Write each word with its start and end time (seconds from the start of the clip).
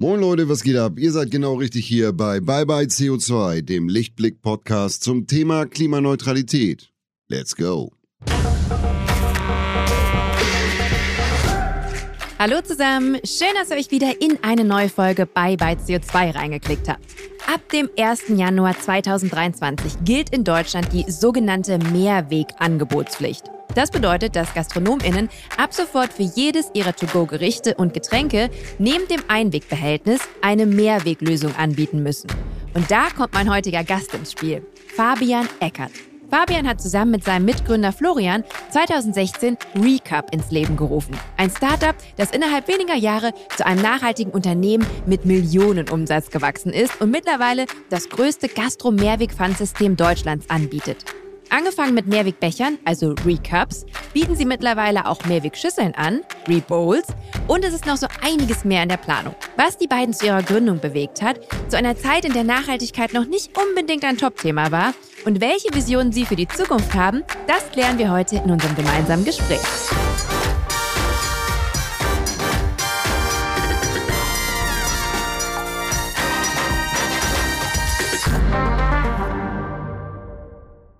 Moin 0.00 0.20
Leute, 0.20 0.48
was 0.48 0.62
geht 0.62 0.76
ab? 0.76 0.92
Ihr 0.96 1.10
seid 1.10 1.32
genau 1.32 1.54
richtig 1.54 1.84
hier 1.84 2.12
bei 2.12 2.38
Bye 2.38 2.64
Bye 2.64 2.84
CO2, 2.84 3.62
dem 3.62 3.88
Lichtblick-Podcast 3.88 5.02
zum 5.02 5.26
Thema 5.26 5.66
Klimaneutralität. 5.66 6.92
Let's 7.26 7.56
go! 7.56 7.90
Hallo 12.38 12.60
zusammen, 12.62 13.18
schön, 13.24 13.48
dass 13.56 13.70
ihr 13.70 13.76
euch 13.76 13.90
wieder 13.90 14.22
in 14.22 14.38
eine 14.42 14.62
neue 14.62 14.88
Folge 14.88 15.26
Bye 15.26 15.56
Bye 15.56 15.78
CO2 15.84 16.32
reingeklickt 16.32 16.88
habt. 16.88 17.04
Ab 17.52 17.68
dem 17.70 17.90
1. 17.98 18.28
Januar 18.36 18.78
2023 18.78 20.04
gilt 20.04 20.30
in 20.30 20.44
Deutschland 20.44 20.92
die 20.92 21.10
sogenannte 21.10 21.80
Mehrwegangebotspflicht. 21.92 23.42
Das 23.74 23.90
bedeutet, 23.90 24.34
dass 24.34 24.54
GastronomInnen 24.54 25.28
ab 25.56 25.72
sofort 25.72 26.12
für 26.12 26.22
jedes 26.22 26.70
ihrer 26.74 26.94
To-Go-Gerichte 26.94 27.74
und 27.74 27.94
Getränke 27.94 28.50
neben 28.78 29.06
dem 29.08 29.20
Einwegbehältnis 29.28 30.20
eine 30.42 30.66
Mehrweglösung 30.66 31.54
anbieten 31.56 32.02
müssen. 32.02 32.28
Und 32.74 32.90
da 32.90 33.08
kommt 33.16 33.34
mein 33.34 33.52
heutiger 33.52 33.84
Gast 33.84 34.14
ins 34.14 34.32
Spiel, 34.32 34.66
Fabian 34.94 35.48
Eckert. 35.60 35.92
Fabian 36.30 36.68
hat 36.68 36.80
zusammen 36.80 37.12
mit 37.12 37.24
seinem 37.24 37.46
Mitgründer 37.46 37.90
Florian 37.90 38.44
2016 38.70 39.56
Recup 39.76 40.32
ins 40.32 40.50
Leben 40.50 40.76
gerufen. 40.76 41.16
Ein 41.38 41.50
Startup, 41.50 41.94
das 42.16 42.32
innerhalb 42.32 42.68
weniger 42.68 42.96
Jahre 42.96 43.32
zu 43.56 43.64
einem 43.64 43.80
nachhaltigen 43.80 44.32
Unternehmen 44.32 44.86
mit 45.06 45.24
Millionenumsatz 45.24 46.30
gewachsen 46.30 46.72
ist 46.72 47.00
und 47.00 47.10
mittlerweile 47.10 47.64
das 47.88 48.10
größte 48.10 48.48
Gastro-Mehrweg-Pfandsystem 48.48 49.96
Deutschlands 49.96 50.50
anbietet. 50.50 51.06
Angefangen 51.50 51.94
mit 51.94 52.06
Mehrwegbechern, 52.06 52.78
also 52.84 53.14
Recups, 53.24 53.86
bieten 54.12 54.36
sie 54.36 54.44
mittlerweile 54.44 55.06
auch 55.06 55.24
Mehrwegschüsseln 55.24 55.94
an, 55.94 56.20
Rebowls, 56.46 57.06
und 57.46 57.64
es 57.64 57.72
ist 57.72 57.86
noch 57.86 57.96
so 57.96 58.06
einiges 58.22 58.64
mehr 58.64 58.82
in 58.82 58.88
der 58.88 58.98
Planung. 58.98 59.34
Was 59.56 59.78
die 59.78 59.86
beiden 59.86 60.12
zu 60.12 60.26
ihrer 60.26 60.42
Gründung 60.42 60.78
bewegt 60.80 61.22
hat, 61.22 61.40
zu 61.68 61.78
einer 61.78 61.96
Zeit, 61.96 62.24
in 62.24 62.34
der 62.34 62.44
Nachhaltigkeit 62.44 63.14
noch 63.14 63.24
nicht 63.26 63.50
unbedingt 63.58 64.04
ein 64.04 64.18
Top-Thema 64.18 64.70
war, 64.70 64.92
und 65.24 65.40
welche 65.40 65.74
Visionen 65.74 66.12
sie 66.12 66.26
für 66.26 66.36
die 66.36 66.48
Zukunft 66.48 66.94
haben, 66.94 67.24
das 67.46 67.70
klären 67.72 67.98
wir 67.98 68.10
heute 68.10 68.36
in 68.36 68.50
unserem 68.50 68.76
gemeinsamen 68.76 69.24
Gespräch. 69.24 69.58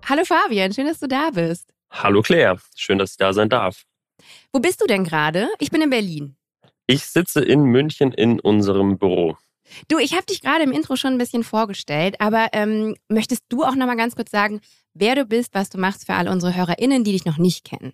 Hallo 0.09 0.25
Fabian, 0.25 0.73
schön, 0.73 0.87
dass 0.87 0.99
du 0.99 1.07
da 1.07 1.29
bist. 1.29 1.71
Hallo 1.91 2.23
Claire, 2.23 2.59
schön, 2.75 2.97
dass 2.97 3.11
ich 3.11 3.17
da 3.17 3.31
sein 3.31 3.47
darf. 3.47 3.83
Wo 4.51 4.59
bist 4.59 4.81
du 4.81 4.87
denn 4.87 5.03
gerade? 5.03 5.49
Ich 5.59 5.69
bin 5.69 5.83
in 5.83 5.91
Berlin. 5.91 6.35
Ich 6.87 7.05
sitze 7.05 7.41
in 7.41 7.61
München 7.65 8.11
in 8.11 8.39
unserem 8.39 8.97
Büro. 8.97 9.37
Du, 9.87 9.99
ich 9.99 10.13
habe 10.13 10.25
dich 10.25 10.41
gerade 10.41 10.63
im 10.63 10.71
Intro 10.71 10.95
schon 10.95 11.13
ein 11.13 11.19
bisschen 11.19 11.43
vorgestellt, 11.43 12.15
aber 12.17 12.47
ähm, 12.53 12.95
möchtest 13.07 13.43
du 13.49 13.63
auch 13.63 13.75
noch 13.75 13.85
mal 13.85 13.97
ganz 13.97 14.15
kurz 14.15 14.31
sagen, 14.31 14.61
wer 14.95 15.13
du 15.13 15.25
bist, 15.25 15.53
was 15.53 15.69
du 15.69 15.77
machst 15.77 16.07
für 16.07 16.15
alle 16.15 16.31
unsere 16.31 16.55
HörerInnen, 16.55 17.03
die 17.03 17.11
dich 17.11 17.25
noch 17.25 17.37
nicht 17.37 17.63
kennen? 17.63 17.93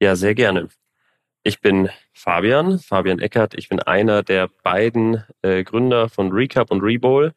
Ja, 0.00 0.16
sehr 0.16 0.34
gerne. 0.34 0.70
Ich 1.42 1.60
bin 1.60 1.90
Fabian, 2.14 2.78
Fabian 2.78 3.18
Eckert. 3.18 3.52
Ich 3.52 3.68
bin 3.68 3.80
einer 3.80 4.22
der 4.22 4.48
beiden 4.62 5.24
äh, 5.42 5.62
Gründer 5.62 6.08
von 6.08 6.32
Recap 6.32 6.70
und 6.70 6.80
Rebowl. 6.80 7.34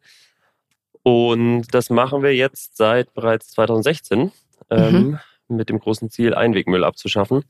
Und 1.07 1.67
das 1.71 1.91
machen 1.91 2.23
wir 2.23 2.33
jetzt 2.33 2.77
seit 2.77 3.13
bereits 3.13 3.51
2016 3.51 4.31
ähm, 4.71 4.91
mhm. 4.91 5.19
mit 5.47 5.69
dem 5.69 5.79
großen 5.79 6.09
Ziel, 6.09 6.33
Einwegmüll 6.33 6.83
abzuschaffen. 6.83 7.43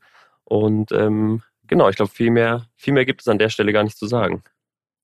Und 0.43 0.91
ähm, 0.91 1.41
genau, 1.65 1.87
ich 1.87 1.95
glaube, 1.95 2.11
viel 2.11 2.31
mehr, 2.31 2.65
viel 2.75 2.93
mehr 2.93 3.05
gibt 3.05 3.21
es 3.21 3.29
an 3.29 3.39
der 3.39 3.47
Stelle 3.47 3.71
gar 3.71 3.85
nicht 3.85 3.97
zu 3.97 4.07
sagen. 4.07 4.43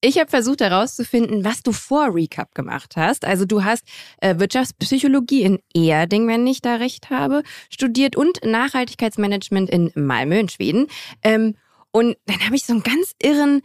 Ich 0.01 0.19
habe 0.19 0.29
versucht 0.29 0.59
herauszufinden, 0.59 1.45
was 1.45 1.63
du 1.63 1.71
vor 1.71 2.13
Recap 2.13 2.53
gemacht 2.53 2.97
hast. 2.97 3.23
Also 3.23 3.45
du 3.45 3.63
hast 3.63 3.87
äh, 4.17 4.37
Wirtschaftspsychologie 4.37 5.43
in 5.43 5.59
Erding, 5.73 6.27
wenn 6.27 6.45
ich 6.45 6.59
da 6.59 6.75
recht 6.75 7.09
habe, 7.09 7.43
studiert 7.69 8.17
und 8.17 8.43
Nachhaltigkeitsmanagement 8.43 9.69
in 9.69 9.93
Malmö 9.95 10.37
in 10.37 10.49
Schweden. 10.49 10.87
Ähm, 11.23 11.55
und 11.91 12.17
dann 12.25 12.45
habe 12.45 12.57
ich 12.57 12.65
so 12.65 12.73
einen 12.73 12.83
ganz 12.83 13.13
irren 13.23 13.61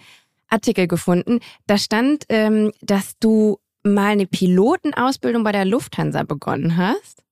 Artikel 0.46 0.86
gefunden. 0.86 1.40
Da 1.66 1.76
stand, 1.76 2.26
ähm, 2.28 2.70
dass 2.82 3.18
du 3.18 3.58
mal 3.86 4.08
eine 4.08 4.26
Pilotenausbildung 4.26 5.44
bei 5.44 5.52
der 5.52 5.64
Lufthansa 5.64 6.22
begonnen 6.22 6.76
hast. 6.76 7.22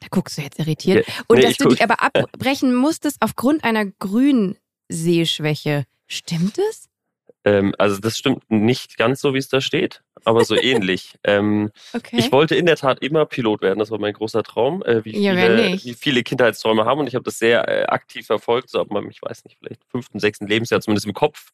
Da 0.00 0.06
guckst 0.10 0.38
du 0.38 0.42
jetzt 0.42 0.58
irritiert. 0.58 1.06
Ja, 1.06 1.14
und 1.28 1.38
nee, 1.38 1.42
dass 1.44 1.56
du 1.56 1.68
die 1.68 1.82
aber 1.82 2.02
abbrechen 2.02 2.74
musstest 2.74 3.18
aufgrund 3.20 3.64
einer 3.64 3.86
Grünsehschwäche. 3.86 5.84
Stimmt 6.06 6.58
es? 6.58 6.89
Ähm, 7.44 7.74
also 7.78 7.98
das 7.98 8.18
stimmt 8.18 8.50
nicht 8.50 8.98
ganz 8.98 9.20
so, 9.20 9.32
wie 9.32 9.38
es 9.38 9.48
da 9.48 9.60
steht, 9.60 10.02
aber 10.24 10.44
so 10.44 10.56
ähnlich. 10.56 11.14
Ähm, 11.22 11.70
okay. 11.92 12.16
Ich 12.18 12.32
wollte 12.32 12.56
in 12.56 12.66
der 12.66 12.76
Tat 12.76 13.02
immer 13.02 13.26
Pilot 13.26 13.60
werden, 13.60 13.78
das 13.78 13.90
war 13.90 13.98
mein 13.98 14.14
großer 14.14 14.42
Traum, 14.42 14.82
äh, 14.82 15.04
wie, 15.04 15.16
ja, 15.18 15.34
viele, 15.34 15.72
wie 15.84 15.94
viele 15.94 16.22
Kindheitsträume 16.22 16.86
haben 16.86 16.98
und 16.98 17.06
ich 17.06 17.14
habe 17.14 17.24
das 17.24 17.38
sehr 17.38 17.68
äh, 17.68 17.84
aktiv 17.84 18.26
verfolgt, 18.26 18.70
so 18.70 18.80
ab 18.80 18.90
meinem, 18.90 19.10
ich 19.10 19.20
weiß 19.20 19.44
nicht, 19.44 19.58
vielleicht 19.58 19.84
fünften, 19.84 20.18
sechsten 20.18 20.46
Lebensjahr 20.46 20.80
zumindest 20.80 21.06
im 21.06 21.12
Kopf 21.12 21.52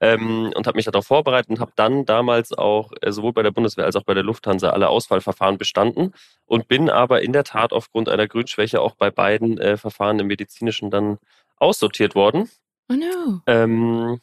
ähm, 0.00 0.52
und 0.54 0.66
habe 0.66 0.76
mich 0.76 0.84
darauf 0.84 1.06
vorbereitet 1.06 1.50
und 1.50 1.60
habe 1.60 1.72
dann 1.74 2.06
damals 2.06 2.52
auch 2.52 2.92
äh, 3.00 3.10
sowohl 3.10 3.32
bei 3.32 3.42
der 3.42 3.50
Bundeswehr 3.50 3.84
als 3.84 3.96
auch 3.96 4.04
bei 4.04 4.14
der 4.14 4.22
Lufthansa 4.22 4.70
alle 4.70 4.88
Auswahlverfahren 4.88 5.58
bestanden 5.58 6.14
und 6.46 6.68
bin 6.68 6.88
aber 6.88 7.22
in 7.22 7.32
der 7.32 7.44
Tat 7.44 7.72
aufgrund 7.72 8.08
einer 8.08 8.28
Grünschwäche 8.28 8.80
auch 8.80 8.94
bei 8.94 9.10
beiden 9.10 9.58
äh, 9.58 9.76
Verfahren 9.76 10.20
im 10.20 10.28
medizinischen 10.28 10.90
dann 10.90 11.18
aussortiert 11.56 12.14
worden. 12.14 12.48
Oh 12.88 12.94
no. 12.94 13.40
Ähm, 13.46 14.20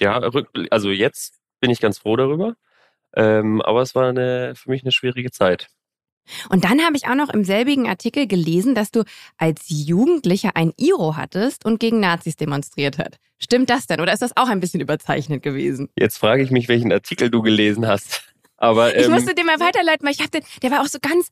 ja, 0.00 0.20
also 0.70 0.90
jetzt 0.90 1.34
bin 1.60 1.70
ich 1.70 1.80
ganz 1.80 1.98
froh 1.98 2.16
darüber. 2.16 2.56
Ähm, 3.14 3.62
aber 3.62 3.82
es 3.82 3.94
war 3.94 4.08
eine, 4.08 4.54
für 4.54 4.70
mich 4.70 4.82
eine 4.82 4.92
schwierige 4.92 5.30
Zeit. 5.30 5.68
Und 6.50 6.64
dann 6.64 6.82
habe 6.82 6.96
ich 6.96 7.06
auch 7.08 7.14
noch 7.14 7.30
im 7.30 7.44
selbigen 7.44 7.88
Artikel 7.88 8.26
gelesen, 8.26 8.74
dass 8.74 8.90
du 8.90 9.04
als 9.38 9.64
Jugendlicher 9.68 10.50
ein 10.54 10.72
Iro 10.76 11.16
hattest 11.16 11.64
und 11.64 11.78
gegen 11.78 12.00
Nazis 12.00 12.36
demonstriert 12.36 12.98
hat. 12.98 13.18
Stimmt 13.38 13.70
das 13.70 13.86
denn? 13.86 14.00
Oder 14.00 14.12
ist 14.12 14.22
das 14.22 14.36
auch 14.36 14.48
ein 14.48 14.60
bisschen 14.60 14.80
überzeichnet 14.80 15.42
gewesen? 15.42 15.88
Jetzt 15.96 16.18
frage 16.18 16.42
ich 16.42 16.50
mich, 16.50 16.68
welchen 16.68 16.92
Artikel 16.92 17.30
du 17.30 17.42
gelesen 17.42 17.86
hast. 17.86 18.22
Aber, 18.56 18.94
ähm, 18.94 19.02
ich 19.02 19.08
musste 19.08 19.34
den 19.34 19.46
mal 19.46 19.60
weiterleiten, 19.60 20.04
weil 20.04 20.14
ich 20.14 20.20
habe 20.20 20.30
den, 20.30 20.42
der 20.62 20.70
war 20.70 20.80
auch 20.80 20.86
so 20.86 20.98
ganz 21.00 21.30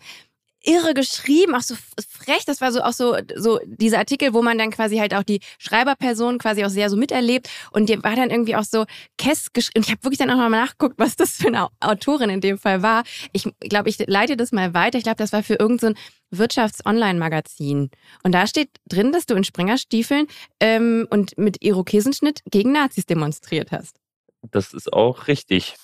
irre 0.65 0.95
geschrieben, 0.95 1.55
auch 1.55 1.63
so 1.63 1.75
frech. 2.09 2.45
Das 2.47 2.61
war 2.61 2.73
so 2.73 2.83
auch 2.83 2.93
so, 2.93 3.17
so 3.37 3.61
diese 3.67 3.99
Artikel, 3.99 4.35
wo 4.35 4.43
man 4.43 4.59
dann 4.59 4.71
quasi 4.71 4.97
halt 4.97 5.15
auch 5.15 5.23
die 5.23 5.41
Schreiberperson 5.59 6.39
quasi 6.39 6.65
auch 6.65 6.71
sehr 6.71 6.91
so 6.91 6.97
miterlebt. 6.97 7.49
Und 7.71 7.89
die 7.89 8.03
war 8.03 8.17
dann 8.17 8.31
irgendwie 8.31 8.57
auch 8.57 8.65
so 8.65 8.85
Kess 9.19 9.53
geschrieben. 9.53 9.79
Und 9.79 9.87
ich 9.87 9.93
habe 9.93 10.03
wirklich 10.05 10.19
dann 10.19 10.31
auch 10.31 10.37
nochmal 10.37 10.51
nachgeguckt, 10.51 10.99
was 10.99 11.17
das 11.17 11.33
für 11.33 11.49
eine 11.49 11.69
Autorin 11.81 12.31
in 12.31 12.41
dem 12.41 12.59
Fall 12.59 12.83
war. 12.83 13.05
Ich 13.33 13.49
glaube, 13.61 13.89
ich 13.89 13.99
leite 14.07 14.37
das 14.37 14.53
mal 14.53 14.75
weiter. 14.75 14.99
Ich 14.99 15.05
glaube, 15.05 15.19
das 15.19 15.33
war 15.33 15.43
für 15.43 15.55
irgendein 15.55 15.95
so 15.95 16.39
Wirtschafts-Online-Magazin. 16.39 17.91
Und 18.23 18.33
da 18.33 18.47
steht 18.47 18.71
drin, 18.89 19.13
dass 19.13 19.27
du 19.27 19.35
in 19.35 19.45
Springerstiefeln 19.45 20.27
ähm, 20.61 21.07
und 21.11 21.37
mit 21.39 21.63
Irokesenschnitt 21.63 22.41
gegen 22.51 22.73
Nazis 22.73 23.07
demonstriert 23.07 23.71
hast. 23.71 24.04
Das 24.51 24.73
ist 24.73 24.93
auch 24.93 25.27
richtig. 25.29 25.77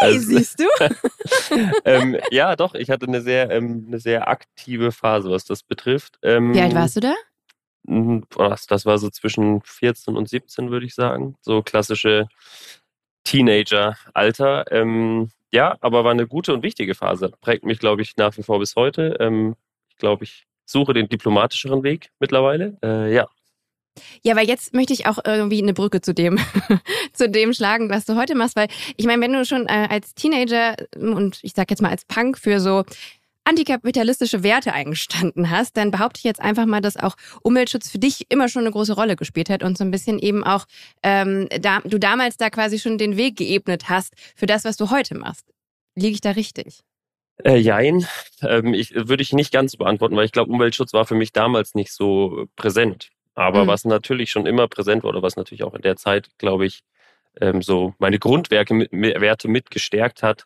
Hey, 0.00 0.14
also, 0.14 0.20
siehst 0.20 0.60
du? 0.60 0.64
ähm, 1.84 2.18
ja, 2.30 2.56
doch, 2.56 2.74
ich 2.74 2.90
hatte 2.90 3.06
eine 3.06 3.20
sehr, 3.20 3.50
ähm, 3.50 3.84
eine 3.86 4.00
sehr 4.00 4.28
aktive 4.28 4.92
Phase, 4.92 5.30
was 5.30 5.44
das 5.44 5.62
betrifft. 5.62 6.18
Ähm, 6.22 6.54
Wie 6.54 6.60
alt 6.60 6.74
warst 6.74 6.96
du 6.96 7.00
da? 7.00 7.14
Das 8.66 8.86
war 8.86 8.98
so 8.98 9.10
zwischen 9.10 9.62
14 9.62 10.16
und 10.16 10.28
17, 10.28 10.70
würde 10.70 10.86
ich 10.86 10.94
sagen. 10.94 11.36
So 11.40 11.62
klassische 11.62 12.28
Teenager-Alter. 13.24 14.70
Ähm, 14.70 15.30
ja, 15.52 15.76
aber 15.80 16.04
war 16.04 16.12
eine 16.12 16.26
gute 16.26 16.54
und 16.54 16.62
wichtige 16.62 16.94
Phase. 16.94 17.32
Prägt 17.40 17.64
mich, 17.64 17.78
glaube 17.78 18.02
ich, 18.02 18.16
nach 18.16 18.36
wie 18.36 18.42
vor 18.42 18.58
bis 18.58 18.76
heute. 18.76 19.16
Ähm, 19.20 19.56
ich 19.88 19.96
glaube, 19.96 20.24
ich 20.24 20.46
suche 20.64 20.94
den 20.94 21.08
diplomatischeren 21.08 21.82
Weg 21.82 22.10
mittlerweile. 22.20 22.76
Äh, 22.82 23.12
ja, 23.12 23.28
ja, 24.22 24.36
weil 24.36 24.46
jetzt 24.46 24.74
möchte 24.74 24.92
ich 24.92 25.06
auch 25.06 25.18
irgendwie 25.24 25.62
eine 25.62 25.74
Brücke 25.74 26.00
zu 26.00 26.14
dem, 26.14 26.38
zu 27.12 27.28
dem 27.28 27.52
schlagen, 27.52 27.90
was 27.90 28.04
du 28.04 28.16
heute 28.16 28.34
machst, 28.34 28.56
weil 28.56 28.68
ich 28.96 29.06
meine, 29.06 29.22
wenn 29.22 29.32
du 29.32 29.44
schon 29.44 29.66
äh, 29.66 29.88
als 29.90 30.14
Teenager 30.14 30.76
und 30.96 31.38
ich 31.42 31.52
sag 31.54 31.70
jetzt 31.70 31.82
mal 31.82 31.90
als 31.90 32.04
Punk 32.04 32.38
für 32.38 32.60
so 32.60 32.84
antikapitalistische 33.44 34.42
Werte 34.42 34.72
eingestanden 34.72 35.50
hast, 35.50 35.76
dann 35.76 35.90
behaupte 35.90 36.18
ich 36.18 36.24
jetzt 36.24 36.40
einfach 36.40 36.66
mal, 36.66 36.80
dass 36.80 36.96
auch 36.96 37.16
Umweltschutz 37.42 37.90
für 37.90 37.98
dich 37.98 38.26
immer 38.28 38.48
schon 38.48 38.62
eine 38.62 38.70
große 38.70 38.92
Rolle 38.92 39.16
gespielt 39.16 39.50
hat 39.50 39.62
und 39.62 39.76
so 39.78 39.84
ein 39.84 39.90
bisschen 39.90 40.18
eben 40.18 40.44
auch 40.44 40.66
ähm, 41.02 41.48
da, 41.60 41.80
du 41.80 41.98
damals 41.98 42.36
da 42.36 42.50
quasi 42.50 42.78
schon 42.78 42.98
den 42.98 43.16
Weg 43.16 43.36
geebnet 43.36 43.88
hast 43.88 44.14
für 44.36 44.46
das, 44.46 44.64
was 44.64 44.76
du 44.76 44.90
heute 44.90 45.16
machst. 45.16 45.46
Liege 45.96 46.14
ich 46.14 46.20
da 46.20 46.32
richtig? 46.32 46.80
Äh, 47.44 47.56
jein, 47.56 48.06
ähm, 48.42 48.74
ich, 48.74 48.94
würde 48.94 49.22
ich 49.22 49.32
nicht 49.32 49.52
ganz 49.52 49.76
beantworten, 49.76 50.14
weil 50.16 50.26
ich 50.26 50.32
glaube, 50.32 50.52
Umweltschutz 50.52 50.92
war 50.92 51.06
für 51.06 51.14
mich 51.14 51.32
damals 51.32 51.74
nicht 51.74 51.92
so 51.92 52.46
präsent. 52.54 53.10
Aber 53.40 53.64
mhm. 53.64 53.68
was 53.68 53.86
natürlich 53.86 54.30
schon 54.30 54.44
immer 54.44 54.68
präsent 54.68 55.02
wurde, 55.02 55.22
was 55.22 55.34
natürlich 55.36 55.64
auch 55.64 55.72
in 55.72 55.80
der 55.80 55.96
Zeit, 55.96 56.28
glaube 56.36 56.66
ich, 56.66 56.82
ähm, 57.40 57.62
so 57.62 57.94
meine 57.98 58.18
Grundwerte 58.18 58.74
mit, 58.74 58.92
Werte 58.92 59.48
mit 59.48 59.70
gestärkt 59.70 60.22
hat, 60.22 60.44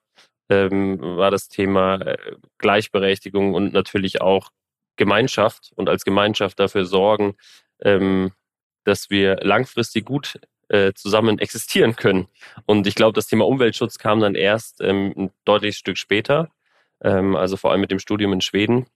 ähm, 0.48 1.00
war 1.00 1.32
das 1.32 1.48
Thema 1.48 1.96
äh, 2.02 2.16
Gleichberechtigung 2.58 3.52
und 3.52 3.72
natürlich 3.72 4.20
auch 4.20 4.50
Gemeinschaft 4.94 5.72
und 5.74 5.88
als 5.88 6.04
Gemeinschaft 6.04 6.60
dafür 6.60 6.84
sorgen, 6.84 7.34
ähm, 7.82 8.30
dass 8.84 9.10
wir 9.10 9.38
langfristig 9.42 10.04
gut 10.04 10.38
äh, 10.68 10.92
zusammen 10.92 11.40
existieren 11.40 11.96
können. 11.96 12.28
Und 12.64 12.86
ich 12.86 12.94
glaube, 12.94 13.14
das 13.14 13.26
Thema 13.26 13.44
Umweltschutz 13.44 13.98
kam 13.98 14.20
dann 14.20 14.36
erst 14.36 14.80
ähm, 14.80 15.12
ein 15.16 15.30
deutliches 15.44 15.78
Stück 15.78 15.98
später, 15.98 16.48
ähm, 17.02 17.34
also 17.34 17.56
vor 17.56 17.72
allem 17.72 17.80
mit 17.80 17.90
dem 17.90 17.98
Studium 17.98 18.32
in 18.32 18.40
Schweden, 18.40 18.86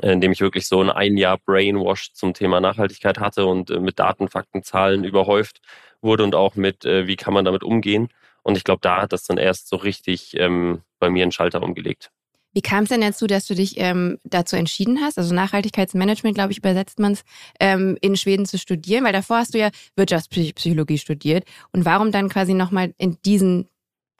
in 0.00 0.20
dem 0.20 0.32
ich 0.32 0.40
wirklich 0.40 0.66
so 0.66 0.80
ein 0.80 0.90
ein 0.90 1.16
Jahr 1.16 1.38
Brainwash 1.38 2.12
zum 2.12 2.34
Thema 2.34 2.60
Nachhaltigkeit 2.60 3.18
hatte 3.18 3.46
und 3.46 3.70
äh, 3.70 3.80
mit 3.80 3.98
Daten, 3.98 4.28
Fakten, 4.28 4.62
Zahlen 4.62 5.04
überhäuft 5.04 5.60
wurde 6.00 6.24
und 6.24 6.34
auch 6.34 6.56
mit, 6.56 6.84
äh, 6.84 7.06
wie 7.06 7.16
kann 7.16 7.34
man 7.34 7.44
damit 7.44 7.62
umgehen. 7.62 8.08
Und 8.42 8.56
ich 8.56 8.64
glaube, 8.64 8.80
da 8.82 9.02
hat 9.02 9.12
das 9.12 9.24
dann 9.24 9.38
erst 9.38 9.68
so 9.68 9.76
richtig 9.76 10.36
ähm, 10.38 10.82
bei 10.98 11.10
mir 11.10 11.22
einen 11.22 11.32
Schalter 11.32 11.62
umgelegt. 11.62 12.10
Wie 12.54 12.60
kam 12.60 12.82
es 12.84 12.90
denn 12.90 13.00
dazu, 13.00 13.26
dass 13.26 13.46
du 13.46 13.54
dich 13.54 13.78
ähm, 13.78 14.18
dazu 14.24 14.56
entschieden 14.56 15.00
hast, 15.00 15.16
also 15.16 15.34
Nachhaltigkeitsmanagement, 15.34 16.34
glaube 16.34 16.52
ich, 16.52 16.58
übersetzt 16.58 16.98
man 16.98 17.12
es, 17.12 17.24
ähm, 17.60 17.96
in 18.02 18.14
Schweden 18.14 18.44
zu 18.44 18.58
studieren? 18.58 19.04
Weil 19.04 19.12
davor 19.14 19.38
hast 19.38 19.54
du 19.54 19.58
ja 19.58 19.70
Wirtschaftspsychologie 19.96 20.98
studiert. 20.98 21.44
Und 21.72 21.86
warum 21.86 22.12
dann 22.12 22.28
quasi 22.28 22.52
nochmal 22.52 22.92
in 22.98 23.16
diesen 23.24 23.68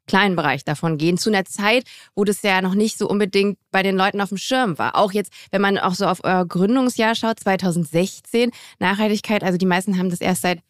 kleinen 0.07 0.37
Bereich 0.37 0.65
davon 0.65 0.99
gehen, 0.99 1.19
zu 1.19 1.31
einer 1.31 1.45
Zeit, 1.45 1.85
wo 2.15 2.25
das 2.25 2.43
ja 2.43 2.61
noch 2.61 2.75
nicht 2.75 2.99
so 2.99 3.09
unbedingt 3.09 3.59
bei 3.71 3.83
den 3.83 3.97
Leuten 3.97 4.21
auf 4.21 4.31
dem 4.31 4.39
Schirm 4.39 4.79
war. 4.79 4.97
Auch 4.97 5.13
jetzt, 5.13 5.33
wenn 5.51 5.61
man 5.61 5.79
auch 5.79 5.95
so 5.95 6.07
auf 6.07 6.25
euer 6.25 6.47
Gründungsjahr 6.47 7.15
schaut, 7.15 7.41
2016, 7.41 8.51
Nachhaltigkeit, 8.79 9.45
also 9.45 9.59
die 9.59 9.67
meisten 9.67 9.99
haben 9.99 10.11
das 10.11 10.21
erst 10.21 10.43
seit, 10.43 10.61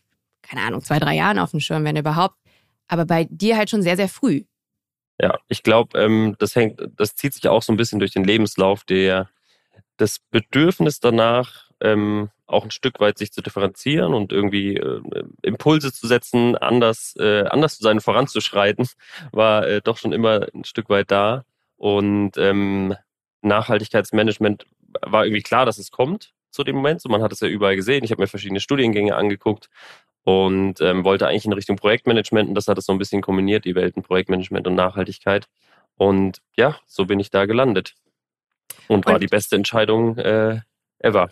keine 0.42 0.62
Ahnung, 0.62 0.82
zwei, 0.82 0.98
drei 0.98 1.14
Jahren 1.14 1.38
auf 1.38 1.52
dem 1.52 1.60
Schirm, 1.60 1.84
wenn 1.84 1.96
überhaupt. 1.96 2.36
Aber 2.88 3.06
bei 3.06 3.26
dir 3.30 3.56
halt 3.56 3.70
schon 3.70 3.82
sehr, 3.82 3.96
sehr 3.96 4.08
früh. 4.08 4.42
Ja, 5.20 5.38
ich 5.48 5.62
glaube, 5.62 5.98
ähm, 5.98 6.36
das 6.38 6.56
hängt, 6.56 6.80
das 6.96 7.14
zieht 7.14 7.34
sich 7.34 7.48
auch 7.48 7.62
so 7.62 7.72
ein 7.72 7.76
bisschen 7.76 8.00
durch 8.00 8.12
den 8.12 8.24
Lebenslauf, 8.24 8.84
der 8.84 9.28
das 9.96 10.18
Bedürfnis 10.18 11.00
danach, 11.00 11.70
ähm, 11.80 12.30
auch 12.52 12.64
ein 12.64 12.70
Stück 12.70 13.00
weit 13.00 13.18
sich 13.18 13.32
zu 13.32 13.42
differenzieren 13.42 14.14
und 14.14 14.32
irgendwie 14.32 14.76
äh, 14.76 15.00
Impulse 15.42 15.92
zu 15.92 16.06
setzen, 16.06 16.56
anders, 16.56 17.14
äh, 17.18 17.44
anders 17.44 17.76
zu 17.76 17.82
sein, 17.82 18.00
voranzuschreiten, 18.00 18.88
war 19.32 19.66
äh, 19.66 19.80
doch 19.82 19.98
schon 19.98 20.12
immer 20.12 20.46
ein 20.54 20.64
Stück 20.64 20.88
weit 20.88 21.10
da. 21.10 21.44
Und 21.76 22.36
ähm, 22.36 22.94
Nachhaltigkeitsmanagement 23.42 24.66
war 25.00 25.24
irgendwie 25.24 25.42
klar, 25.42 25.66
dass 25.66 25.78
es 25.78 25.90
kommt 25.90 26.32
zu 26.50 26.64
dem 26.64 26.76
Moment. 26.76 27.00
So, 27.00 27.08
man 27.08 27.22
hat 27.22 27.32
es 27.32 27.40
ja 27.40 27.48
überall 27.48 27.76
gesehen. 27.76 28.04
Ich 28.04 28.10
habe 28.10 28.22
mir 28.22 28.28
verschiedene 28.28 28.60
Studiengänge 28.60 29.16
angeguckt 29.16 29.68
und 30.24 30.80
ähm, 30.80 31.04
wollte 31.04 31.26
eigentlich 31.26 31.46
in 31.46 31.52
Richtung 31.52 31.76
Projektmanagement 31.76 32.48
und 32.48 32.54
das 32.54 32.68
hat 32.68 32.78
es 32.78 32.86
so 32.86 32.92
ein 32.92 32.98
bisschen 32.98 33.22
kombiniert, 33.22 33.64
die 33.64 33.74
Welten 33.74 34.02
Projektmanagement 34.02 34.66
und 34.66 34.74
Nachhaltigkeit. 34.74 35.48
Und 35.96 36.40
ja, 36.56 36.78
so 36.86 37.06
bin 37.06 37.18
ich 37.18 37.30
da 37.30 37.46
gelandet. 37.46 37.94
Und, 38.88 38.96
und 38.96 39.06
war 39.06 39.18
die 39.18 39.26
beste 39.26 39.56
Entscheidung 39.56 40.16
äh, 40.18 40.60
ever. 40.98 41.30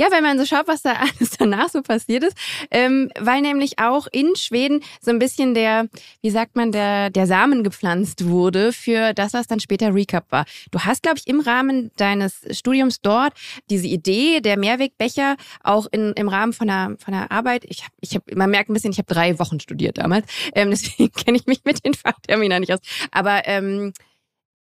Ja, 0.00 0.10
wenn 0.10 0.22
man 0.22 0.38
so 0.38 0.46
schaut, 0.46 0.66
was 0.66 0.80
da 0.80 0.92
alles 1.18 1.32
danach 1.38 1.68
so 1.68 1.82
passiert 1.82 2.24
ist, 2.24 2.34
ähm, 2.70 3.10
weil 3.20 3.42
nämlich 3.42 3.78
auch 3.78 4.06
in 4.10 4.34
Schweden 4.34 4.82
so 5.02 5.10
ein 5.10 5.18
bisschen 5.18 5.52
der, 5.52 5.88
wie 6.22 6.30
sagt 6.30 6.56
man, 6.56 6.72
der, 6.72 7.10
der 7.10 7.26
Samen 7.26 7.62
gepflanzt 7.62 8.26
wurde 8.26 8.72
für 8.72 9.12
das, 9.12 9.34
was 9.34 9.46
dann 9.46 9.60
später 9.60 9.94
Recap 9.94 10.24
war. 10.32 10.46
Du 10.70 10.80
hast, 10.80 11.02
glaube 11.02 11.18
ich, 11.18 11.26
im 11.26 11.40
Rahmen 11.40 11.90
deines 11.98 12.40
Studiums 12.50 13.02
dort 13.02 13.34
diese 13.68 13.88
Idee 13.88 14.40
der 14.40 14.58
Mehrwegbecher 14.58 15.36
auch 15.62 15.86
in, 15.92 16.14
im 16.14 16.28
Rahmen 16.28 16.54
von 16.54 16.70
einer, 16.70 16.96
von 16.96 17.12
einer 17.12 17.30
Arbeit, 17.30 17.66
ich 17.68 17.82
habe, 17.82 17.92
ich 18.00 18.14
hab, 18.14 18.34
man 18.34 18.48
merkt 18.48 18.70
ein 18.70 18.72
bisschen, 18.72 18.92
ich 18.92 18.98
habe 18.98 19.12
drei 19.12 19.38
Wochen 19.38 19.60
studiert 19.60 19.98
damals, 19.98 20.26
ähm, 20.54 20.70
deswegen 20.70 21.12
kenne 21.12 21.36
ich 21.36 21.44
mich 21.44 21.60
mit 21.66 21.84
den 21.84 21.92
Fachterminen 21.92 22.60
nicht 22.60 22.72
aus, 22.72 22.80
aber 23.10 23.42
ähm, 23.44 23.92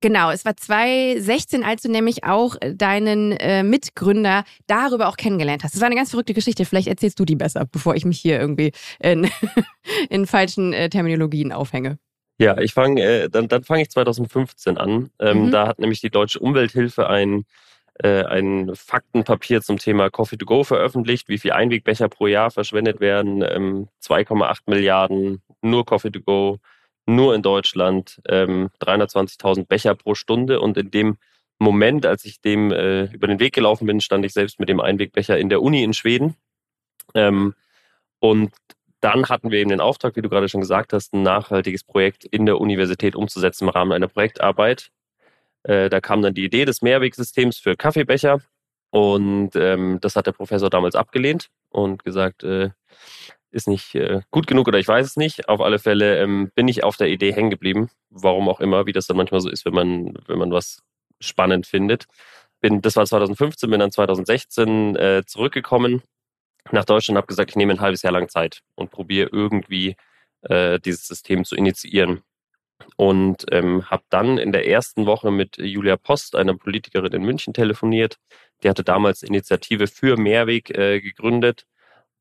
Genau, 0.02 0.32
es 0.32 0.46
war 0.46 0.56
2016, 0.56 1.64
als 1.64 1.82
du 1.82 1.92
nämlich 1.92 2.24
auch 2.24 2.56
äh, 2.62 2.74
deinen 2.74 3.34
äh, 3.34 3.64
Mitgründer 3.64 4.46
darüber 4.68 5.10
auch 5.10 5.18
kennengelernt 5.18 5.64
hast. 5.64 5.74
Das 5.74 5.82
war 5.82 5.88
eine 5.88 5.96
ganz 5.96 6.12
verrückte 6.12 6.34
Geschichte. 6.34 6.64
Vielleicht 6.64 6.88
erzählst 6.88 7.20
du 7.20 7.26
die 7.26 7.36
besser, 7.36 7.66
bevor 7.70 7.96
ich 7.96 8.06
mich 8.06 8.20
hier 8.20 8.40
irgendwie 8.40 8.72
in, 9.00 9.30
in 10.10 10.26
falschen 10.26 10.72
äh, 10.72 10.90
Terminologien 10.90 11.52
aufhänge. 11.52 11.98
Ja, 12.38 12.58
ich 12.58 12.74
fange, 12.74 13.04
äh, 13.04 13.30
dann, 13.30 13.50
dann 13.50 13.64
fange 13.64 13.82
ich 13.82 13.90
2015 13.90 14.78
an. 14.78 15.10
Ähm, 15.20 15.48
mhm. 15.48 15.52
Da 15.52 15.68
hat 15.68 15.80
nämlich 15.80 16.00
die 16.00 16.10
Deutsche 16.10 16.40
Umwelthilfe 16.40 17.10
ein, 17.10 17.44
äh, 17.96 18.24
ein 18.24 18.72
Faktenpapier 18.74 19.62
zum 19.62 19.78
Thema 19.80 20.10
Coffee 20.10 20.38
to 20.38 20.46
Go 20.46 20.64
veröffentlicht, 20.64 21.28
wie 21.28 21.40
viel 21.40 21.52
Einwegbecher 21.52 22.08
pro 22.08 22.28
Jahr 22.28 22.52
verschwendet 22.52 23.02
werden. 23.02 23.42
Ähm, 23.42 23.90
2,8 24.02 24.60
Milliarden 24.68 25.42
nur 25.62 25.86
Coffee 25.86 26.12
to 26.12 26.22
Go 26.22 26.60
nur 27.16 27.36
in 27.36 27.42
Deutschland 27.42 28.22
ähm, 28.28 28.70
320.000 28.82 29.66
Becher 29.66 29.96
pro 29.96 30.16
Stunde. 30.16 30.60
Und 30.60 30.78
in 30.78 30.92
dem 30.92 31.18
Moment, 31.58 32.06
als 32.06 32.26
ich 32.26 32.42
dem 32.42 32.72
äh, 32.72 33.06
über 33.06 33.28
den 33.28 33.40
Weg 33.40 33.54
gelaufen 33.54 33.86
bin, 33.86 34.02
stand 34.02 34.26
ich 34.26 34.34
selbst 34.34 34.60
mit 34.60 34.70
dem 34.70 34.80
Einwegbecher 34.80 35.38
in 35.38 35.50
der 35.50 35.62
Uni 35.62 35.84
in 35.84 35.94
Schweden. 35.94 36.36
Ähm, 37.16 37.54
und 38.20 38.52
dann 39.02 39.30
hatten 39.30 39.52
wir 39.52 39.60
eben 39.60 39.70
den 39.70 39.82
Auftrag, 39.82 40.16
wie 40.16 40.22
du 40.22 40.30
gerade 40.30 40.50
schon 40.50 40.62
gesagt 40.62 40.94
hast, 40.94 41.14
ein 41.14 41.24
nachhaltiges 41.24 41.84
Projekt 41.84 42.26
in 42.26 42.46
der 42.46 42.60
Universität 42.60 43.16
umzusetzen 43.16 43.66
im 43.66 43.70
Rahmen 43.70 43.92
einer 43.92 44.08
Projektarbeit. 44.08 44.92
Äh, 45.64 45.90
da 45.90 46.02
kam 46.02 46.22
dann 46.22 46.34
die 46.34 46.46
Idee 46.46 46.66
des 46.66 46.82
Mehrwegsystems 46.82 47.58
für 47.58 47.76
Kaffeebecher. 47.76 48.42
Und 48.92 49.56
ähm, 49.56 50.00
das 50.02 50.16
hat 50.16 50.28
der 50.28 50.32
Professor 50.32 50.70
damals 50.70 50.96
abgelehnt 50.96 51.50
und 51.70 52.04
gesagt, 52.04 52.44
äh, 52.44 52.70
ist 53.52 53.68
nicht 53.68 53.96
äh, 53.96 54.22
gut 54.32 54.48
genug 54.48 54.68
oder 54.68 54.80
ich 54.80 54.88
weiß 54.88 55.06
es 55.06 55.18
nicht. 55.18 55.50
Auf 55.50 55.62
alle 55.62 55.80
Fälle 55.80 56.20
ähm, 56.22 56.52
bin 56.56 56.68
ich 56.68 56.84
auf 56.84 56.98
der 56.98 57.10
Idee 57.10 57.34
hängen 57.34 57.50
geblieben. 57.50 57.90
Warum 58.10 58.50
auch 58.50 58.60
immer, 58.60 58.86
wie 58.86 58.94
das 58.94 59.08
dann 59.08 59.18
manchmal 59.18 59.42
so 59.42 59.50
ist, 59.50 59.66
wenn 59.66 59.74
man, 59.74 60.14
wenn 60.28 60.38
man 60.38 60.52
was 60.52 60.82
spannend 61.20 61.68
findet. 61.68 62.06
Bin, 62.62 62.82
das 62.82 62.96
war 62.96 63.06
2015, 63.06 63.70
bin 63.70 63.80
dann 63.80 63.92
2016 63.92 64.96
äh, 64.96 65.24
zurückgekommen 65.26 66.04
nach 66.72 66.86
Deutschland, 66.86 67.18
habe 67.18 67.28
gesagt, 67.28 67.52
ich 67.52 67.56
nehme 67.56 67.74
ein 67.74 67.82
halbes 67.82 68.02
Jahr 68.02 68.14
lang 68.14 68.30
Zeit 68.30 68.62
und 68.76 68.92
probiere 68.92 69.30
irgendwie 69.32 69.96
äh, 70.42 70.80
dieses 70.80 71.08
System 71.08 71.46
zu 71.46 71.56
initiieren. 71.56 72.22
Und 72.96 73.46
ähm, 73.52 73.90
habe 73.90 74.04
dann 74.10 74.38
in 74.38 74.52
der 74.52 74.68
ersten 74.68 75.06
Woche 75.06 75.32
mit 75.32 75.58
Julia 75.58 75.98
Post, 75.98 76.36
einer 76.36 76.56
Politikerin 76.56 77.12
in 77.12 77.24
München, 77.24 77.54
telefoniert. 77.54 78.18
Die 78.64 78.70
hatte 78.70 78.84
damals 78.84 79.22
Initiative 79.22 79.88
für 79.88 80.18
Mehrweg 80.18 80.70
äh, 80.78 81.02
gegründet 81.02 81.66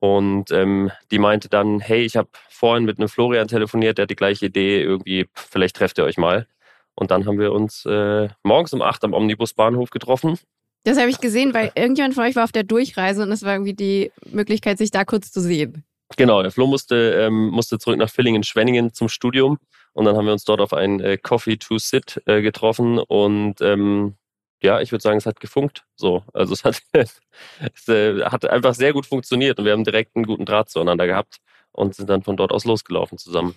und 0.00 0.50
ähm, 0.50 0.90
die 1.10 1.18
meinte 1.18 1.48
dann, 1.48 1.80
hey, 1.80 2.04
ich 2.04 2.16
habe 2.16 2.28
vorhin 2.48 2.84
mit 2.84 2.98
einem 2.98 3.08
Florian 3.08 3.48
telefoniert, 3.48 3.98
der 3.98 4.04
hat 4.04 4.10
die 4.10 4.16
gleiche 4.16 4.46
Idee, 4.46 4.82
irgendwie, 4.82 5.28
vielleicht 5.34 5.76
trefft 5.76 5.98
ihr 5.98 6.04
euch 6.04 6.18
mal. 6.18 6.46
Und 6.94 7.10
dann 7.10 7.26
haben 7.26 7.38
wir 7.38 7.52
uns 7.52 7.84
äh, 7.86 8.28
morgens 8.42 8.72
um 8.72 8.82
acht 8.82 9.04
am 9.04 9.12
Omnibusbahnhof 9.12 9.90
getroffen. 9.90 10.38
Das 10.84 10.98
habe 10.98 11.10
ich 11.10 11.20
gesehen, 11.20 11.54
weil 11.54 11.72
irgendjemand 11.74 12.14
von 12.14 12.24
euch 12.24 12.36
war 12.36 12.44
auf 12.44 12.52
der 12.52 12.62
Durchreise 12.62 13.22
und 13.22 13.30
es 13.30 13.42
war 13.44 13.52
irgendwie 13.52 13.74
die 13.74 14.12
Möglichkeit, 14.30 14.78
sich 14.78 14.90
da 14.90 15.04
kurz 15.04 15.30
zu 15.30 15.40
sehen. 15.40 15.84
Genau, 16.16 16.42
der 16.42 16.50
Flo 16.50 16.66
musste, 16.66 17.12
ähm, 17.20 17.48
musste 17.48 17.78
zurück 17.78 17.98
nach 17.98 18.10
Villingen-Schwenningen 18.10 18.94
zum 18.94 19.08
Studium 19.08 19.58
und 19.92 20.04
dann 20.06 20.16
haben 20.16 20.26
wir 20.26 20.32
uns 20.32 20.44
dort 20.44 20.60
auf 20.60 20.72
ein 20.72 21.00
äh, 21.00 21.18
Coffee 21.18 21.56
to 21.56 21.78
Sit 21.78 22.23
äh, 22.26 22.40
getroffen 22.40 22.99
und 22.99 23.61
ähm, 23.61 24.14
ja, 24.62 24.80
ich 24.80 24.92
würde 24.92 25.02
sagen, 25.02 25.18
es 25.18 25.26
hat 25.26 25.40
gefunkt. 25.40 25.84
So, 25.96 26.24
also 26.32 26.54
es 26.54 26.64
hat, 26.64 26.82
es 26.92 27.88
äh, 27.88 28.22
hat 28.24 28.44
einfach 28.48 28.74
sehr 28.74 28.92
gut 28.92 29.06
funktioniert 29.06 29.58
und 29.58 29.64
wir 29.64 29.72
haben 29.72 29.84
direkt 29.84 30.16
einen 30.16 30.26
guten 30.26 30.44
Draht 30.44 30.70
zueinander 30.70 31.06
gehabt 31.06 31.38
und 31.72 31.94
sind 31.94 32.10
dann 32.10 32.22
von 32.22 32.36
dort 32.36 32.52
aus 32.52 32.64
losgelaufen 32.64 33.18
zusammen. 33.18 33.54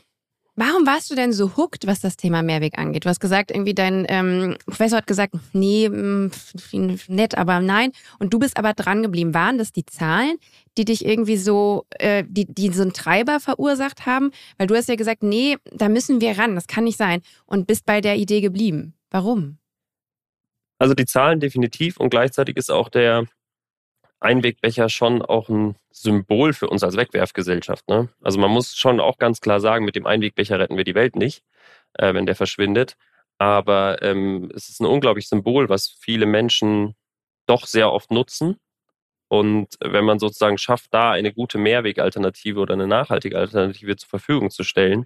Warum 0.55 0.85
warst 0.85 1.09
du 1.09 1.15
denn 1.15 1.31
so 1.31 1.55
hooked, 1.55 1.87
was 1.87 2.01
das 2.01 2.17
Thema 2.17 2.43
Mehrweg 2.43 2.77
angeht? 2.77 3.05
Du 3.05 3.09
hast 3.09 3.21
gesagt, 3.21 3.51
irgendwie 3.51 3.73
dein 3.73 4.05
ähm, 4.09 4.57
Professor 4.65 4.97
hat 4.97 5.07
gesagt, 5.07 5.33
nee, 5.53 5.87
mh, 5.87 6.29
mm, 6.73 6.99
nett, 7.07 7.37
aber 7.37 7.61
nein. 7.61 7.93
Und 8.19 8.33
du 8.33 8.39
bist 8.39 8.57
aber 8.57 8.73
dran 8.73 9.01
geblieben. 9.01 9.33
Waren 9.33 9.57
das 9.57 9.71
die 9.71 9.85
Zahlen, 9.85 10.35
die 10.77 10.83
dich 10.83 11.05
irgendwie 11.05 11.37
so, 11.37 11.85
äh, 11.91 12.25
die, 12.27 12.53
die 12.53 12.69
so 12.73 12.81
einen 12.81 12.91
Treiber 12.91 13.39
verursacht 13.39 14.05
haben? 14.05 14.31
Weil 14.57 14.67
du 14.67 14.75
hast 14.75 14.89
ja 14.89 14.95
gesagt, 14.95 15.23
nee, 15.23 15.55
da 15.71 15.87
müssen 15.87 16.19
wir 16.19 16.37
ran, 16.37 16.55
das 16.55 16.67
kann 16.67 16.83
nicht 16.83 16.97
sein. 16.97 17.21
Und 17.45 17.65
bist 17.65 17.85
bei 17.85 18.01
der 18.01 18.17
Idee 18.17 18.41
geblieben. 18.41 18.93
Warum? 19.09 19.57
Also 20.81 20.95
die 20.95 21.05
Zahlen 21.05 21.39
definitiv 21.39 21.97
und 21.97 22.09
gleichzeitig 22.09 22.57
ist 22.57 22.71
auch 22.71 22.89
der 22.89 23.27
Einwegbecher 24.19 24.89
schon 24.89 25.21
auch 25.21 25.47
ein 25.47 25.75
Symbol 25.91 26.53
für 26.53 26.69
uns 26.69 26.83
als 26.83 26.97
Wegwerfgesellschaft. 26.97 27.87
Ne? 27.87 28.09
Also 28.19 28.39
man 28.39 28.49
muss 28.49 28.75
schon 28.75 28.99
auch 28.99 29.19
ganz 29.19 29.41
klar 29.41 29.59
sagen, 29.59 29.85
mit 29.85 29.95
dem 29.95 30.07
Einwegbecher 30.07 30.57
retten 30.57 30.77
wir 30.77 30.83
die 30.83 30.95
Welt 30.95 31.15
nicht, 31.15 31.43
äh, 31.99 32.15
wenn 32.15 32.25
der 32.25 32.33
verschwindet. 32.33 32.97
Aber 33.37 34.01
ähm, 34.01 34.51
es 34.55 34.69
ist 34.69 34.81
ein 34.81 34.87
unglaubliches 34.87 35.29
Symbol, 35.29 35.69
was 35.69 35.87
viele 35.99 36.25
Menschen 36.25 36.95
doch 37.45 37.67
sehr 37.67 37.91
oft 37.93 38.09
nutzen. 38.09 38.57
Und 39.27 39.75
wenn 39.81 40.05
man 40.05 40.17
sozusagen 40.17 40.57
schafft, 40.57 40.91
da 40.95 41.11
eine 41.11 41.31
gute 41.31 41.59
Mehrwegalternative 41.59 42.59
oder 42.59 42.73
eine 42.73 42.87
nachhaltige 42.87 43.37
Alternative 43.37 43.97
zur 43.97 44.09
Verfügung 44.09 44.49
zu 44.49 44.63
stellen, 44.63 45.05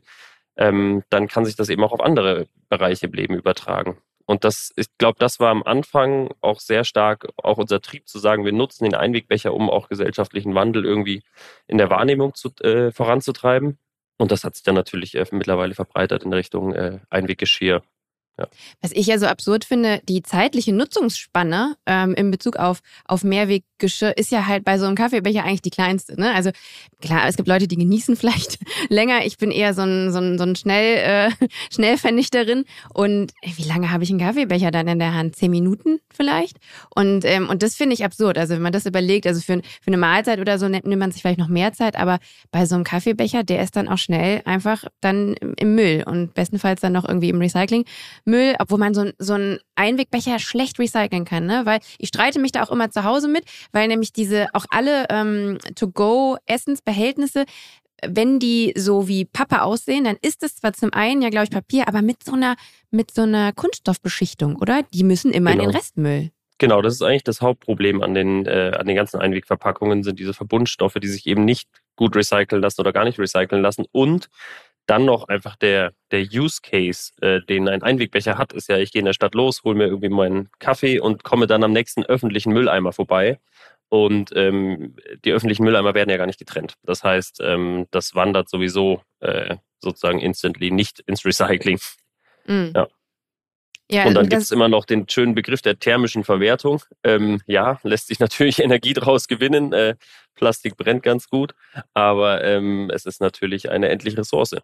ähm, 0.56 1.04
dann 1.10 1.28
kann 1.28 1.44
sich 1.44 1.58
das 1.58 1.68
eben 1.68 1.84
auch 1.84 1.92
auf 1.92 2.00
andere 2.00 2.48
Bereiche 2.70 3.08
im 3.08 3.12
Leben 3.12 3.36
übertragen. 3.36 3.98
Und 4.26 4.44
das, 4.44 4.74
ich 4.76 4.88
glaube, 4.98 5.18
das 5.20 5.40
war 5.40 5.52
am 5.52 5.64
Anfang 5.64 6.34
auch 6.42 6.60
sehr 6.60 6.84
stark 6.84 7.28
auch 7.38 7.58
unser 7.58 7.82
Trieb 7.82 8.08
zu 8.08 8.20
sagen, 8.20 8.46
wir 8.46 8.54
nutzen 8.54 8.86
den 8.86 8.96
Einwegbecher, 8.96 9.54
um 9.54 9.70
auch 9.70 9.88
gesellschaftlichen 9.88 10.56
Wandel 10.56 10.86
irgendwie 10.86 11.24
in 11.68 11.78
der 11.78 11.90
Wahrnehmung 11.90 12.34
zu, 12.34 12.50
äh, 12.62 12.92
voranzutreiben. 12.92 13.78
Und 14.18 14.32
das 14.32 14.44
hat 14.44 14.56
sich 14.56 14.64
dann 14.64 14.76
natürlich 14.76 15.16
äh, 15.16 15.26
mittlerweile 15.32 15.76
verbreitert 15.76 16.24
in 16.24 16.34
Richtung 16.34 16.74
äh, 16.74 17.00
Einweggeschirr 17.10 17.84
Ja. 18.38 18.48
Was 18.82 18.92
ich 18.92 19.08
ja 19.08 19.18
so 19.18 19.28
absurd 19.28 19.64
finde, 19.64 20.02
die 20.10 20.22
zeitliche 20.22 20.74
Nutzungsspanne 20.74 21.76
ähm, 21.86 22.14
in 22.16 22.32
Bezug 22.32 22.58
auf, 22.58 22.80
auf 23.06 23.24
Mehrweggeschirr 23.24 24.18
ist 24.18 24.30
ja 24.30 24.46
halt 24.46 24.66
bei 24.66 24.78
so 24.78 24.86
einem 24.86 24.96
Kaffeebecher 24.96 25.44
eigentlich 25.46 25.62
die 25.62 25.70
kleinste. 25.70 26.20
Ne? 26.20 26.34
Also 26.34 26.52
klar, 27.02 27.28
es 27.28 27.38
gibt 27.38 27.48
Leute, 27.48 27.68
die 27.68 27.78
genießen 27.78 28.16
vielleicht 28.18 28.58
länger. 28.90 29.26
Ich 29.26 29.38
bin 29.38 29.52
eher 29.52 29.74
so 29.74 29.84
ein, 29.84 30.12
so 30.12 30.20
ein, 30.20 30.38
so 30.38 30.44
ein 30.44 30.58
Schnell, 30.58 31.32
äh, 31.42 31.48
Schnellvernichterin. 31.74 32.66
Und 32.94 33.32
wie 33.42 33.64
lange 33.64 33.92
habe 33.92 34.04
ich 34.04 34.10
einen 34.10 34.20
Kaffeebecher 34.20 34.70
dann 34.72 34.90
in 34.90 35.00
der 35.00 35.14
Hand? 35.14 35.38
Zehn 35.38 35.52
Minuten 35.52 36.00
vielleicht? 36.14 36.58
Und, 36.94 37.24
ähm, 37.24 37.48
und 37.48 37.64
das 37.64 37.76
finde 37.76 37.94
ich 37.94 38.04
absurd. 38.04 38.38
Also 38.38 38.56
wenn 38.56 38.62
man 38.62 38.74
das 38.74 38.86
überlegt, 38.86 39.28
also 39.28 39.40
für, 39.40 39.62
für 39.62 39.88
eine 39.88 39.98
Mahlzeit 39.98 40.40
oder 40.40 40.60
so 40.60 40.68
nimmt 40.68 40.86
man 40.86 41.12
sich 41.14 41.22
vielleicht 41.22 41.40
noch 41.40 41.48
mehr 41.48 41.72
Zeit, 41.72 41.96
aber 41.96 42.20
bei 42.52 42.66
so 42.66 42.76
einem 42.76 42.84
Kaffeebecher, 42.84 43.44
der 43.46 43.64
ist 43.64 43.78
dann 43.78 43.88
auch 43.88 43.98
schnell 43.98 44.42
einfach 44.44 44.84
dann 45.00 45.36
im 45.58 45.76
Müll 45.76 46.04
und 46.06 46.34
bestenfalls 46.34 46.82
dann 46.82 46.92
noch 46.92 47.08
irgendwie 47.08 47.30
im 47.30 47.40
Recycling. 47.40 47.86
Müll, 48.26 48.56
obwohl 48.60 48.80
man 48.80 48.94
so, 48.94 49.10
so 49.18 49.34
einen 49.34 49.60
Einwegbecher 49.76 50.40
schlecht 50.40 50.80
recyceln 50.80 51.26
kann, 51.26 51.46
ne? 51.46 51.62
Weil 51.66 51.80
ich 51.98 52.10
streite 52.10 52.40
mich 52.40 52.52
da 52.52 52.64
auch 52.64 52.72
immer 52.72 52.90
zu 52.92 53.04
Hause 53.04 53.28
mit, 53.28 53.46
weil 53.72 53.88
nämlich 53.88 54.14
diese 54.14 54.48
auch 54.54 54.66
alle 54.70 55.06
ähm, 55.10 55.58
To-Go-Essensbehältnisse 55.76 57.46
wenn 58.08 58.40
die 58.40 58.74
so 58.76 59.08
wie 59.08 59.26
Pappe 59.26 59.62
aussehen, 59.62 60.04
dann 60.04 60.18
ist 60.22 60.44
es 60.44 60.58
zwar 60.58 60.74
zum 60.74 60.94
einen 60.94 61.22
ja, 61.22 61.30
glaube 61.30 61.46
ich, 61.46 61.50
Papier, 61.50 61.88
aber 61.88 62.02
mit 62.02 62.24
so 62.24 62.34
einer, 62.34 62.56
mit 62.92 63.12
so 63.12 63.24
einer 63.24 63.54
Kunststoffbeschichtung, 63.54 64.58
oder? 64.58 64.82
Die 64.94 65.04
müssen 65.04 65.32
immer 65.32 65.52
genau. 65.52 65.64
in 65.64 65.70
den 65.70 65.72
genau. 65.72 65.80
Restmüll. 65.80 66.32
Genau, 66.58 66.82
das 66.82 66.94
ist 66.94 67.02
eigentlich 67.02 67.24
das 67.24 67.42
Hauptproblem 67.42 68.02
an 68.02 68.14
den, 68.14 68.46
äh, 68.46 68.72
an 68.78 68.88
den 68.88 68.96
ganzen 68.96 69.20
Einwegverpackungen, 69.20 70.04
sind 70.04 70.20
diese 70.20 70.34
Verbundstoffe, 70.34 70.96
die 71.02 71.08
sich 71.08 71.28
eben 71.28 71.44
nicht 71.44 71.70
gut 71.98 72.16
recyceln 72.16 72.62
lassen 72.62 72.80
oder 72.82 72.94
gar 72.94 73.04
nicht 73.04 73.20
recyceln 73.20 73.62
lassen. 73.62 73.86
Und 73.92 74.30
dann 74.86 75.06
noch 75.06 75.28
einfach 75.28 75.56
der, 75.56 75.94
der 76.12 76.22
Use 76.22 76.60
Case, 76.62 77.12
äh, 77.22 77.42
den 77.42 77.68
ein 77.68 77.84
Einwegbecher 77.84 78.38
hat, 78.38 78.54
ist 78.54 78.70
ja, 78.70 78.78
ich 78.78 78.92
gehe 78.92 79.00
in 79.00 79.06
der 79.06 79.14
Stadt 79.14 79.36
los, 79.36 79.64
hole 79.64 79.76
mir 79.76 79.86
irgendwie 79.86 80.10
meinen 80.10 80.50
Kaffee 80.60 81.00
und 81.00 81.24
komme 81.24 81.48
dann 81.48 81.64
am 81.64 81.74
nächsten 81.74 82.04
öffentlichen 82.06 82.54
Mülleimer 82.54 82.94
vorbei. 82.94 83.40
Und 83.90 84.32
ähm, 84.36 84.96
die 85.24 85.32
öffentlichen 85.32 85.64
Mülleimer 85.64 85.94
werden 85.94 86.10
ja 86.10 86.18
gar 86.18 86.26
nicht 86.26 86.40
getrennt. 86.40 86.76
Das 86.84 87.04
heißt, 87.04 87.40
ähm, 87.42 87.86
das 87.92 88.16
wandert 88.16 88.50
sowieso 88.50 89.02
äh, 89.20 89.58
sozusagen 89.80 90.20
instantly 90.20 90.72
nicht 90.72 91.00
ins 91.02 91.26
Recycling. 91.26 91.80
Mhm. 92.46 92.74
Ja. 92.76 92.88
Ja, 93.92 94.08
und 94.08 94.16
dann 94.16 94.28
gibt 94.28 94.42
es 94.42 94.50
immer 94.50 94.68
noch 94.68 94.86
den 94.86 95.08
schönen 95.08 95.36
Begriff 95.36 95.62
der 95.62 95.78
thermischen 95.78 96.24
Verwertung. 96.24 96.82
Ähm, 97.04 97.42
ja, 97.46 97.80
lässt 97.84 98.08
sich 98.08 98.20
natürlich 98.20 98.60
Energie 98.64 98.94
draus 98.94 99.28
gewinnen. 99.28 99.74
Äh, 99.74 99.96
Plastik 100.34 100.76
brennt 100.76 101.04
ganz 101.04 101.30
gut, 101.30 101.54
aber 101.94 102.44
ähm, 102.44 102.92
es 102.94 103.06
ist 103.06 103.22
natürlich 103.22 103.70
eine 103.70 103.90
endliche 103.90 104.18
Ressource. 104.18 104.56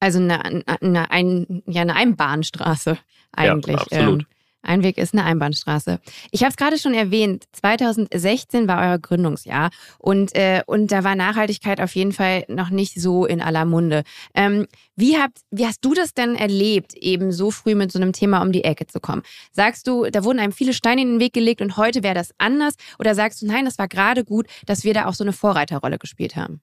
Also 0.00 0.18
eine, 0.18 0.44
eine, 0.44 1.10
eine, 1.10 1.62
ja, 1.66 1.82
eine 1.82 1.96
Einbahnstraße 1.96 2.98
eigentlich. 3.32 3.76
Ja, 3.76 3.82
absolut. 3.82 4.20
Ähm, 4.22 4.26
Einweg 4.62 4.98
ist 4.98 5.14
eine 5.14 5.24
Einbahnstraße. 5.24 6.00
Ich 6.30 6.42
habe 6.42 6.50
es 6.50 6.56
gerade 6.56 6.78
schon 6.78 6.94
erwähnt, 6.94 7.44
2016 7.52 8.68
war 8.68 8.80
euer 8.82 8.98
Gründungsjahr 8.98 9.70
und, 9.98 10.34
äh, 10.34 10.62
und 10.66 10.90
da 10.92 11.04
war 11.04 11.14
Nachhaltigkeit 11.14 11.80
auf 11.80 11.94
jeden 11.94 12.12
Fall 12.12 12.44
noch 12.48 12.70
nicht 12.70 13.00
so 13.00 13.24
in 13.24 13.40
aller 13.40 13.64
Munde. 13.64 14.02
Ähm, 14.34 14.66
wie, 14.96 15.16
habt, 15.16 15.38
wie 15.50 15.66
hast 15.66 15.84
du 15.84 15.94
das 15.94 16.12
denn 16.12 16.34
erlebt, 16.34 16.94
eben 16.94 17.32
so 17.32 17.50
früh 17.50 17.74
mit 17.74 17.92
so 17.92 17.98
einem 17.98 18.12
Thema 18.12 18.42
um 18.42 18.52
die 18.52 18.64
Ecke 18.64 18.86
zu 18.86 19.00
kommen? 19.00 19.22
Sagst 19.52 19.86
du, 19.86 20.06
da 20.10 20.24
wurden 20.24 20.40
einem 20.40 20.52
viele 20.52 20.74
Steine 20.74 21.02
in 21.02 21.12
den 21.12 21.20
Weg 21.20 21.32
gelegt 21.32 21.60
und 21.60 21.76
heute 21.76 22.02
wäre 22.02 22.14
das 22.14 22.32
anders? 22.38 22.74
Oder 22.98 23.14
sagst 23.14 23.42
du, 23.42 23.46
nein, 23.46 23.64
das 23.64 23.78
war 23.78 23.88
gerade 23.88 24.24
gut, 24.24 24.46
dass 24.66 24.84
wir 24.84 24.92
da 24.92 25.06
auch 25.06 25.14
so 25.14 25.24
eine 25.24 25.32
Vorreiterrolle 25.32 25.98
gespielt 25.98 26.36
haben? 26.36 26.60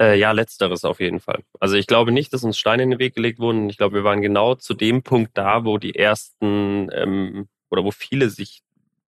Äh, 0.00 0.18
ja, 0.18 0.30
letzteres 0.30 0.84
auf 0.84 1.00
jeden 1.00 1.20
Fall. 1.20 1.42
Also 1.58 1.74
ich 1.74 1.86
glaube 1.86 2.12
nicht, 2.12 2.32
dass 2.32 2.44
uns 2.44 2.56
Steine 2.56 2.84
in 2.84 2.90
den 2.90 2.98
Weg 3.00 3.14
gelegt 3.14 3.40
wurden. 3.40 3.68
Ich 3.68 3.76
glaube, 3.76 3.96
wir 3.96 4.04
waren 4.04 4.22
genau 4.22 4.54
zu 4.54 4.74
dem 4.74 5.02
Punkt 5.02 5.36
da, 5.36 5.64
wo 5.64 5.78
die 5.78 5.96
ersten 5.96 6.88
ähm, 6.92 7.48
oder 7.68 7.84
wo 7.84 7.90
viele 7.90 8.30
sich 8.30 8.62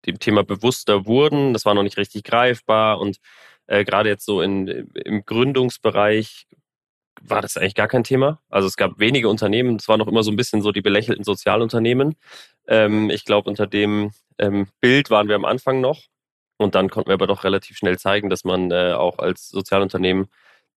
dem 0.06 0.18
Thema 0.18 0.42
bewusster 0.42 1.06
wurden. 1.06 1.52
Das 1.52 1.64
war 1.64 1.75
noch 1.75 1.85
nicht 1.85 1.97
richtig 1.97 2.25
greifbar 2.25 2.99
und 3.00 3.18
äh, 3.66 3.85
gerade 3.85 4.09
jetzt 4.09 4.25
so 4.25 4.42
in, 4.42 4.66
im 4.66 5.25
Gründungsbereich 5.25 6.49
war 7.23 7.42
das 7.42 7.56
eigentlich 7.56 7.75
gar 7.75 7.88
kein 7.88 8.02
Thema. 8.02 8.40
Also 8.49 8.66
es 8.66 8.76
gab 8.76 8.99
wenige 8.99 9.28
Unternehmen, 9.28 9.76
es 9.76 9.88
waren 9.88 9.99
noch 9.99 10.09
immer 10.09 10.23
so 10.23 10.30
ein 10.30 10.37
bisschen 10.37 10.62
so 10.62 10.73
die 10.73 10.80
belächelten 10.80 11.25
Sozialunternehmen. 11.25 12.16
Ähm, 12.66 13.11
ich 13.11 13.25
glaube, 13.25 13.49
unter 13.49 13.66
dem 13.66 14.12
ähm, 14.38 14.68
Bild 14.80 15.11
waren 15.11 15.28
wir 15.28 15.37
am 15.37 15.44
Anfang 15.44 15.80
noch. 15.80 16.02
Und 16.56 16.75
dann 16.75 16.90
konnten 16.90 17.09
wir 17.09 17.14
aber 17.14 17.26
doch 17.26 17.44
relativ 17.44 17.78
schnell 17.78 17.99
zeigen, 17.99 18.28
dass 18.28 18.44
man 18.44 18.70
äh, 18.70 18.92
auch 18.92 19.18
als 19.18 19.49
Sozialunternehmen 19.49 20.28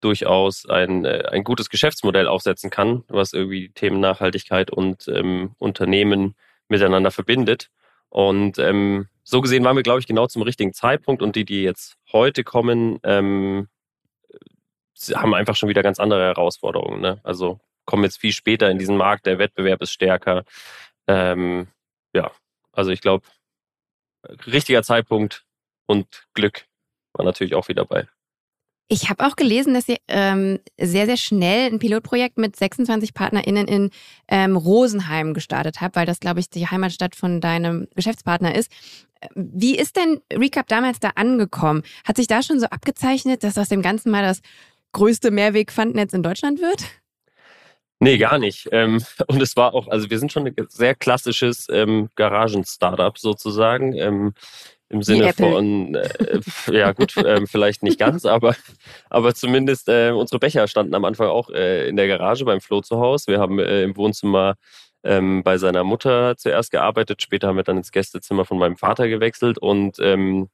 durchaus 0.04 0.68
ein, 0.68 1.06
äh, 1.06 1.30
ein 1.32 1.44
gutes 1.44 1.70
Geschäftsmodell 1.70 2.28
aufsetzen 2.28 2.70
kann, 2.70 3.04
was 3.08 3.34
irgendwie 3.34 3.70
Themen 3.70 4.00
Nachhaltigkeit 4.00 4.72
und 4.72 5.08
ähm, 5.08 5.56
Unternehmen 5.60 6.36
miteinander 6.68 7.12
verbindet. 7.12 7.70
Und 8.10 8.60
ähm, 8.60 9.08
so 9.24 9.42
gesehen 9.42 9.64
waren 9.64 9.76
wir, 9.76 9.84
glaube 9.84 10.00
ich, 10.00 10.08
genau 10.08 10.28
zum 10.28 10.42
richtigen 10.42 10.74
Zeitpunkt. 10.74 11.22
Und 11.22 11.36
die, 11.36 11.46
die 11.46 11.64
jetzt 11.64 11.96
heute 12.12 12.44
kommen, 12.44 13.00
ähm, 13.04 13.70
haben 15.14 15.34
einfach 15.34 15.56
schon 15.56 15.70
wieder 15.70 15.84
ganz 15.84 16.00
andere 16.00 16.24
Herausforderungen. 16.24 17.02
Ne? 17.02 17.20
Also 17.24 17.60
kommen 17.86 18.04
jetzt 18.04 18.20
viel 18.20 18.34
später 18.34 18.70
in 18.70 18.80
diesen 18.80 18.98
Markt, 18.98 19.26
der 19.26 19.40
Wettbewerb 19.40 19.82
ist 19.82 19.92
stärker. 19.92 20.44
Ähm, 21.08 21.68
ja, 22.14 22.32
also 22.72 22.92
ich 22.92 23.02
glaube, 23.02 23.26
richtiger 24.46 24.84
Zeitpunkt 24.84 25.46
und 25.86 26.28
Glück 26.34 26.66
war 27.14 27.26
natürlich 27.26 27.56
auch 27.56 27.68
wieder 27.68 27.86
dabei. 27.86 28.08
Ich 28.90 29.10
habe 29.10 29.26
auch 29.26 29.36
gelesen, 29.36 29.74
dass 29.74 29.88
ihr 29.88 29.98
ähm, 30.08 30.60
sehr, 30.80 31.06
sehr 31.06 31.18
schnell 31.18 31.72
ein 31.72 31.80
Pilotprojekt 31.80 32.38
mit 32.38 32.56
26 32.56 33.14
PartnerInnen 33.14 33.68
in 33.68 33.90
ähm, 34.28 34.56
Rosenheim 34.56 35.34
gestartet 35.34 35.82
habt, 35.82 35.96
weil 35.96 36.06
das, 36.06 36.20
glaube 36.20 36.42
ich, 36.42 36.50
die 36.50 36.68
Heimatstadt 36.68 37.16
von 37.16 37.42
deinem 37.42 37.88
Geschäftspartner 37.96 38.56
ist. 38.56 38.72
Wie 39.36 39.78
ist 39.78 39.96
denn 39.96 40.20
Recap 40.34 40.68
damals 40.68 41.00
da 41.00 41.12
angekommen? 41.16 41.84
Hat 42.04 42.18
sich 42.18 42.28
da 42.28 42.44
schon 42.44 42.60
so 42.60 42.68
abgezeichnet, 42.68 43.44
dass 43.44 43.58
aus 43.58 43.70
dem 43.70 43.82
Ganzen 43.82 44.12
mal 44.12 44.24
das 44.24 44.42
größte 44.92 45.32
Mehrwegpfandnetz 45.32 46.14
in 46.14 46.24
Deutschland 46.24 46.62
wird? 46.62 46.84
Nee, 48.00 48.18
gar 48.18 48.38
nicht. 48.38 48.68
Ähm, 48.74 49.02
und 49.28 49.42
es 49.42 49.56
war 49.56 49.74
auch, 49.74 49.88
also 49.88 50.10
wir 50.10 50.20
sind 50.20 50.32
schon 50.32 50.46
ein 50.46 50.56
sehr 50.68 50.94
klassisches 50.94 51.68
ähm, 51.70 52.10
Garagen-Startup 52.16 53.18
sozusagen. 53.18 53.94
Im 54.90 55.02
Sinne 55.02 55.34
von, 55.34 55.96
äh, 55.96 56.40
ja 56.72 56.92
gut, 56.92 57.18
äh, 57.18 57.46
vielleicht 57.48 57.84
nicht 57.84 57.98
ganz, 58.00 58.26
aber, 58.26 58.56
aber 59.10 59.34
zumindest 59.34 59.90
äh, 59.90 60.12
unsere 60.12 60.40
Becher 60.40 60.68
standen 60.68 60.94
am 60.94 61.06
Anfang 61.06 61.28
auch 61.28 61.50
äh, 61.50 61.88
in 61.88 61.96
der 61.96 62.08
Garage 62.08 62.46
beim 62.46 62.62
Flo 62.62 62.82
zu 62.82 63.00
Hause. 63.00 63.28
Wir 63.28 63.40
haben 63.40 63.60
äh, 63.60 63.84
im 63.84 63.98
Wohnzimmer 63.98 64.56
ähm, 65.04 65.44
bei 65.44 65.58
seiner 65.58 65.84
Mutter 65.84 66.38
zuerst 66.38 66.72
gearbeitet, 66.72 67.22
später 67.22 67.48
haben 67.48 67.58
wir 67.58 67.64
dann 67.64 67.78
ins 67.78 67.92
Gästezimmer 67.92 68.46
von 68.46 68.58
meinem 68.58 68.78
Vater 68.78 69.08
gewechselt 69.08 69.58
und 69.58 69.98
ähm, 70.00 70.50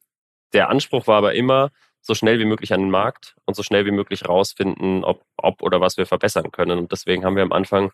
der 0.54 0.70
Anspruch 0.70 1.06
war 1.06 1.18
aber 1.18 1.36
immer, 1.36 1.70
so 2.02 2.14
schnell 2.14 2.40
wie 2.40 2.46
möglich 2.46 2.74
an 2.74 2.82
den 2.82 2.90
Markt 2.90 3.36
und 3.46 3.56
so 3.56 3.64
schnell 3.64 3.86
wie 3.86 3.92
möglich 3.92 4.28
rausfinden, 4.28 5.04
ob, 5.04 5.24
ob 5.38 5.62
oder 5.62 5.82
was 5.82 5.98
wir 5.98 6.06
verbessern 6.06 6.52
können. 6.52 6.80
Und 6.80 6.92
deswegen 6.92 7.26
haben 7.26 7.36
wir 7.36 7.44
am 7.44 7.52
Anfang 7.52 7.92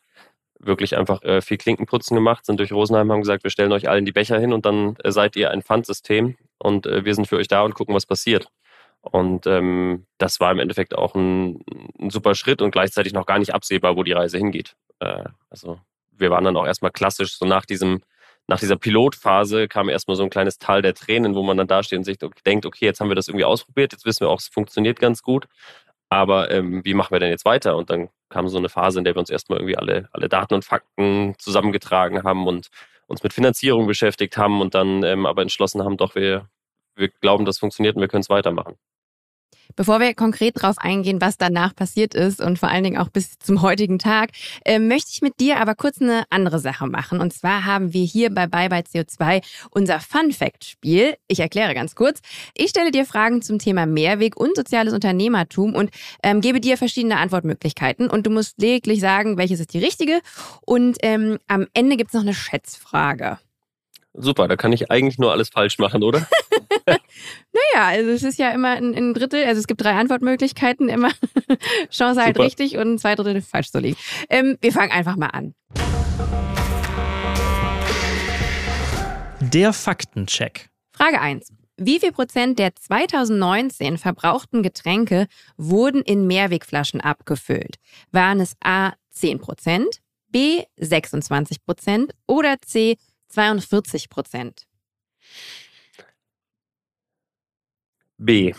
wirklich 0.60 0.98
einfach 0.98 1.22
äh, 1.24 1.42
viel 1.42 1.58
Klinkenputzen 1.58 2.16
gemacht, 2.16 2.46
sind 2.46 2.60
durch 2.60 2.72
Rosenheim, 2.72 3.12
haben 3.12 3.22
gesagt, 3.22 3.44
wir 3.44 3.52
stellen 3.52 3.72
euch 3.72 3.90
allen 3.90 4.06
die 4.06 4.12
Becher 4.12 4.40
hin 4.40 4.54
und 4.54 4.66
dann 4.66 4.96
äh, 5.04 5.12
seid 5.12 5.36
ihr 5.36 5.52
ein 5.52 5.62
Pfandsystem 5.62 6.36
und 6.58 6.86
äh, 6.86 7.06
wir 7.06 7.16
sind 7.16 7.28
für 7.28 7.38
euch 7.38 7.48
da 7.48 7.62
und 7.64 7.76
gucken, 7.76 7.96
was 7.96 8.06
passiert. 8.06 8.50
Und 9.02 9.46
ähm, 9.46 10.08
das 10.18 10.40
war 10.40 10.52
im 10.52 10.60
Endeffekt 10.60 10.96
auch 10.96 11.14
ein, 11.14 11.64
ein, 12.00 12.10
super 12.10 12.34
Schritt 12.34 12.62
und 12.62 12.72
gleichzeitig 12.72 13.14
noch 13.14 13.28
gar 13.28 13.38
nicht 13.38 13.54
absehbar, 13.54 13.96
wo 13.96 14.04
die 14.04 14.14
Reise 14.14 14.38
hingeht. 14.38 14.76
Äh, 15.00 15.26
also 15.50 15.80
wir 16.12 16.32
waren 16.32 16.44
dann 16.44 16.58
auch 16.58 16.66
erstmal 16.66 16.92
klassisch, 16.92 17.38
so 17.38 17.46
nach 17.46 17.66
diesem, 17.66 18.02
nach 18.48 18.60
dieser 18.60 18.78
Pilotphase 18.78 19.68
kam 19.68 19.90
erstmal 19.90 20.18
so 20.18 20.24
ein 20.24 20.32
kleines 20.32 20.58
Tal 20.58 20.82
der 20.82 20.96
Tränen, 20.96 21.36
wo 21.36 21.44
man 21.44 21.58
dann 21.58 21.68
dasteht 21.68 22.00
und 22.00 22.04
sich 22.04 22.18
denkt, 22.46 22.66
okay, 22.66 22.86
jetzt 22.86 23.00
haben 23.00 23.10
wir 23.10 23.16
das 23.16 23.28
irgendwie 23.28 23.46
ausprobiert, 23.46 23.92
jetzt 23.92 24.06
wissen 24.06 24.22
wir 24.22 24.30
auch, 24.30 24.40
es 24.40 24.48
funktioniert 24.48 25.00
ganz 25.00 25.22
gut. 25.22 25.48
Aber 26.10 26.52
ähm, 26.52 26.84
wie 26.86 26.94
machen 26.94 27.12
wir 27.12 27.20
denn 27.20 27.30
jetzt 27.32 27.46
weiter? 27.46 27.76
Und 27.76 27.90
dann 27.90 28.10
kam 28.30 28.48
so 28.48 28.58
eine 28.58 28.70
Phase, 28.70 29.00
in 29.00 29.06
der 29.06 29.16
wir 29.16 29.20
uns 29.20 29.30
erstmal 29.30 29.60
irgendwie 29.60 29.78
alle, 29.78 30.10
alle 30.12 30.30
Daten 30.30 30.54
und 30.56 30.66
Fakten 30.66 31.36
zusammengetragen 31.38 32.24
haben 32.24 32.48
und 32.48 32.70
uns 33.08 33.24
mit 33.24 33.34
Finanzierung 33.34 33.88
beschäftigt 33.88 34.38
haben 34.38 34.62
und 34.62 34.76
dann 34.76 35.04
ähm, 35.04 35.26
aber 35.26 35.42
entschlossen 35.42 35.84
haben, 35.84 35.98
doch, 35.98 36.16
wir, 36.16 36.50
wir 36.96 37.10
glauben, 37.10 37.46
das 37.46 37.60
funktioniert 37.60 37.96
und 37.96 38.02
wir 38.02 38.08
können 38.08 38.22
es 38.22 38.30
weitermachen. 38.30 38.78
Bevor 39.76 40.00
wir 40.00 40.14
konkret 40.14 40.58
darauf 40.58 40.78
eingehen, 40.78 41.22
was 41.22 41.38
danach 41.38 41.76
passiert 41.76 42.14
ist 42.14 42.42
und 42.42 42.60
vor 42.60 42.70
allen 42.70 42.84
Dingen 42.84 42.98
auch 42.98 43.10
bis 43.10 43.38
zum 43.40 43.62
heutigen 43.62 44.00
Tag, 44.00 44.32
äh, 44.64 44.80
möchte 44.80 45.12
ich 45.12 45.22
mit 45.22 45.40
dir 45.40 45.58
aber 45.60 45.76
kurz 45.76 46.02
eine 46.02 46.24
andere 46.30 46.60
Sache 46.60 46.88
machen. 46.88 47.20
Und 47.20 47.34
zwar 47.34 47.66
haben 47.66 47.94
wir 47.94 48.04
hier 48.04 48.34
bei 48.34 48.48
Bye 48.48 48.70
Bye 48.70 48.84
CO2 48.84 49.44
unser 49.72 50.00
Fun 50.00 50.32
Fact 50.32 50.66
Spiel. 50.66 51.16
Ich 51.28 51.40
erkläre 51.40 51.74
ganz 51.74 51.96
kurz. 51.96 52.22
Ich 52.56 52.70
stelle 52.70 52.92
dir 52.92 53.06
Fragen 53.06 53.42
zum 53.42 53.60
Thema 53.60 53.86
Mehrweg 53.86 54.38
und 54.38 54.56
soziales 54.56 54.94
Unternehmertum 54.94 55.76
und 55.76 55.92
ähm, 56.24 56.42
gebe 56.42 56.62
dir 56.62 56.78
verschiedene 56.78 57.18
Antwortmöglichkeiten. 57.18 58.10
Und 58.10 58.26
du 58.26 58.30
musst 58.30 58.60
lediglich 58.60 59.00
sagen, 59.00 59.38
welches 59.38 59.60
ist 59.60 59.74
die 59.74 59.80
richtige. 59.80 60.22
Und 60.66 60.98
ähm, 61.02 61.40
am 61.48 61.68
Ende 61.74 61.98
gibt 61.98 62.10
es 62.10 62.14
noch 62.14 62.22
eine 62.22 62.34
Schätzfrage. 62.34 63.40
Super, 64.18 64.48
da 64.48 64.56
kann 64.56 64.72
ich 64.72 64.92
eigentlich 64.92 65.18
nur 65.18 65.32
alles 65.32 65.50
falsch 65.50 65.78
machen, 65.78 66.02
oder? 66.02 66.26
naja, 66.88 67.88
also 67.88 68.12
es 68.12 68.24
ist 68.24 68.40
ja 68.40 68.52
immer 68.52 68.70
ein, 68.70 68.96
ein, 68.96 69.14
Drittel, 69.14 69.44
also 69.44 69.60
es 69.60 69.68
gibt 69.68 69.84
drei 69.84 69.92
Antwortmöglichkeiten, 69.92 70.88
immer 70.88 71.12
Chance 71.92 72.22
halt 72.22 72.36
Super. 72.36 72.46
richtig 72.46 72.78
und 72.78 73.00
zwei 73.00 73.16
Drittel 73.16 73.42
falsch 73.42 73.72
zu 73.72 73.80
liegen. 73.80 73.98
Ähm, 74.30 74.58
wir 74.62 74.72
fangen 74.72 74.92
einfach 74.92 75.18
mal 75.18 75.28
an. 75.28 75.54
Der 79.42 79.74
Faktencheck. 79.74 80.70
Frage 80.94 81.20
1. 81.20 81.52
Wie 81.78 82.00
viel 82.00 82.14
Prozent 82.14 82.58
der 82.58 82.74
2019 82.74 83.98
verbrauchten 83.98 84.64
Getränke 84.64 85.28
wurden 85.58 86.02
in 86.02 86.26
Mehrwegflaschen 86.26 87.02
abgefüllt? 87.02 87.76
Waren 88.12 88.40
es 88.40 88.56
A 88.64 88.94
10 89.12 89.40
Prozent, 89.40 90.00
B 90.32 90.64
26 90.78 91.66
Prozent 91.66 92.14
oder 92.28 92.56
C 92.62 92.96
42 93.30 94.08
Prozent? 94.10 94.66
B. 98.18 98.54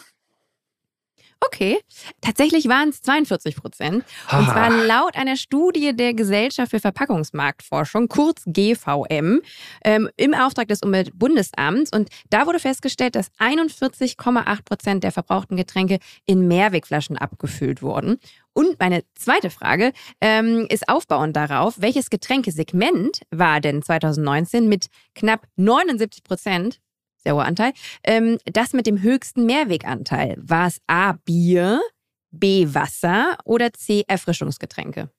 Okay, 1.40 1.78
tatsächlich 2.20 2.66
waren 2.68 2.88
es 2.88 3.02
42 3.02 3.56
Prozent. 3.56 4.04
Und 4.32 4.46
zwar 4.46 4.70
laut 4.70 5.16
einer 5.16 5.36
Studie 5.36 5.94
der 5.94 6.14
Gesellschaft 6.14 6.70
für 6.70 6.80
Verpackungsmarktforschung, 6.80 8.08
kurz 8.08 8.42
GVM, 8.46 9.40
ähm, 9.84 10.08
im 10.16 10.34
Auftrag 10.34 10.68
des 10.68 10.82
Umweltbundesamts. 10.82 11.92
Und 11.92 12.08
da 12.30 12.46
wurde 12.46 12.58
festgestellt, 12.58 13.16
dass 13.16 13.30
41,8 13.38 14.64
Prozent 14.64 15.04
der 15.04 15.12
verbrauchten 15.12 15.56
Getränke 15.56 15.98
in 16.24 16.48
Mehrwegflaschen 16.48 17.16
abgefüllt 17.16 17.82
wurden. 17.82 18.18
Und 18.52 18.80
meine 18.80 19.02
zweite 19.14 19.50
Frage 19.50 19.92
ähm, 20.22 20.66
ist 20.70 20.88
aufbauend 20.88 21.36
darauf, 21.36 21.74
welches 21.78 22.08
Getränkesegment 22.08 23.20
war 23.30 23.60
denn 23.60 23.82
2019 23.82 24.68
mit 24.68 24.86
knapp 25.14 25.46
79 25.56 26.24
Prozent 26.24 26.80
sehr 27.26 27.34
hoher 27.34 27.44
Anteil. 27.44 27.72
Ähm, 28.04 28.38
das 28.44 28.72
mit 28.72 28.86
dem 28.86 29.02
höchsten 29.02 29.46
Mehrweganteil. 29.46 30.36
War 30.38 30.68
es 30.68 30.80
A, 30.86 31.14
Bier, 31.24 31.80
B, 32.30 32.68
Wasser 32.70 33.36
oder 33.44 33.72
C, 33.72 34.04
Erfrischungsgetränke? 34.06 35.10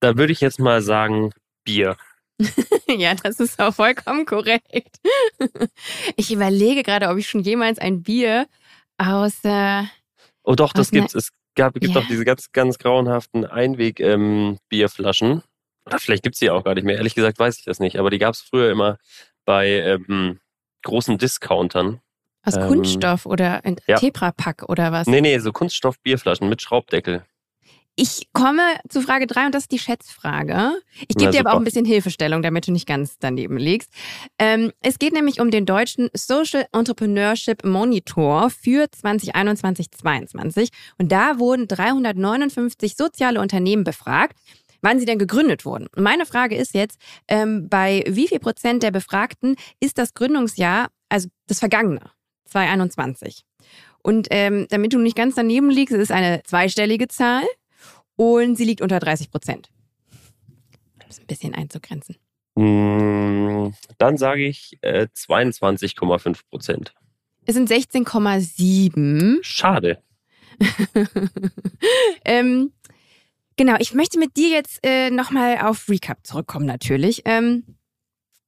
Da 0.00 0.16
würde 0.16 0.32
ich 0.32 0.40
jetzt 0.40 0.60
mal 0.60 0.82
sagen 0.82 1.32
Bier. 1.64 1.96
ja, 2.86 3.14
das 3.14 3.40
ist 3.40 3.58
auch 3.58 3.74
vollkommen 3.74 4.26
korrekt. 4.26 5.00
ich 6.16 6.30
überlege 6.32 6.82
gerade, 6.82 7.08
ob 7.08 7.16
ich 7.16 7.28
schon 7.28 7.42
jemals 7.42 7.78
ein 7.78 8.02
Bier 8.02 8.46
aus. 8.98 9.42
Äh, 9.42 9.84
oh, 10.44 10.54
doch, 10.54 10.72
das 10.72 10.90
gibt's. 10.90 11.14
Es 11.14 11.30
gab, 11.54 11.74
gibt 11.74 11.96
doch 11.96 12.06
diese 12.06 12.24
ganz, 12.24 12.52
ganz 12.52 12.78
grauenhaften 12.78 13.44
Einweg-Bierflaschen. 13.44 15.30
Ähm, 15.30 15.42
Oder 15.86 15.98
vielleicht 15.98 16.22
gibt 16.22 16.36
es 16.36 16.40
die 16.40 16.50
auch 16.50 16.62
gar 16.62 16.74
nicht 16.74 16.84
mehr. 16.84 16.96
Ehrlich 16.96 17.14
gesagt 17.14 17.38
weiß 17.38 17.58
ich 17.58 17.64
das 17.64 17.80
nicht. 17.80 17.98
Aber 17.98 18.10
die 18.10 18.18
gab 18.18 18.34
es 18.34 18.40
früher 18.40 18.70
immer 18.70 18.98
bei 19.48 19.70
ähm, 19.70 20.40
großen 20.82 21.16
Discountern. 21.16 22.02
Aus 22.44 22.56
ähm, 22.56 22.68
Kunststoff 22.68 23.24
oder 23.24 23.64
ein 23.64 23.76
ja. 23.86 23.96
Tetrapack 23.96 24.68
oder 24.68 24.92
was? 24.92 25.06
Nee, 25.06 25.22
nee, 25.22 25.38
so 25.38 25.52
Kunststoff-Bierflaschen 25.52 26.50
mit 26.50 26.60
Schraubdeckel. 26.60 27.24
Ich 27.96 28.28
komme 28.34 28.62
zu 28.90 29.00
Frage 29.00 29.26
3 29.26 29.46
und 29.46 29.54
das 29.54 29.62
ist 29.62 29.72
die 29.72 29.78
Schätzfrage. 29.78 30.72
Ich 31.08 31.16
gebe 31.16 31.30
dir 31.30 31.40
aber 31.40 31.54
auch 31.54 31.56
ein 31.58 31.64
bisschen 31.64 31.86
Hilfestellung, 31.86 32.42
damit 32.42 32.68
du 32.68 32.72
nicht 32.72 32.86
ganz 32.86 33.16
daneben 33.18 33.56
liegst. 33.56 33.90
Ähm, 34.38 34.70
es 34.82 34.98
geht 34.98 35.14
nämlich 35.14 35.40
um 35.40 35.50
den 35.50 35.64
deutschen 35.64 36.10
Social 36.12 36.66
Entrepreneurship 36.72 37.64
Monitor 37.64 38.50
für 38.50 38.84
2021-22 38.84 40.68
und 40.98 41.10
da 41.10 41.38
wurden 41.38 41.66
359 41.66 42.96
soziale 42.96 43.40
Unternehmen 43.40 43.82
befragt 43.82 44.36
wann 44.80 44.98
sie 44.98 45.06
denn 45.06 45.18
gegründet 45.18 45.64
wurden. 45.64 45.86
Und 45.94 46.02
meine 46.02 46.26
Frage 46.26 46.56
ist 46.56 46.74
jetzt, 46.74 46.98
ähm, 47.28 47.68
bei 47.68 48.04
wie 48.06 48.28
viel 48.28 48.40
Prozent 48.40 48.82
der 48.82 48.90
Befragten 48.90 49.56
ist 49.80 49.98
das 49.98 50.14
Gründungsjahr, 50.14 50.88
also 51.08 51.28
das 51.46 51.58
vergangene, 51.58 52.10
2021? 52.46 53.44
Und 54.02 54.28
ähm, 54.30 54.66
damit 54.70 54.92
du 54.92 54.98
nicht 54.98 55.16
ganz 55.16 55.34
daneben 55.34 55.70
liegst, 55.70 55.94
es 55.94 56.02
ist 56.02 56.12
eine 56.12 56.42
zweistellige 56.44 57.08
Zahl 57.08 57.44
und 58.16 58.56
sie 58.56 58.64
liegt 58.64 58.80
unter 58.80 59.00
30 59.00 59.30
Prozent. 59.30 59.70
Das 60.98 61.16
ist 61.16 61.20
ein 61.20 61.26
bisschen 61.26 61.54
einzugrenzen. 61.54 62.16
Mm, 62.54 63.72
dann 63.98 64.16
sage 64.16 64.46
ich 64.46 64.78
äh, 64.82 65.06
22,5 65.14 66.40
Prozent. 66.50 66.94
Es 67.46 67.54
sind 67.54 67.70
16,7. 67.70 69.38
Schade. 69.42 70.02
ähm, 72.24 72.72
Genau, 73.58 73.74
ich 73.80 73.92
möchte 73.92 74.20
mit 74.20 74.36
dir 74.36 74.50
jetzt 74.50 74.78
äh, 74.84 75.10
nochmal 75.10 75.58
auf 75.58 75.88
Recap 75.88 76.24
zurückkommen 76.24 76.64
natürlich. 76.64 77.22
Ähm, 77.24 77.64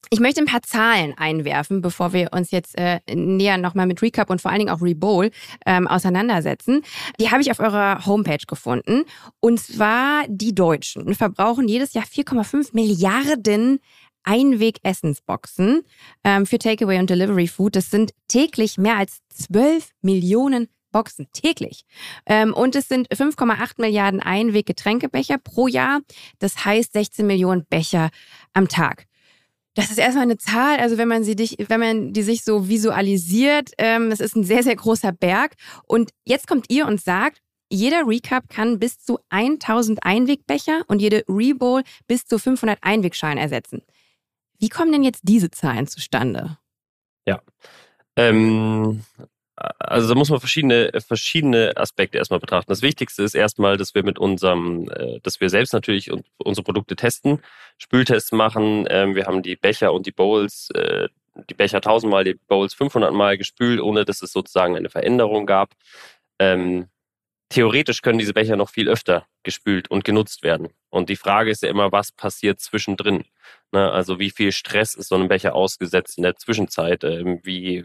ich 0.09 0.21
möchte 0.21 0.41
ein 0.41 0.47
paar 0.47 0.63
Zahlen 0.63 1.15
einwerfen, 1.19 1.81
bevor 1.81 2.13
wir 2.13 2.31
uns 2.33 2.53
jetzt 2.53 2.79
äh, 2.79 3.01
näher 3.13 3.59
nochmal 3.59 3.87
mit 3.87 4.03
Recap 4.03 4.31
und 4.31 4.41
vor 4.41 4.53
allen 4.53 4.61
Dingen 4.61 4.71
auch 4.71 4.83
Rebowl 4.83 5.33
ähm, 5.67 5.89
auseinandersetzen. 5.89 6.83
Die 7.21 7.29
habe 7.33 7.43
ich 7.43 7.51
auf 7.51 7.59
eurer 7.59 8.07
Homepage 8.07 8.47
gefunden. 8.47 9.03
Und 9.41 9.59
zwar 9.59 10.27
die 10.29 10.55
Deutschen 10.55 11.13
verbrauchen 11.17 11.67
jedes 11.67 11.93
Jahr 11.93 12.05
4,5 12.05 12.71
Milliarden 12.73 13.81
Einweg-Essensboxen 14.23 15.83
ähm, 16.23 16.47
für 16.47 16.59
Takeaway 16.59 17.01
und 17.01 17.11
Delivery 17.11 17.49
Food. 17.49 17.75
Das 17.75 17.91
sind 17.91 18.13
täglich 18.29 18.79
mehr 18.79 18.97
als 18.97 19.23
12 19.31 19.91
Millionen 20.03 20.69
Boxen 20.91 21.29
täglich. 21.33 21.85
Ähm, 22.27 22.55
und 22.55 22.75
es 22.77 22.89
sind 22.89 23.09
5,8 23.09 23.81
Milliarden 23.81 24.21
Einweg-Getränkebecher 24.21 25.39
pro 25.39 25.69
Jahr. 25.69 26.01
Das 26.39 26.65
heißt 26.65 26.93
16 26.93 27.27
Millionen 27.27 27.65
Becher 27.67 28.11
am 28.53 28.69
Tag. 28.69 29.07
Das 29.75 29.91
ist 29.91 29.99
erstmal 29.99 30.25
eine 30.25 30.37
Zahl, 30.37 30.79
also 30.79 30.99
wenn 30.99 31.09
man 31.09 31.23
sie 31.23 31.37
dich, 31.37 31.57
wenn 31.69 31.81
man 31.81 32.13
die 32.13 32.23
sich 32.23 32.43
so 32.43 32.69
visualisiert, 32.69 33.71
ähm, 33.79 34.11
das 34.11 34.19
ist 34.21 34.35
ein 34.35 34.45
sehr, 34.45 34.65
sehr 34.65 34.75
großer 34.75 35.13
Berg. 35.13 35.55
Und 35.87 36.11
jetzt 36.25 36.49
kommt 36.49 36.67
ihr 36.69 36.87
und 36.87 37.01
sagt, 37.01 37.41
jeder 37.71 38.07
Recap 38.07 38.49
kann 38.49 38.81
bis 38.81 38.99
zu 38.99 39.21
1000 39.29 40.05
Einwegbecher 40.05 40.83
und 40.89 41.01
jede 41.01 41.25
Rebowl 41.29 41.85
bis 42.09 42.27
zu 42.27 42.39
500 42.39 42.79
Einwegschalen 42.83 43.39
ersetzen. 43.39 43.83
Wie 44.59 44.69
kommen 44.69 44.91
denn 44.93 45.05
jetzt 45.05 45.23
diese 45.23 45.51
Zahlen 45.51 45.87
zustande? 45.87 46.59
Ja, 47.27 47.41
ähm, 48.17 49.05
also 49.79 50.09
da 50.09 50.15
muss 50.15 50.31
man 50.31 50.41
verschiedene, 50.41 50.91
verschiedene 51.07 51.77
Aspekte 51.77 52.19
erstmal 52.19 52.41
betrachten. 52.41 52.71
Das 52.71 52.83
Wichtigste 52.83 53.23
ist 53.23 53.35
erstmal, 53.35 53.77
dass 53.77 53.95
wir 53.95 54.03
mit 54.03 54.19
unserem, 54.19 54.89
äh, 54.91 55.21
dass 55.23 55.41
wir 55.41 55.51
selbst 55.51 55.73
natürlich 55.73 56.11
unsere 56.39 56.65
Produkte 56.65 56.97
testen, 56.97 57.43
Spültests 57.77 58.33
machen. 58.33 58.87
Ähm, 58.89 59.15
wir 59.15 59.27
haben 59.27 59.43
die 59.43 59.57
Becher 59.57 59.93
und 59.93 60.07
die 60.07 60.13
Bowls, 60.13 60.71
äh, 60.75 61.09
die 61.49 61.55
Becher 61.55 61.81
tausendmal, 61.81 62.25
die 62.25 62.39
Bowls 62.49 62.75
500 62.75 63.13
Mal 63.13 63.37
gespült, 63.37 63.81
ohne 63.81 64.05
dass 64.05 64.23
es 64.23 64.33
sozusagen 64.33 64.77
eine 64.77 64.89
Veränderung 64.89 65.47
gab. 65.47 65.75
Ähm, 66.39 66.89
theoretisch 67.51 68.01
können 68.01 68.19
diese 68.19 68.33
Becher 68.33 68.57
noch 68.57 68.71
viel 68.71 68.89
öfter 68.89 69.27
gespült 69.43 69.91
und 69.91 70.05
genutzt 70.05 70.43
werden. 70.43 70.69
Und 70.89 71.11
die 71.11 71.17
Frage 71.17 71.51
ist 71.51 71.63
ja 71.63 71.69
immer, 71.69 71.93
was 71.93 72.13
passiert 72.13 72.61
zwischendrin? 72.61 73.25
Ne, 73.73 73.91
also 73.91 74.19
wie 74.19 74.31
viel 74.31 74.53
Stress 74.53 74.95
ist 74.95 75.09
so 75.09 75.17
ein 75.17 75.29
Becher 75.29 75.55
ausgesetzt 75.55 76.17
in 76.17 76.23
der 76.23 76.37
Zwischenzeit? 76.37 77.05
Ähm, 77.05 77.41
wie 77.45 77.85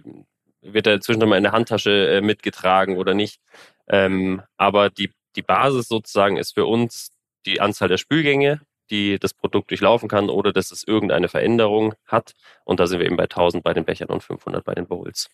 wird 0.65 0.87
er 0.87 1.01
zwischendurch 1.01 1.29
mal 1.29 1.37
in 1.37 1.43
der 1.43 1.51
Handtasche 1.51 2.17
äh, 2.17 2.21
mitgetragen 2.21 2.97
oder 2.97 3.13
nicht. 3.13 3.39
Ähm, 3.87 4.41
aber 4.57 4.89
die, 4.89 5.11
die 5.35 5.41
Basis 5.41 5.87
sozusagen 5.87 6.37
ist 6.37 6.53
für 6.53 6.65
uns 6.65 7.11
die 7.45 7.61
Anzahl 7.61 7.87
der 7.87 7.97
Spülgänge, 7.97 8.61
die 8.89 9.19
das 9.19 9.33
Produkt 9.33 9.71
durchlaufen 9.71 10.09
kann 10.09 10.29
oder 10.29 10.51
dass 10.51 10.71
es 10.71 10.83
irgendeine 10.85 11.27
Veränderung 11.27 11.93
hat. 12.05 12.33
Und 12.63 12.79
da 12.79 12.87
sind 12.87 12.99
wir 12.99 13.05
eben 13.05 13.17
bei 13.17 13.23
1000 13.23 13.63
bei 13.63 13.73
den 13.73 13.85
Bechern 13.85 14.09
und 14.09 14.23
500 14.23 14.63
bei 14.63 14.73
den 14.73 14.87
Bowls. 14.87 15.29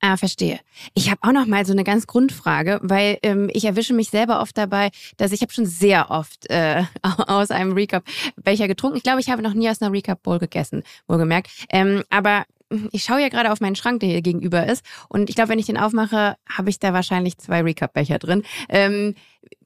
Ah, 0.00 0.16
verstehe. 0.16 0.60
Ich 0.92 1.10
habe 1.10 1.20
auch 1.22 1.32
noch 1.32 1.46
mal 1.46 1.64
so 1.64 1.72
eine 1.72 1.84
ganz 1.84 2.06
Grundfrage, 2.06 2.78
weil 2.82 3.18
ähm, 3.22 3.48
ich 3.52 3.64
erwische 3.64 3.94
mich 3.94 4.10
selber 4.10 4.40
oft 4.40 4.56
dabei, 4.58 4.90
dass 5.16 5.32
ich 5.32 5.40
habe 5.40 5.52
schon 5.52 5.66
sehr 5.66 6.10
oft 6.10 6.50
äh, 6.50 6.82
aus 7.02 7.50
einem 7.50 7.72
Recap 7.72 8.04
Becher 8.36 8.68
getrunken. 8.68 8.98
Ich 8.98 9.02
glaube, 9.02 9.20
ich 9.20 9.30
habe 9.30 9.40
noch 9.40 9.54
nie 9.54 9.70
aus 9.70 9.80
einer 9.80 9.92
Recap 9.92 10.22
Bowl 10.22 10.38
gegessen, 10.38 10.82
wohlgemerkt. 11.06 11.50
Ähm, 11.70 12.04
aber 12.10 12.44
ich 12.92 13.04
schaue 13.04 13.20
ja 13.20 13.28
gerade 13.28 13.52
auf 13.52 13.60
meinen 13.60 13.76
Schrank, 13.76 14.00
der 14.00 14.08
hier 14.08 14.22
gegenüber 14.22 14.66
ist. 14.66 14.84
Und 15.08 15.28
ich 15.28 15.36
glaube, 15.36 15.50
wenn 15.50 15.58
ich 15.58 15.66
den 15.66 15.78
aufmache, 15.78 16.36
habe 16.48 16.70
ich 16.70 16.78
da 16.78 16.92
wahrscheinlich 16.92 17.38
zwei 17.38 17.62
Recap-Becher 17.62 18.18
drin. 18.18 18.42
Ähm, 18.68 19.14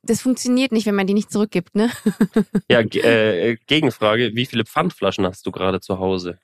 das 0.02 0.20
funktioniert 0.20 0.72
nicht, 0.72 0.86
wenn 0.86 0.94
man 0.94 1.06
die 1.06 1.14
nicht 1.14 1.30
zurückgibt, 1.30 1.74
ne? 1.74 1.90
ja, 2.70 2.80
äh, 2.80 3.56
Gegenfrage: 3.66 4.34
Wie 4.34 4.46
viele 4.46 4.64
Pfandflaschen 4.64 5.26
hast 5.26 5.46
du 5.46 5.52
gerade 5.52 5.80
zu 5.80 5.98
Hause? 5.98 6.38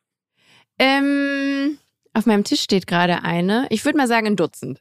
Ähm, 0.79 1.79
auf 2.12 2.27
meinem 2.27 2.44
Tisch 2.44 2.62
steht 2.62 2.87
gerade 2.87 3.22
eine. 3.22 3.66
Ich 3.70 3.85
würde 3.85 3.98
mal 3.98 4.09
sagen, 4.09 4.27
ein 4.27 4.37
Dutzend. 4.37 4.81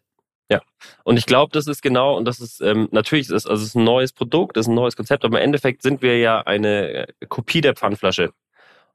Ja, 0.50 0.62
und 1.04 1.18
ich 1.18 1.26
glaube, 1.26 1.52
das 1.54 1.68
ist 1.68 1.82
genau, 1.82 2.18
und 2.18 2.26
das 2.26 2.40
ist 2.40 2.62
ähm, 2.62 2.90
natürlich, 2.92 3.30
ist, 3.30 3.48
also 3.48 3.62
es 3.62 3.70
ist 3.70 3.76
ein 3.76 3.84
neues 3.84 4.12
Produkt, 4.12 4.58
das 4.58 4.66
ist 4.66 4.70
ein 4.70 4.76
neues 4.76 4.96
Konzept, 4.96 5.24
aber 5.24 5.38
im 5.38 5.44
Endeffekt 5.44 5.82
sind 5.82 6.02
wir 6.02 6.20
ja 6.20 6.42
eine 6.42 7.08
äh, 7.08 7.08
Kopie 7.28 7.62
der 7.62 7.76
Pfandflasche. 7.76 8.34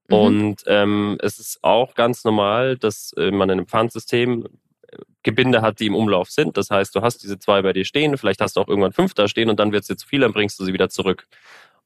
Mhm. 0.09 0.17
Und 0.17 0.63
ähm, 0.67 1.19
es 1.23 1.39
ist 1.39 1.59
auch 1.63 1.95
ganz 1.95 2.25
normal, 2.25 2.77
dass 2.77 3.13
äh, 3.17 3.31
man 3.31 3.49
in 3.51 3.59
einem 3.59 3.67
Pfandsystem 3.67 4.47
äh, 4.91 4.97
Gebinde 5.23 5.63
hat, 5.63 5.81
die 5.81 5.87
im 5.87 5.95
Umlauf 5.95 6.31
sind. 6.31 6.57
Das 6.57 6.71
heißt, 6.71 6.95
du 6.95 7.03
hast 7.03 7.23
diese 7.23 7.39
zwei 7.39 7.63
bei 7.63 7.73
dir 7.73 7.85
stehen, 7.85 8.17
vielleicht 8.17 8.41
hast 8.41 8.57
du 8.57 8.61
auch 8.61 8.69
irgendwann 8.69 8.93
fünf 8.93 9.15
da 9.15 9.29
stehen 9.29 9.51
und 9.51 9.61
dann 9.61 9.73
wird 9.73 9.83
es 9.83 9.89
dir 9.89 9.97
zu 9.97 10.07
viel, 10.07 10.21
dann 10.21 10.33
bringst 10.33 10.59
du 10.59 10.65
sie 10.65 10.73
wieder 10.73 10.89
zurück. 10.89 11.27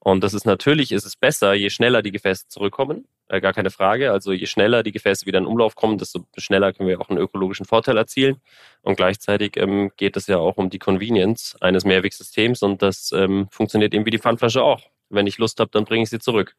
Und 0.05 0.25
das 0.25 0.35
ist 0.35 0.47
natürlich, 0.47 0.91
ist 0.91 1.05
es 1.05 1.15
besser, 1.15 1.55
je 1.55 1.71
schneller 1.71 2.03
die 2.03 2.11
Gefäße 2.11 2.49
zurückkommen, 2.49 3.07
äh, 3.29 3.41
gar 3.41 3.53
keine 3.53 3.71
Frage. 3.71 4.11
Also 4.11 4.33
je 4.33 4.47
schneller 4.47 4.83
die 4.83 4.91
Gefäße 4.91 5.27
wieder 5.27 5.39
in 5.39 5.47
Umlauf 5.47 5.77
kommen, 5.77 5.97
desto 5.97 6.27
schneller 6.37 6.73
können 6.73 6.89
wir 6.89 7.01
auch 7.01 7.09
einen 7.09 7.21
ökologischen 7.21 7.67
Vorteil 7.67 7.97
erzielen. 7.97 8.41
Und 8.83 8.97
gleichzeitig 8.97 9.57
ähm, 9.57 9.93
geht 9.97 10.17
es 10.17 10.27
ja 10.27 10.39
auch 10.39 10.57
um 10.57 10.71
die 10.71 10.81
Convenience 10.81 11.57
eines 11.61 11.85
Mehrwegsystems 11.85 12.63
und 12.63 12.83
das 12.83 13.13
ähm, 13.13 13.47
funktioniert 13.53 13.95
eben 13.95 14.05
wie 14.05 14.11
die 14.11 14.19
Pfandflasche 14.19 14.63
auch. 14.65 14.83
Wenn 15.09 15.29
ich 15.29 15.39
Lust 15.39 15.61
habe, 15.61 15.71
dann 15.71 15.85
bringe 15.85 16.03
ich 16.03 16.11
sie 16.11 16.19
zurück. 16.19 16.57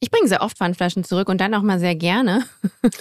Ich 0.00 0.12
bringe 0.12 0.28
sehr 0.28 0.42
oft 0.42 0.56
Pfandflaschen 0.56 1.02
zurück 1.02 1.28
und 1.28 1.40
dann 1.40 1.52
auch 1.54 1.62
mal 1.62 1.80
sehr 1.80 1.96
gerne. 1.96 2.44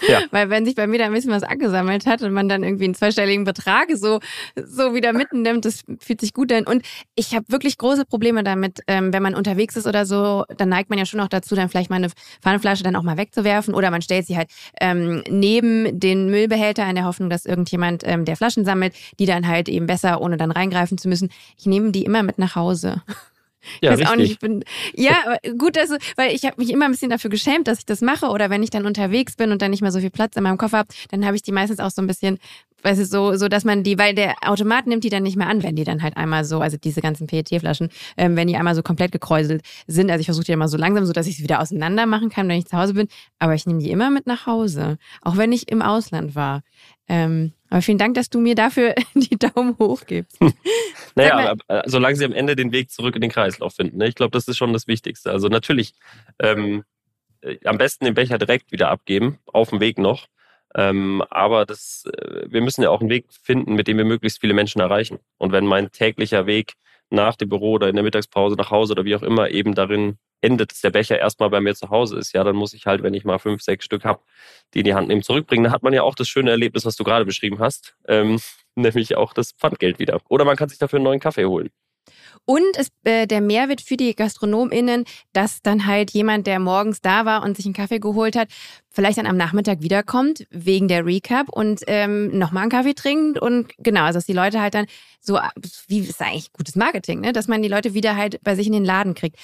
Ja. 0.07 0.21
Weil 0.31 0.49
wenn 0.49 0.65
sich 0.65 0.73
bei 0.73 0.87
mir 0.87 0.97
da 0.97 1.05
ein 1.05 1.13
bisschen 1.13 1.31
was 1.31 1.43
angesammelt 1.43 2.07
hat 2.07 2.23
und 2.23 2.33
man 2.33 2.49
dann 2.49 2.63
irgendwie 2.63 2.85
einen 2.85 2.95
zweistelligen 2.95 3.43
Betrag 3.43 3.89
so, 3.93 4.19
so 4.55 4.95
wieder 4.95 5.13
mitnimmt, 5.13 5.65
das 5.65 5.83
fühlt 5.99 6.21
sich 6.21 6.33
gut 6.33 6.51
an. 6.51 6.65
Und 6.65 6.83
ich 7.13 7.35
habe 7.35 7.45
wirklich 7.49 7.77
große 7.77 8.05
Probleme 8.05 8.43
damit, 8.43 8.79
ähm, 8.87 9.13
wenn 9.13 9.21
man 9.21 9.35
unterwegs 9.35 9.75
ist 9.75 9.85
oder 9.85 10.07
so, 10.07 10.45
dann 10.57 10.69
neigt 10.69 10.89
man 10.89 10.97
ja 10.97 11.05
schon 11.05 11.19
auch 11.19 11.27
dazu, 11.27 11.53
dann 11.53 11.69
vielleicht 11.69 11.91
mal 11.91 11.97
eine 11.97 12.09
Pfandflasche 12.41 12.81
dann 12.83 12.95
auch 12.95 13.03
mal 13.03 13.17
wegzuwerfen 13.17 13.75
oder 13.75 13.91
man 13.91 14.01
stellt 14.01 14.25
sie 14.25 14.35
halt 14.35 14.49
ähm, 14.81 15.23
neben 15.29 15.99
den 15.99 16.31
Müllbehälter 16.31 16.89
in 16.89 16.95
der 16.95 17.05
Hoffnung, 17.05 17.29
dass 17.29 17.45
irgendjemand, 17.45 18.01
ähm, 18.05 18.25
der 18.25 18.37
Flaschen 18.37 18.65
sammelt, 18.65 18.95
die 19.19 19.27
dann 19.27 19.47
halt 19.47 19.69
eben 19.69 19.85
besser, 19.85 20.19
ohne 20.19 20.37
dann 20.37 20.49
reingreifen 20.49 20.97
zu 20.97 21.09
müssen. 21.09 21.29
Ich 21.59 21.67
nehme 21.67 21.91
die 21.91 22.05
immer 22.05 22.23
mit 22.23 22.39
nach 22.39 22.55
Hause. 22.55 23.03
Ja, 23.81 23.93
ich 23.93 23.99
weiß 23.99 23.99
richtig. 23.99 24.07
auch 24.09 24.15
nicht, 24.15 24.31
ich 24.31 24.39
bin, 24.39 24.63
ja, 24.95 25.37
gut, 25.57 25.75
dass, 25.75 25.91
weil 26.15 26.33
ich 26.33 26.45
habe 26.45 26.55
mich 26.57 26.71
immer 26.71 26.85
ein 26.85 26.91
bisschen 26.91 27.09
dafür 27.09 27.29
geschämt, 27.29 27.67
dass 27.67 27.79
ich 27.79 27.85
das 27.85 28.01
mache. 28.01 28.27
Oder 28.27 28.49
wenn 28.49 28.63
ich 28.63 28.69
dann 28.69 28.85
unterwegs 28.85 29.35
bin 29.35 29.51
und 29.51 29.61
dann 29.61 29.71
nicht 29.71 29.81
mehr 29.81 29.91
so 29.91 29.99
viel 29.99 30.09
Platz 30.09 30.35
in 30.35 30.43
meinem 30.43 30.57
Koffer 30.57 30.79
habe, 30.79 30.89
dann 31.09 31.25
habe 31.25 31.35
ich 31.35 31.41
die 31.41 31.51
meistens 31.51 31.79
auch 31.79 31.91
so 31.91 32.01
ein 32.01 32.07
bisschen, 32.07 32.39
weißt 32.83 33.01
du, 33.01 33.05
so, 33.05 33.35
so, 33.35 33.47
dass 33.47 33.65
man 33.65 33.83
die, 33.83 33.97
weil 33.97 34.15
der 34.15 34.35
Automat 34.45 34.87
nimmt 34.87 35.03
die 35.03 35.09
dann 35.09 35.23
nicht 35.23 35.35
mehr 35.37 35.47
an, 35.47 35.63
wenn 35.63 35.75
die 35.75 35.83
dann 35.83 36.01
halt 36.03 36.17
einmal 36.17 36.45
so, 36.45 36.59
also 36.59 36.77
diese 36.77 37.01
ganzen 37.01 37.27
PET-Flaschen, 37.27 37.89
ähm, 38.17 38.35
wenn 38.35 38.47
die 38.47 38.55
einmal 38.55 38.75
so 38.75 38.83
komplett 38.83 39.11
gekräuselt 39.11 39.61
sind. 39.87 40.09
Also 40.09 40.21
ich 40.21 40.27
versuche 40.27 40.45
die 40.45 40.51
immer 40.51 40.67
so 40.67 40.77
langsam, 40.77 41.05
so 41.05 41.13
dass 41.13 41.27
ich 41.27 41.37
sie 41.37 41.43
wieder 41.43 41.61
auseinander 41.61 42.05
machen 42.05 42.29
kann, 42.29 42.47
wenn 42.47 42.57
ich 42.57 42.65
zu 42.65 42.77
Hause 42.77 42.93
bin. 42.93 43.07
Aber 43.39 43.53
ich 43.53 43.65
nehme 43.65 43.79
die 43.79 43.91
immer 43.91 44.09
mit 44.09 44.27
nach 44.27 44.45
Hause, 44.45 44.97
auch 45.21 45.37
wenn 45.37 45.51
ich 45.51 45.69
im 45.71 45.81
Ausland 45.81 46.35
war. 46.35 46.61
Ähm, 47.07 47.53
aber 47.69 47.81
vielen 47.81 47.97
Dank, 47.97 48.15
dass 48.15 48.29
du 48.29 48.39
mir 48.39 48.55
dafür 48.55 48.95
die 49.13 49.37
Daumen 49.37 49.77
hoch 49.77 50.01
gibst. 50.05 50.39
naja, 51.15 51.51
aber, 51.51 51.63
äh, 51.67 51.83
solange 51.85 52.15
sie 52.15 52.25
am 52.25 52.33
Ende 52.33 52.55
den 52.55 52.71
Weg 52.71 52.91
zurück 52.91 53.15
in 53.15 53.21
den 53.21 53.31
Kreislauf 53.31 53.75
finden. 53.75 53.97
Ne? 53.97 54.07
Ich 54.07 54.15
glaube, 54.15 54.31
das 54.31 54.47
ist 54.47 54.57
schon 54.57 54.73
das 54.73 54.87
Wichtigste. 54.87 55.31
Also 55.31 55.47
natürlich 55.47 55.93
ähm, 56.39 56.83
äh, 57.41 57.57
am 57.65 57.77
besten 57.77 58.05
den 58.05 58.13
Becher 58.13 58.37
direkt 58.37 58.71
wieder 58.71 58.89
abgeben, 58.89 59.39
auf 59.45 59.69
dem 59.69 59.79
Weg 59.79 59.97
noch. 59.97 60.27
Ähm, 60.75 61.23
aber 61.29 61.65
das, 61.65 62.05
äh, 62.05 62.45
wir 62.47 62.61
müssen 62.61 62.81
ja 62.83 62.89
auch 62.89 63.01
einen 63.01 63.09
Weg 63.09 63.25
finden, 63.31 63.73
mit 63.73 63.87
dem 63.87 63.97
wir 63.97 64.05
möglichst 64.05 64.39
viele 64.39 64.53
Menschen 64.53 64.81
erreichen. 64.81 65.19
Und 65.37 65.51
wenn 65.51 65.65
mein 65.65 65.91
täglicher 65.91 66.45
Weg 66.45 66.73
nach 67.09 67.35
dem 67.35 67.49
Büro 67.49 67.73
oder 67.73 67.89
in 67.89 67.95
der 67.95 68.03
Mittagspause 68.03 68.55
nach 68.55 68.71
Hause 68.71 68.93
oder 68.93 69.05
wie 69.05 69.15
auch 69.15 69.23
immer 69.23 69.49
eben 69.49 69.75
darin 69.75 70.17
endet, 70.41 70.71
dass 70.71 70.81
der 70.81 70.91
Becher 70.91 71.19
erstmal 71.19 71.49
bei 71.49 71.59
mir 71.59 71.75
zu 71.75 71.89
Hause 71.89 72.17
ist, 72.17 72.33
ja, 72.33 72.43
dann 72.43 72.55
muss 72.55 72.73
ich 72.73 72.85
halt, 72.85 73.03
wenn 73.03 73.13
ich 73.13 73.25
mal 73.25 73.39
fünf, 73.39 73.61
sechs 73.61 73.85
Stück 73.85 74.05
habe, 74.05 74.21
die 74.73 74.79
in 74.79 74.85
die 74.85 74.93
Hand 74.93 75.07
nehmen, 75.07 75.23
zurückbringen. 75.23 75.63
Da 75.63 75.71
hat 75.71 75.83
man 75.83 75.93
ja 75.93 76.03
auch 76.03 76.15
das 76.15 76.27
schöne 76.27 76.51
Erlebnis, 76.51 76.85
was 76.85 76.95
du 76.95 77.03
gerade 77.03 77.25
beschrieben 77.25 77.59
hast, 77.59 77.95
ähm, 78.07 78.39
nämlich 78.75 79.15
auch 79.17 79.33
das 79.33 79.53
Pfandgeld 79.53 79.99
wieder. 79.99 80.19
Oder 80.29 80.45
man 80.45 80.55
kann 80.55 80.69
sich 80.69 80.77
dafür 80.77 80.97
einen 80.97 81.05
neuen 81.05 81.19
Kaffee 81.19 81.45
holen. 81.45 81.69
Und 82.45 82.77
es, 82.77 82.89
äh, 83.03 83.27
der 83.27 83.41
Mehrwert 83.41 83.81
für 83.81 83.97
die 83.97 84.15
GastronomInnen, 84.15 85.03
dass 85.33 85.61
dann 85.61 85.85
halt 85.85 86.11
jemand, 86.11 86.47
der 86.47 86.59
morgens 86.59 87.01
da 87.01 87.25
war 87.25 87.43
und 87.43 87.57
sich 87.57 87.65
einen 87.65 87.73
Kaffee 87.73 87.99
geholt 87.99 88.37
hat, 88.37 88.49
vielleicht 88.89 89.17
dann 89.17 89.27
am 89.27 89.35
Nachmittag 89.35 89.81
wiederkommt, 89.81 90.47
wegen 90.49 90.87
der 90.87 91.05
Recap 91.05 91.49
und 91.49 91.81
ähm, 91.87 92.37
nochmal 92.37 92.63
einen 92.63 92.71
Kaffee 92.71 92.93
trinkt. 92.93 93.39
Und 93.39 93.73
genau, 93.79 94.03
also 94.03 94.17
dass 94.17 94.25
die 94.25 94.33
Leute 94.33 94.61
halt 94.61 94.75
dann 94.75 94.85
so, 95.19 95.37
wie 95.87 95.99
ist 95.99 96.21
eigentlich 96.21 96.53
gutes 96.53 96.75
Marketing, 96.75 97.21
ne? 97.21 97.33
dass 97.33 97.47
man 97.47 97.61
die 97.61 97.67
Leute 97.67 97.93
wieder 97.93 98.15
halt 98.15 98.39
bei 98.43 98.55
sich 98.55 98.67
in 98.67 98.73
den 98.73 98.85
Laden 98.85 99.13
kriegt. 99.13 99.37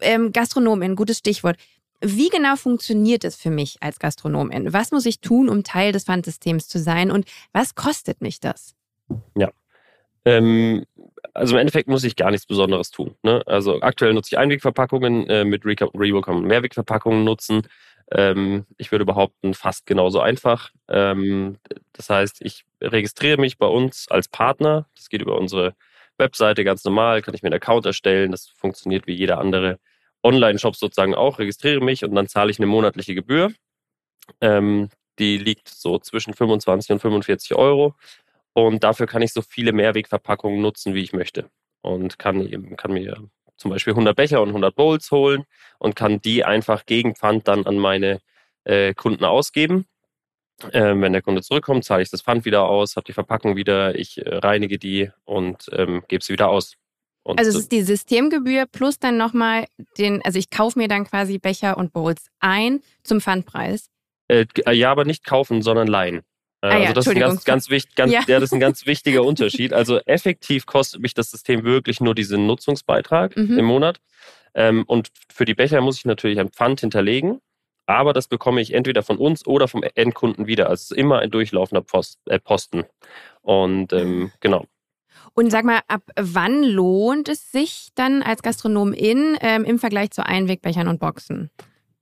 Ähm, 0.00 0.32
GastronomInnen, 0.32 0.96
gutes 0.96 1.18
Stichwort. 1.18 1.56
Wie 2.00 2.28
genau 2.28 2.54
funktioniert 2.56 3.24
es 3.24 3.34
für 3.34 3.50
mich 3.50 3.78
als 3.80 3.98
Gastronomin? 3.98 4.72
Was 4.72 4.92
muss 4.92 5.04
ich 5.06 5.20
tun, 5.20 5.48
um 5.48 5.64
Teil 5.64 5.92
des 5.92 6.04
Pfandsystems 6.04 6.68
zu 6.68 6.78
sein 6.78 7.10
und 7.10 7.26
was 7.52 7.74
kostet 7.74 8.20
mich 8.20 8.38
das? 8.38 8.76
Ja, 9.36 9.50
ähm, 10.24 10.84
also 11.32 11.54
im 11.54 11.60
Endeffekt 11.60 11.88
muss 11.88 12.04
ich 12.04 12.16
gar 12.16 12.30
nichts 12.30 12.46
Besonderes 12.46 12.90
tun. 12.90 13.14
Ne? 13.22 13.42
Also 13.46 13.80
aktuell 13.80 14.12
nutze 14.12 14.34
ich 14.34 14.38
Einwegverpackungen, 14.38 15.26
äh, 15.28 15.44
mit 15.44 15.64
Revo 15.64 16.20
kann 16.20 16.34
man 16.34 16.44
Mehrwegverpackungen 16.44 17.24
nutzen. 17.24 17.62
Ähm, 18.10 18.66
ich 18.76 18.92
würde 18.92 19.04
behaupten, 19.04 19.54
fast 19.54 19.86
genauso 19.86 20.20
einfach. 20.20 20.70
Ähm, 20.88 21.56
das 21.92 22.10
heißt, 22.10 22.38
ich 22.40 22.64
registriere 22.80 23.40
mich 23.40 23.58
bei 23.58 23.66
uns 23.66 24.06
als 24.08 24.28
Partner. 24.28 24.86
Das 24.96 25.08
geht 25.08 25.22
über 25.22 25.38
unsere 25.38 25.74
Webseite 26.18 26.64
ganz 26.64 26.84
normal, 26.84 27.22
kann 27.22 27.34
ich 27.34 27.42
mir 27.42 27.48
einen 27.48 27.60
Account 27.60 27.86
erstellen. 27.86 28.32
Das 28.32 28.48
funktioniert 28.48 29.06
wie 29.06 29.14
jeder 29.14 29.38
andere 29.38 29.78
Online-Shop 30.22 30.76
sozusagen 30.76 31.14
auch. 31.14 31.38
Registriere 31.38 31.80
mich 31.80 32.04
und 32.04 32.14
dann 32.14 32.28
zahle 32.28 32.50
ich 32.50 32.58
eine 32.58 32.66
monatliche 32.66 33.14
Gebühr. 33.14 33.52
Ähm, 34.40 34.90
die 35.18 35.38
liegt 35.38 35.68
so 35.68 35.98
zwischen 35.98 36.34
25 36.34 36.92
und 36.92 37.00
45 37.00 37.56
Euro. 37.56 37.94
Und 38.52 38.84
dafür 38.84 39.06
kann 39.06 39.22
ich 39.22 39.32
so 39.32 39.42
viele 39.42 39.72
Mehrwegverpackungen 39.72 40.60
nutzen, 40.60 40.94
wie 40.94 41.02
ich 41.02 41.12
möchte. 41.12 41.50
Und 41.82 42.18
kann, 42.18 42.40
eben, 42.46 42.76
kann 42.76 42.92
mir 42.92 43.28
zum 43.56 43.70
Beispiel 43.70 43.92
100 43.92 44.16
Becher 44.16 44.42
und 44.42 44.48
100 44.48 44.74
Bowls 44.74 45.10
holen 45.10 45.44
und 45.78 45.96
kann 45.96 46.20
die 46.20 46.44
einfach 46.44 46.86
gegen 46.86 47.14
Pfand 47.14 47.48
dann 47.48 47.66
an 47.66 47.78
meine 47.78 48.20
äh, 48.64 48.94
Kunden 48.94 49.24
ausgeben. 49.24 49.86
Ähm, 50.72 51.02
wenn 51.02 51.12
der 51.12 51.22
Kunde 51.22 51.42
zurückkommt, 51.42 51.84
zahle 51.84 52.02
ich 52.02 52.10
das 52.10 52.22
Pfand 52.22 52.44
wieder 52.44 52.64
aus, 52.64 52.96
habe 52.96 53.04
die 53.04 53.12
Verpackung 53.12 53.54
wieder, 53.54 53.94
ich 53.94 54.18
äh, 54.18 54.36
reinige 54.36 54.78
die 54.78 55.10
und 55.24 55.68
ähm, 55.72 56.02
gebe 56.08 56.24
sie 56.24 56.32
wieder 56.32 56.48
aus. 56.48 56.74
Und 57.22 57.38
also 57.38 57.50
es 57.50 57.56
ist 57.56 57.72
die 57.72 57.82
Systemgebühr 57.82 58.66
plus 58.66 58.98
dann 58.98 59.16
nochmal 59.16 59.66
den, 59.98 60.22
also 60.22 60.38
ich 60.38 60.50
kaufe 60.50 60.78
mir 60.78 60.88
dann 60.88 61.04
quasi 61.04 61.38
Becher 61.38 61.76
und 61.76 61.92
Bowls 61.92 62.26
ein 62.40 62.80
zum 63.04 63.20
Pfandpreis. 63.20 63.90
Äh, 64.28 64.46
ja, 64.72 64.90
aber 64.90 65.04
nicht 65.04 65.24
kaufen, 65.24 65.62
sondern 65.62 65.86
leihen. 65.86 66.22
Äh, 66.60 66.66
ah, 66.66 66.70
also 66.70 66.84
ja, 66.84 66.92
das 66.92 67.06
ist 67.06 67.12
ein 67.12 67.20
ganz, 67.20 67.44
ganz, 67.44 67.70
wichtig, 67.70 67.94
ganz, 67.94 68.12
ja. 68.12 68.20
ja. 68.26 68.40
das 68.40 68.44
ist 68.44 68.52
ein 68.52 68.60
ganz 68.60 68.86
wichtiger 68.86 69.22
Unterschied. 69.24 69.72
Also 69.72 69.98
effektiv 70.06 70.66
kostet 70.66 71.00
mich 71.00 71.14
das 71.14 71.30
System 71.30 71.64
wirklich 71.64 72.00
nur 72.00 72.14
diesen 72.14 72.46
Nutzungsbeitrag 72.46 73.36
mhm. 73.36 73.58
im 73.58 73.64
Monat. 73.64 74.00
Ähm, 74.54 74.84
und 74.86 75.10
für 75.32 75.44
die 75.44 75.54
Becher 75.54 75.80
muss 75.80 75.98
ich 75.98 76.04
natürlich 76.04 76.40
ein 76.40 76.48
Pfand 76.48 76.80
hinterlegen, 76.80 77.40
aber 77.88 78.12
das 78.12 78.28
bekomme 78.28 78.60
ich 78.60 78.74
entweder 78.74 79.02
von 79.02 79.16
uns 79.16 79.46
oder 79.46 79.66
vom 79.66 79.82
Endkunden 79.82 80.46
wieder. 80.46 80.68
Also 80.68 80.74
es 80.74 80.90
ist 80.90 80.96
immer 80.96 81.20
ein 81.20 81.30
durchlaufender 81.30 81.80
Post, 81.80 82.20
äh, 82.26 82.38
Posten. 82.38 82.84
Und 83.40 83.94
ähm, 83.94 84.30
genau. 84.40 84.66
Und 85.32 85.50
sag 85.50 85.64
mal, 85.64 85.80
ab 85.88 86.02
wann 86.14 86.64
lohnt 86.64 87.30
es 87.30 87.50
sich 87.50 87.88
dann 87.94 88.22
als 88.22 88.42
Gastronomin 88.42 89.38
ähm, 89.40 89.64
im 89.64 89.78
Vergleich 89.78 90.10
zu 90.10 90.24
Einwegbechern 90.24 90.86
und 90.86 91.00
Boxen? 91.00 91.50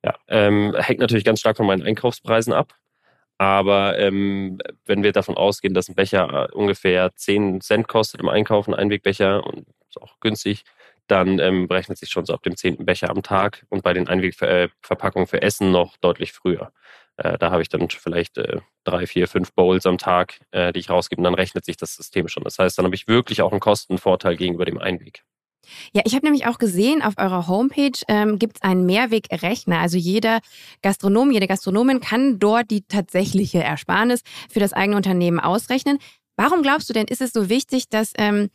Ja, 0.04 0.16
ähm, 0.26 0.74
hängt 0.76 0.98
natürlich 0.98 1.24
ganz 1.24 1.38
stark 1.38 1.56
von 1.56 1.66
meinen 1.66 1.82
Einkaufspreisen 1.82 2.52
ab. 2.52 2.74
Aber 3.38 3.96
ähm, 3.96 4.58
wenn 4.86 5.04
wir 5.04 5.12
davon 5.12 5.36
ausgehen, 5.36 5.74
dass 5.74 5.88
ein 5.88 5.94
Becher 5.94 6.48
äh, 6.50 6.52
ungefähr 6.52 7.14
10 7.14 7.60
Cent 7.60 7.86
kostet 7.86 8.20
im 8.20 8.28
Einkaufen, 8.28 8.74
ein 8.74 8.80
Einwegbecher 8.80 9.46
und 9.46 9.68
ist 9.88 10.02
auch 10.02 10.18
günstig, 10.18 10.64
dann 11.06 11.38
ähm, 11.38 11.68
berechnet 11.68 11.98
sich 11.98 12.10
schon 12.10 12.26
so 12.26 12.34
ab 12.34 12.42
dem 12.42 12.56
zehnten 12.56 12.84
Becher 12.84 13.10
am 13.10 13.22
Tag 13.22 13.64
und 13.68 13.82
bei 13.82 13.92
den 13.92 14.08
Einwegverpackungen 14.08 15.26
für 15.26 15.42
Essen 15.42 15.70
noch 15.70 15.96
deutlich 15.98 16.32
früher. 16.32 16.72
Äh, 17.16 17.38
da 17.38 17.50
habe 17.50 17.62
ich 17.62 17.68
dann 17.68 17.88
vielleicht 17.88 18.38
äh, 18.38 18.60
drei, 18.84 19.06
vier, 19.06 19.28
fünf 19.28 19.52
Bowls 19.52 19.86
am 19.86 19.98
Tag, 19.98 20.40
äh, 20.50 20.72
die 20.72 20.80
ich 20.80 20.90
rausgebe 20.90 21.20
und 21.20 21.24
dann 21.24 21.34
rechnet 21.34 21.64
sich 21.64 21.76
das 21.76 21.94
System 21.94 22.28
schon. 22.28 22.44
Das 22.44 22.58
heißt, 22.58 22.78
dann 22.78 22.84
habe 22.84 22.94
ich 22.94 23.08
wirklich 23.08 23.42
auch 23.42 23.52
einen 23.52 23.60
Kostenvorteil 23.60 24.36
gegenüber 24.36 24.64
dem 24.64 24.78
Einweg. 24.78 25.24
Ja, 25.92 26.02
ich 26.04 26.14
habe 26.14 26.24
nämlich 26.24 26.46
auch 26.46 26.58
gesehen, 26.58 27.02
auf 27.02 27.14
eurer 27.16 27.48
Homepage 27.48 27.98
ähm, 28.08 28.38
gibt 28.38 28.56
es 28.56 28.62
einen 28.62 28.86
Mehrwegrechner. 28.86 29.80
Also 29.80 29.96
jeder 29.96 30.40
Gastronom, 30.82 31.30
jede 31.30 31.48
Gastronomin 31.48 32.00
kann 32.00 32.38
dort 32.38 32.70
die 32.70 32.82
tatsächliche 32.82 33.62
Ersparnis 33.62 34.22
für 34.48 34.60
das 34.60 34.72
eigene 34.72 34.96
Unternehmen 34.96 35.40
ausrechnen. 35.40 35.98
Warum 36.36 36.62
glaubst 36.62 36.88
du 36.88 36.92
denn, 36.92 37.06
ist 37.06 37.22
es 37.22 37.32
so 37.32 37.48
wichtig, 37.48 37.88
dass 37.88 38.12
ähm, 38.18 38.50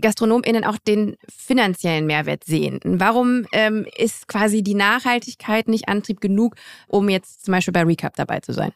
GastronomInnen 0.00 0.64
auch 0.64 0.78
den 0.78 1.16
finanziellen 1.28 2.06
Mehrwert 2.06 2.44
sehen? 2.44 2.80
Warum 2.84 3.46
ähm, 3.52 3.86
ist 3.96 4.28
quasi 4.28 4.62
die 4.62 4.74
Nachhaltigkeit 4.74 5.68
nicht 5.68 5.88
Antrieb 5.88 6.20
genug, 6.20 6.56
um 6.88 7.08
jetzt 7.08 7.44
zum 7.44 7.52
Beispiel 7.52 7.72
bei 7.72 7.82
Recap 7.82 8.16
dabei 8.16 8.40
zu 8.40 8.52
sein? 8.52 8.72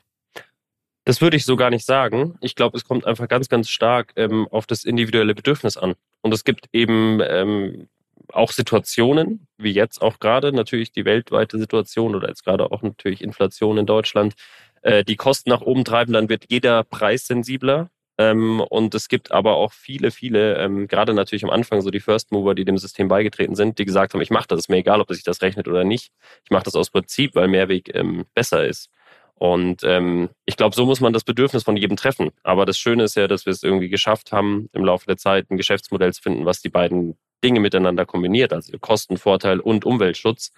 Das 1.05 1.21
würde 1.21 1.37
ich 1.37 1.45
so 1.45 1.57
gar 1.57 1.71
nicht 1.71 1.87
sagen. 1.87 2.37
Ich 2.41 2.55
glaube, 2.55 2.77
es 2.77 2.85
kommt 2.85 3.07
einfach 3.07 3.27
ganz, 3.27 3.49
ganz 3.49 3.69
stark 3.69 4.13
ähm, 4.17 4.47
auf 4.51 4.67
das 4.67 4.85
individuelle 4.85 5.35
Bedürfnis 5.35 5.77
an. 5.77 5.95
Und 6.21 6.35
es 6.35 6.45
gibt 6.45 6.69
eben 6.73 7.21
ähm, 7.27 7.89
auch 8.33 8.53
Situationen, 8.53 9.47
wie 9.57 9.73
jetzt 9.73 10.03
auch 10.03 10.21
gerade, 10.21 10.53
natürlich 10.53 10.93
die 10.93 11.05
weltweite 11.05 11.59
Situation 11.59 12.15
oder 12.15 12.29
jetzt 12.29 12.45
gerade 12.45 12.71
auch 12.71 12.83
natürlich 12.83 13.23
Inflation 13.23 13.79
in 13.79 13.87
Deutschland, 13.87 14.35
äh, 14.83 15.05
die 15.05 15.17
Kosten 15.17 15.51
nach 15.51 15.63
oben 15.63 15.85
treiben, 15.85 16.13
dann 16.13 16.29
wird 16.29 16.47
jeder 16.49 16.85
Preis 16.85 17.27
sensibler. 17.27 17.91
Ähm, 18.21 18.61
und 18.61 18.95
es 18.95 19.09
gibt 19.09 19.33
aber 19.33 19.57
auch 19.57 19.73
viele, 19.73 20.11
viele, 20.11 20.59
ähm, 20.59 20.89
gerade 20.89 21.15
natürlich 21.15 21.43
am 21.43 21.49
Anfang 21.49 21.81
so 21.81 21.91
die 21.91 22.01
First 22.01 22.33
Mover, 22.33 22.55
die 22.55 22.67
dem 22.67 22.77
System 22.77 23.09
beigetreten 23.09 23.55
sind, 23.55 23.79
die 23.79 23.87
gesagt 23.87 24.13
haben, 24.13 24.21
ich 24.21 24.29
mache 24.29 24.47
das, 24.47 24.61
ist 24.61 24.69
mir 24.69 24.77
egal, 24.77 25.01
ob 25.01 25.11
sich 25.11 25.25
das 25.25 25.41
rechnet 25.41 25.69
oder 25.69 25.85
nicht. 25.85 26.13
Ich 26.45 26.51
mache 26.51 26.65
das 26.65 26.75
aus 26.75 26.91
Prinzip, 26.91 27.35
weil 27.35 27.49
Mehrweg 27.49 27.95
ähm, 27.95 28.27
besser 28.35 28.67
ist. 28.67 28.91
Und 29.37 29.85
ähm, 29.85 30.29
ich 30.45 30.59
glaube, 30.59 30.77
so 30.77 30.85
muss 30.85 31.01
man 31.01 31.15
das 31.15 31.25
Bedürfnis 31.25 31.63
von 31.63 31.79
jedem 31.79 31.97
treffen. 31.97 32.31
Aber 32.43 32.67
das 32.67 32.77
Schöne 32.79 33.05
ist 33.05 33.17
ja, 33.17 33.27
dass 33.27 33.47
wir 33.47 33.53
es 33.53 33.63
irgendwie 33.63 33.89
geschafft 33.89 34.33
haben, 34.33 34.69
im 34.75 34.85
Laufe 34.85 35.07
der 35.07 35.17
Zeit 35.17 35.51
ein 35.51 35.57
Geschäftsmodell 35.57 36.13
zu 36.13 36.21
finden, 36.21 36.45
was 36.45 36.61
die 36.61 36.69
beiden 36.69 37.17
Dinge 37.43 37.61
miteinander 37.61 38.05
kombiniert, 38.05 38.53
also 38.53 38.79
Kostenvorteil 38.79 39.61
und 39.61 39.87
Umweltschutz. 39.87 40.53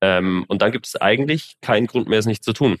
Ähm, 0.00 0.44
und 0.48 0.62
dann 0.62 0.72
gibt 0.72 0.88
es 0.88 0.96
eigentlich 0.96 1.58
keinen 1.60 1.86
Grund 1.86 2.08
mehr, 2.08 2.18
es 2.18 2.26
nicht 2.26 2.42
zu 2.42 2.52
tun. 2.52 2.80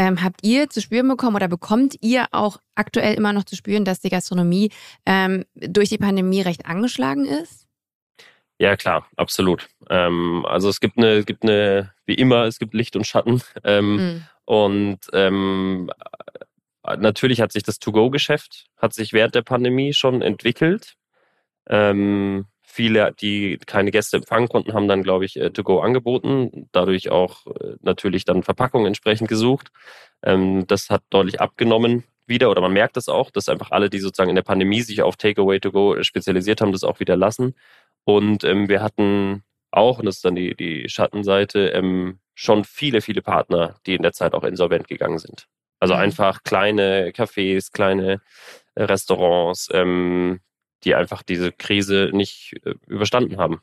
Ähm, 0.00 0.24
habt 0.24 0.40
ihr 0.42 0.70
zu 0.70 0.80
spüren 0.80 1.08
bekommen 1.08 1.36
oder 1.36 1.46
bekommt 1.46 1.94
ihr 2.00 2.24
auch 2.30 2.56
aktuell 2.74 3.12
immer 3.16 3.34
noch 3.34 3.44
zu 3.44 3.54
spüren, 3.54 3.84
dass 3.84 4.00
die 4.00 4.08
Gastronomie 4.08 4.72
ähm, 5.04 5.44
durch 5.54 5.90
die 5.90 5.98
Pandemie 5.98 6.40
recht 6.40 6.64
angeschlagen 6.64 7.26
ist? 7.26 7.66
Ja, 8.58 8.78
klar, 8.78 9.06
absolut. 9.16 9.68
Ähm, 9.90 10.46
also 10.48 10.70
es 10.70 10.80
gibt 10.80 10.96
eine, 10.96 11.16
es 11.16 11.26
gibt 11.26 11.42
eine, 11.42 11.92
wie 12.06 12.14
immer, 12.14 12.44
es 12.44 12.58
gibt 12.58 12.72
Licht 12.72 12.96
und 12.96 13.06
Schatten. 13.06 13.42
Mhm. 13.62 14.24
Und 14.46 15.00
ähm, 15.12 15.90
natürlich 16.82 17.42
hat 17.42 17.52
sich 17.52 17.62
das 17.62 17.78
To-Go-Geschäft, 17.78 18.68
hat 18.78 18.94
sich 18.94 19.12
während 19.12 19.34
der 19.34 19.42
Pandemie 19.42 19.92
schon 19.92 20.22
entwickelt. 20.22 20.94
Ähm, 21.68 22.46
viele, 22.70 23.12
die 23.20 23.58
keine 23.66 23.90
Gäste 23.90 24.16
empfangen 24.18 24.48
konnten, 24.48 24.72
haben 24.72 24.88
dann, 24.88 25.02
glaube 25.02 25.24
ich, 25.24 25.36
äh, 25.36 25.50
To-Go 25.50 25.80
angeboten, 25.80 26.68
dadurch 26.72 27.10
auch 27.10 27.46
äh, 27.46 27.74
natürlich 27.80 28.24
dann 28.24 28.42
Verpackungen 28.42 28.86
entsprechend 28.86 29.28
gesucht. 29.28 29.70
Ähm, 30.22 30.66
das 30.66 30.88
hat 30.88 31.02
deutlich 31.10 31.40
abgenommen 31.40 32.04
wieder, 32.26 32.50
oder 32.50 32.60
man 32.60 32.72
merkt 32.72 32.96
das 32.96 33.08
auch, 33.08 33.30
dass 33.30 33.48
einfach 33.48 33.72
alle, 33.72 33.90
die 33.90 33.98
sozusagen 33.98 34.30
in 34.30 34.36
der 34.36 34.42
Pandemie 34.42 34.82
sich 34.82 35.02
auf 35.02 35.16
Takeaway 35.16 35.58
to 35.58 35.72
go 35.72 36.00
spezialisiert 36.02 36.60
haben, 36.60 36.72
das 36.72 36.84
auch 36.84 37.00
wieder 37.00 37.16
lassen. 37.16 37.54
Und 38.04 38.44
ähm, 38.44 38.68
wir 38.68 38.82
hatten 38.82 39.42
auch, 39.72 39.98
und 39.98 40.06
das 40.06 40.16
ist 40.16 40.24
dann 40.24 40.36
die, 40.36 40.54
die 40.54 40.88
Schattenseite, 40.88 41.68
ähm, 41.68 42.20
schon 42.34 42.64
viele, 42.64 43.02
viele 43.02 43.20
Partner, 43.20 43.76
die 43.84 43.94
in 43.94 44.02
der 44.02 44.12
Zeit 44.12 44.32
auch 44.32 44.44
insolvent 44.44 44.88
gegangen 44.88 45.18
sind. 45.18 45.46
Also 45.80 45.94
mhm. 45.94 46.00
einfach 46.00 46.42
kleine 46.44 47.10
Cafés, 47.10 47.72
kleine 47.72 48.20
äh, 48.74 48.84
Restaurants, 48.84 49.68
ähm, 49.72 50.40
die 50.84 50.94
einfach 50.94 51.22
diese 51.22 51.52
Krise 51.52 52.10
nicht 52.12 52.54
äh, 52.64 52.74
überstanden 52.86 53.36
haben. 53.36 53.60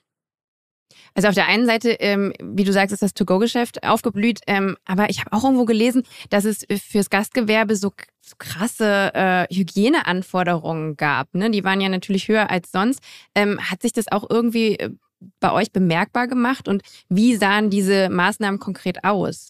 Also 1.13 1.29
auf 1.29 1.35
der 1.35 1.47
einen 1.47 1.65
Seite, 1.65 1.91
ähm, 1.93 2.31
wie 2.39 2.63
du 2.63 2.71
sagst, 2.71 2.93
ist 2.93 3.01
das 3.01 3.13
To-Go-Geschäft 3.13 3.83
aufgeblüht, 3.83 4.41
ähm, 4.45 4.77
aber 4.85 5.09
ich 5.09 5.19
habe 5.19 5.33
auch 5.33 5.43
irgendwo 5.43 5.65
gelesen, 5.65 6.03
dass 6.29 6.45
es 6.45 6.65
fürs 6.83 7.09
Gastgewerbe 7.09 7.75
so, 7.75 7.91
so 8.21 8.35
krasse 8.37 9.11
äh, 9.15 9.47
Hygieneanforderungen 9.53 10.95
gab. 10.95 11.33
Ne? 11.33 11.49
Die 11.49 11.63
waren 11.63 11.81
ja 11.81 11.89
natürlich 11.89 12.27
höher 12.27 12.51
als 12.51 12.71
sonst. 12.71 13.01
Ähm, 13.33 13.59
hat 13.59 13.81
sich 13.81 13.93
das 13.93 14.11
auch 14.11 14.29
irgendwie 14.29 14.77
äh, 14.77 14.91
bei 15.39 15.51
euch 15.51 15.71
bemerkbar 15.71 16.27
gemacht 16.27 16.67
und 16.67 16.83
wie 17.09 17.35
sahen 17.35 17.71
diese 17.71 18.09
Maßnahmen 18.09 18.59
konkret 18.59 19.03
aus? 19.03 19.49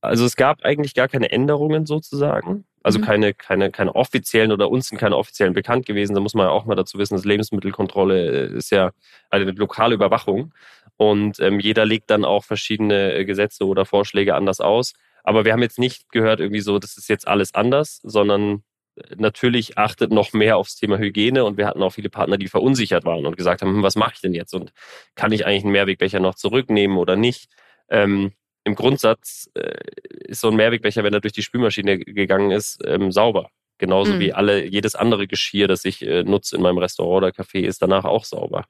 Also 0.00 0.24
es 0.24 0.36
gab 0.36 0.64
eigentlich 0.64 0.94
gar 0.94 1.08
keine 1.08 1.30
Änderungen 1.30 1.86
sozusagen. 1.86 2.64
Also 2.82 3.00
mhm. 3.00 3.04
keine, 3.04 3.34
keine, 3.34 3.70
keine 3.70 3.94
offiziellen 3.96 4.52
oder 4.52 4.70
uns 4.70 4.88
sind 4.88 4.98
keine 4.98 5.16
offiziellen 5.16 5.52
bekannt 5.52 5.86
gewesen. 5.86 6.14
Da 6.14 6.20
muss 6.20 6.34
man 6.34 6.46
ja 6.46 6.52
auch 6.52 6.64
mal 6.64 6.76
dazu 6.76 6.98
wissen, 6.98 7.14
dass 7.14 7.24
Lebensmittelkontrolle 7.24 8.48
äh, 8.48 8.56
ist 8.56 8.70
ja 8.70 8.92
eine 9.30 9.50
lokale 9.50 9.94
Überwachung. 9.94 10.54
Und 10.96 11.40
ähm, 11.40 11.60
jeder 11.60 11.84
legt 11.84 12.10
dann 12.10 12.24
auch 12.24 12.44
verschiedene 12.44 13.14
äh, 13.14 13.24
Gesetze 13.24 13.66
oder 13.66 13.84
Vorschläge 13.84 14.34
anders 14.34 14.60
aus. 14.60 14.94
Aber 15.24 15.44
wir 15.44 15.52
haben 15.52 15.62
jetzt 15.62 15.78
nicht 15.78 16.10
gehört, 16.10 16.40
irgendwie 16.40 16.60
so, 16.60 16.78
das 16.78 16.96
ist 16.96 17.08
jetzt 17.08 17.28
alles 17.28 17.54
anders, 17.54 18.00
sondern 18.02 18.62
äh, 18.96 19.16
natürlich 19.16 19.76
achtet 19.76 20.12
noch 20.12 20.32
mehr 20.32 20.56
aufs 20.56 20.76
Thema 20.76 20.98
Hygiene 20.98 21.44
und 21.44 21.56
wir 21.58 21.66
hatten 21.66 21.82
auch 21.82 21.92
viele 21.92 22.10
Partner, 22.10 22.38
die 22.38 22.48
verunsichert 22.48 23.04
waren 23.04 23.26
und 23.26 23.36
gesagt 23.36 23.60
haben, 23.62 23.74
hm, 23.74 23.82
was 23.82 23.96
mache 23.96 24.12
ich 24.14 24.20
denn 24.20 24.34
jetzt 24.34 24.54
und 24.54 24.72
kann 25.14 25.32
ich 25.32 25.44
eigentlich 25.44 25.64
einen 25.64 25.72
Mehrwegbecher 25.72 26.20
noch 26.20 26.36
zurücknehmen 26.36 26.96
oder 26.96 27.16
nicht? 27.16 27.50
Ähm, 27.90 28.32
im 28.68 28.76
Grundsatz 28.76 29.50
äh, 29.54 29.74
ist 30.20 30.40
so 30.40 30.48
ein 30.48 30.56
Mehrwegbecher, 30.56 31.02
wenn 31.02 31.14
er 31.14 31.20
durch 31.20 31.32
die 31.32 31.42
Spülmaschine 31.42 31.98
gegangen 31.98 32.52
ist, 32.52 32.78
ähm, 32.86 33.10
sauber. 33.10 33.50
Genauso 33.78 34.14
mhm. 34.14 34.20
wie 34.20 34.32
alle, 34.32 34.64
jedes 34.64 34.94
andere 34.94 35.26
Geschirr, 35.26 35.68
das 35.68 35.84
ich 35.84 36.02
äh, 36.02 36.22
nutze 36.22 36.56
in 36.56 36.62
meinem 36.62 36.78
Restaurant 36.78 37.24
oder 37.24 37.28
Café, 37.28 37.60
ist 37.60 37.82
danach 37.82 38.04
auch 38.04 38.24
sauber. 38.24 38.64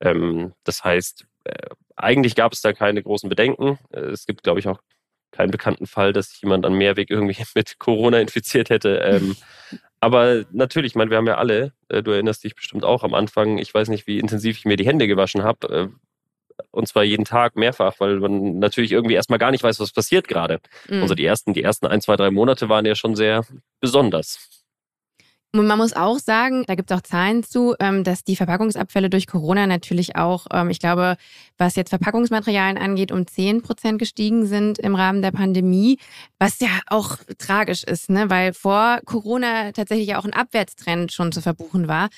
Ähm, 0.00 0.52
das 0.64 0.84
heißt, 0.84 1.26
äh, 1.44 1.68
eigentlich 1.96 2.34
gab 2.34 2.52
es 2.52 2.60
da 2.60 2.72
keine 2.72 3.02
großen 3.02 3.28
Bedenken. 3.28 3.78
Äh, 3.92 4.00
es 4.00 4.26
gibt, 4.26 4.42
glaube 4.42 4.60
ich, 4.60 4.68
auch 4.68 4.80
keinen 5.30 5.50
bekannten 5.50 5.86
Fall, 5.86 6.12
dass 6.12 6.30
sich 6.30 6.42
jemand 6.42 6.66
an 6.66 6.74
Mehrweg 6.74 7.10
irgendwie 7.10 7.42
mit 7.54 7.78
Corona 7.78 8.20
infiziert 8.20 8.70
hätte. 8.70 8.98
Ähm, 8.98 9.36
aber 10.00 10.44
natürlich, 10.50 10.92
ich 10.92 10.96
meine, 10.96 11.10
wir 11.10 11.16
haben 11.16 11.26
ja 11.26 11.36
alle, 11.36 11.72
äh, 11.88 12.02
du 12.02 12.10
erinnerst 12.10 12.44
dich 12.44 12.54
bestimmt 12.54 12.84
auch 12.84 13.04
am 13.04 13.14
Anfang, 13.14 13.58
ich 13.58 13.72
weiß 13.72 13.88
nicht, 13.88 14.06
wie 14.06 14.18
intensiv 14.18 14.58
ich 14.58 14.64
mir 14.64 14.76
die 14.76 14.86
Hände 14.86 15.06
gewaschen 15.06 15.44
habe, 15.44 15.68
äh, 15.68 15.88
und 16.70 16.88
zwar 16.88 17.04
jeden 17.04 17.24
Tag 17.24 17.56
mehrfach, 17.56 17.94
weil 17.98 18.20
man 18.20 18.58
natürlich 18.58 18.92
irgendwie 18.92 19.14
erstmal 19.14 19.38
gar 19.38 19.50
nicht 19.50 19.64
weiß, 19.64 19.80
was 19.80 19.92
passiert 19.92 20.28
gerade. 20.28 20.60
Mhm. 20.88 21.02
Also 21.02 21.14
die 21.14 21.24
ersten, 21.24 21.52
die 21.52 21.62
ersten 21.62 21.86
ein, 21.86 22.00
zwei, 22.00 22.16
drei 22.16 22.30
Monate 22.30 22.68
waren 22.68 22.86
ja 22.86 22.94
schon 22.94 23.16
sehr 23.16 23.44
besonders. 23.80 24.62
Und 25.54 25.66
man 25.66 25.76
muss 25.76 25.92
auch 25.92 26.18
sagen, 26.18 26.64
da 26.66 26.74
gibt 26.74 26.90
es 26.90 26.96
auch 26.96 27.02
Zahlen 27.02 27.42
zu, 27.42 27.74
ähm, 27.78 28.04
dass 28.04 28.24
die 28.24 28.36
Verpackungsabfälle 28.36 29.10
durch 29.10 29.26
Corona 29.26 29.66
natürlich 29.66 30.16
auch, 30.16 30.46
ähm, 30.50 30.70
ich 30.70 30.78
glaube, 30.78 31.16
was 31.58 31.76
jetzt 31.76 31.90
Verpackungsmaterialien 31.90 32.78
angeht, 32.78 33.12
um 33.12 33.26
10 33.26 33.60
Prozent 33.60 33.98
gestiegen 33.98 34.46
sind 34.46 34.78
im 34.78 34.94
Rahmen 34.94 35.20
der 35.20 35.30
Pandemie, 35.30 35.98
was 36.38 36.58
ja 36.60 36.70
auch 36.86 37.18
tragisch 37.36 37.84
ist, 37.84 38.08
ne? 38.08 38.30
weil 38.30 38.54
vor 38.54 39.00
Corona 39.04 39.72
tatsächlich 39.72 40.08
ja 40.08 40.18
auch 40.18 40.24
ein 40.24 40.32
Abwärtstrend 40.32 41.12
schon 41.12 41.32
zu 41.32 41.42
verbuchen 41.42 41.86
war. 41.86 42.08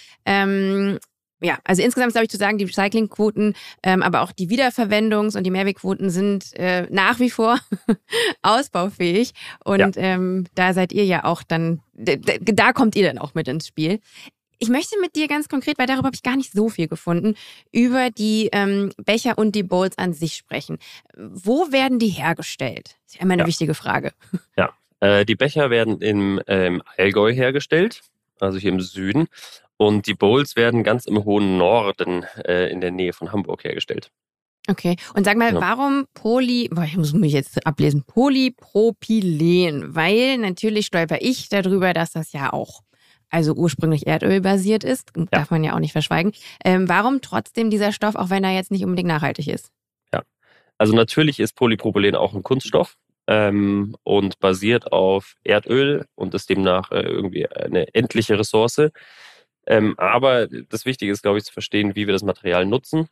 Ja, 1.44 1.58
also 1.64 1.82
insgesamt 1.82 2.12
glaube 2.12 2.24
ich 2.24 2.30
zu 2.30 2.38
sagen, 2.38 2.56
die 2.56 2.64
Recyclingquoten, 2.64 3.54
ähm, 3.82 4.02
aber 4.02 4.22
auch 4.22 4.32
die 4.32 4.48
Wiederverwendungs- 4.48 5.36
und 5.36 5.44
die 5.44 5.50
Mehrwegquoten 5.50 6.08
sind 6.08 6.54
äh, 6.54 6.86
nach 6.88 7.20
wie 7.20 7.28
vor 7.28 7.60
ausbaufähig. 8.42 9.32
Und 9.62 9.78
ja. 9.78 9.90
ähm, 9.96 10.46
da 10.54 10.72
seid 10.72 10.94
ihr 10.94 11.04
ja 11.04 11.24
auch 11.24 11.42
dann, 11.42 11.82
da 11.92 12.72
kommt 12.72 12.96
ihr 12.96 13.06
dann 13.06 13.18
auch 13.18 13.34
mit 13.34 13.46
ins 13.46 13.66
Spiel. 13.66 14.00
Ich 14.58 14.70
möchte 14.70 14.98
mit 15.02 15.16
dir 15.16 15.28
ganz 15.28 15.48
konkret, 15.48 15.76
weil 15.76 15.86
darüber 15.86 16.06
habe 16.06 16.14
ich 16.14 16.22
gar 16.22 16.36
nicht 16.36 16.50
so 16.52 16.70
viel 16.70 16.88
gefunden, 16.88 17.34
über 17.72 18.08
die 18.08 18.48
ähm, 18.52 18.92
Becher 18.96 19.36
und 19.36 19.54
die 19.54 19.64
Bowls 19.64 19.98
an 19.98 20.14
sich 20.14 20.36
sprechen. 20.36 20.78
Wo 21.14 21.72
werden 21.72 21.98
die 21.98 22.08
hergestellt? 22.08 22.96
Das 23.04 23.12
ist 23.12 23.14
ja 23.16 23.20
immer 23.20 23.34
eine 23.34 23.42
ja. 23.42 23.46
wichtige 23.48 23.74
Frage. 23.74 24.12
Ja, 24.56 24.72
äh, 25.00 25.26
die 25.26 25.34
Becher 25.34 25.68
werden 25.68 26.00
im 26.00 26.40
ähm, 26.46 26.82
Allgäu 26.96 27.34
hergestellt, 27.34 28.00
also 28.40 28.56
hier 28.56 28.72
im 28.72 28.80
Süden. 28.80 29.28
Und 29.76 30.06
die 30.06 30.14
Bowls 30.14 30.56
werden 30.56 30.84
ganz 30.84 31.06
im 31.06 31.24
hohen 31.24 31.58
Norden 31.58 32.24
äh, 32.44 32.70
in 32.70 32.80
der 32.80 32.90
Nähe 32.90 33.12
von 33.12 33.32
Hamburg 33.32 33.64
hergestellt. 33.64 34.10
Okay. 34.68 34.96
Und 35.14 35.24
sag 35.24 35.36
mal, 35.36 35.52
ja. 35.52 35.60
warum 35.60 36.06
Poly, 36.14 36.68
boah, 36.70 36.84
ich 36.84 36.96
muss 36.96 37.12
mich 37.12 37.32
jetzt 37.32 37.66
ablesen, 37.66 38.04
Polypropylen? 38.04 39.94
Weil 39.94 40.38
natürlich 40.38 40.86
stolper 40.86 41.18
ich 41.20 41.48
darüber, 41.48 41.92
dass 41.92 42.12
das 42.12 42.32
ja 42.32 42.52
auch 42.52 42.80
also 43.30 43.52
ursprünglich 43.54 44.06
erdölbasiert 44.06 44.84
ist, 44.84 45.10
ja. 45.16 45.24
darf 45.30 45.50
man 45.50 45.64
ja 45.64 45.74
auch 45.74 45.80
nicht 45.80 45.92
verschweigen. 45.92 46.32
Ähm, 46.64 46.88
warum 46.88 47.20
trotzdem 47.20 47.68
dieser 47.68 47.92
Stoff, 47.92 48.14
auch 48.14 48.30
wenn 48.30 48.44
er 48.44 48.54
jetzt 48.54 48.70
nicht 48.70 48.84
unbedingt 48.84 49.08
nachhaltig 49.08 49.48
ist? 49.48 49.70
Ja, 50.12 50.22
also 50.78 50.94
natürlich 50.94 51.40
ist 51.40 51.56
Polypropylen 51.56 52.14
auch 52.14 52.32
ein 52.32 52.42
Kunststoff 52.42 52.96
ähm, 53.26 53.96
und 54.04 54.38
basiert 54.38 54.92
auf 54.92 55.34
Erdöl 55.42 56.06
und 56.14 56.32
ist 56.32 56.48
demnach 56.48 56.92
äh, 56.92 57.00
irgendwie 57.00 57.48
eine 57.48 57.92
endliche 57.92 58.38
Ressource. 58.38 58.90
Ähm, 59.66 59.94
aber 59.98 60.46
das 60.46 60.84
Wichtige 60.84 61.12
ist, 61.12 61.22
glaube 61.22 61.38
ich, 61.38 61.44
zu 61.44 61.52
verstehen, 61.52 61.94
wie 61.94 62.06
wir 62.06 62.12
das 62.12 62.22
Material 62.22 62.66
nutzen 62.66 63.08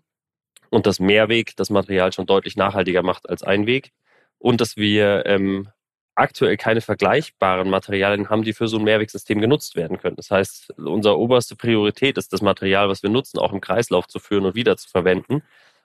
und 0.71 0.87
dass 0.87 1.01
Mehrweg 1.01 1.57
das 1.57 1.71
Material 1.71 2.13
schon 2.13 2.27
deutlich 2.27 2.57
nachhaltiger 2.57 3.03
macht 3.03 3.29
als 3.29 3.43
Einweg 3.43 3.93
und 4.39 4.61
dass 4.61 4.77
wir 4.77 5.25
ähm, 5.27 5.69
aktuell 6.15 6.57
keine 6.57 6.81
vergleichbaren 6.81 7.71
Materialien 7.71 8.29
haben, 8.29 8.43
die 8.43 8.53
für 8.53 8.69
so 8.69 8.79
ein 8.79 8.85
Mehrwegsystem 8.85 9.41
genutzt 9.41 9.77
werden 9.77 9.99
können. 9.99 10.17
Das 10.17 10.31
heißt, 10.31 10.75
unsere 10.79 11.19
oberste 11.19 11.57
Priorität 11.57 12.19
ist, 12.19 12.33
das 12.33 12.43
Material, 12.43 12.89
was 12.89 13.03
wir 13.03 13.11
nutzen, 13.11 13.39
auch 13.39 13.53
im 13.53 13.61
Kreislauf 13.61 14.07
zu 14.09 14.19
führen 14.19 14.45
und 14.45 14.55
wieder 14.55 14.77
zu 14.77 14.89
verwenden 14.89 15.43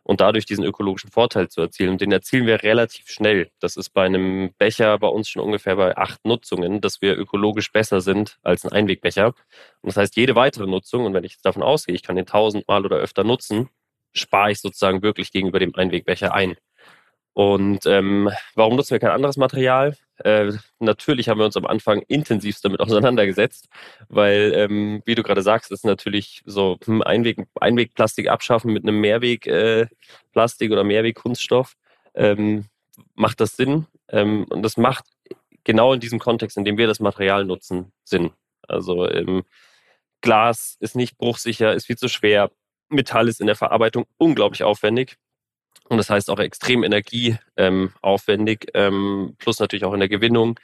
und 0.08 0.22
dadurch 0.22 0.46
diesen 0.46 0.63
ökologischen 0.63 1.12
Vorteil 1.12 1.50
zu 1.50 1.60
erzielen. 1.60 1.91
Und 1.91 2.02
den 2.02 2.13
erzielen 2.13 2.48
wir 2.48 2.63
relativ 2.63 3.10
schnell. 3.10 3.52
Das 3.60 3.76
ist 3.76 3.89
bei 3.89 4.06
einem 4.06 4.54
Becher 4.58 4.98
bei 5.00 5.08
uns 5.08 5.28
schon 5.28 5.43
ungefähr 5.43 5.76
bei 5.76 5.98
acht 5.98 6.24
Nutzungen, 6.24 6.80
dass 6.80 7.02
wir 7.02 7.17
ökologisch 7.17 7.74
besser 7.74 8.00
sind 8.00 8.38
als 8.41 8.63
ein 8.63 8.72
Einwegbecher. 8.72 9.28
Und 9.28 9.36
das 9.84 9.98
heißt, 9.98 10.15
jede 10.15 10.36
weitere 10.36 10.65
Nutzung, 10.65 11.06
und 11.06 11.13
wenn 11.13 11.26
ich 11.26 11.41
davon 11.41 11.62
ausgehe, 11.62 11.93
ich 11.93 12.04
kann 12.04 12.15
den 12.15 12.26
tausendmal 12.26 12.86
oder 12.86 12.96
öfter 12.96 13.26
nutzen, 13.26 13.70
spare 14.13 14.52
ich 14.52 14.62
sozusagen 14.62 15.02
wirklich 15.02 15.34
gegenüber 15.34 15.60
dem 15.60 15.76
Einwegbecher 15.76 16.34
ein. 16.34 16.56
Und 17.34 17.86
ähm, 17.86 18.32
warum 18.56 18.78
nutzen 18.78 18.91
wir 18.91 19.00
kein 19.00 19.12
anderes 19.12 19.36
Material? 19.36 19.98
Äh, 20.23 20.53
natürlich 20.80 21.30
haben 21.30 21.39
wir 21.39 21.45
uns 21.45 21.58
am 21.58 21.65
Anfang 21.65 22.01
intensivst 22.08 22.63
damit 22.65 22.80
auseinandergesetzt, 22.82 23.67
weil, 24.10 24.53
ähm, 24.56 25.01
wie 25.06 25.15
du 25.15 25.23
gerade 25.23 25.41
sagst, 25.41 25.71
ist 25.71 25.86
natürlich 25.86 26.41
so 26.45 26.77
hm, 26.86 27.01
Einweg, 27.01 27.45
Einwegplastik 27.60 28.30
abschaffen 28.30 28.73
mit 28.73 28.84
einem 28.84 28.99
Mehrwegplastik 28.99 30.69
äh, 30.69 30.73
oder 30.73 30.84
Mehrwegkunststoff. 30.84 31.75
Ähm, 32.15 32.65
macht 33.15 33.39
das 33.39 33.56
Sinn? 33.56 33.86
Ähm, 34.10 34.45
und 34.49 34.63
das 34.63 34.77
macht 34.77 35.06
genau 35.63 35.93
in 35.93 35.99
diesem 35.99 36.19
Kontext, 36.19 36.58
in 36.58 36.65
dem 36.65 36.77
wir 36.77 36.88
das 36.88 36.99
Material 36.99 37.45
nutzen, 37.45 37.91
Sinn. 38.03 38.32
Also 38.67 39.10
ähm, 39.10 39.43
Glas 40.21 40.77
ist 40.80 40.95
nicht 40.95 41.17
bruchsicher, 41.17 41.73
ist 41.73 41.86
viel 41.86 41.97
zu 41.97 42.08
schwer, 42.08 42.51
Metall 42.89 43.27
ist 43.27 43.41
in 43.41 43.47
der 43.47 43.56
Verarbeitung 43.56 44.06
unglaublich 44.17 44.63
aufwendig. 44.63 45.17
Und 45.89 45.97
das 45.97 46.10
heißt 46.10 46.30
auch 46.30 46.39
extrem 46.39 46.84
energieaufwendig, 46.84 48.67
ähm, 48.73 48.93
ähm, 48.93 49.36
plus 49.38 49.60
natürlich 49.60 49.86
auch 49.86 49.93
in 49.93 50.00
der 50.00 50.10
Gewinnung. 50.10 50.60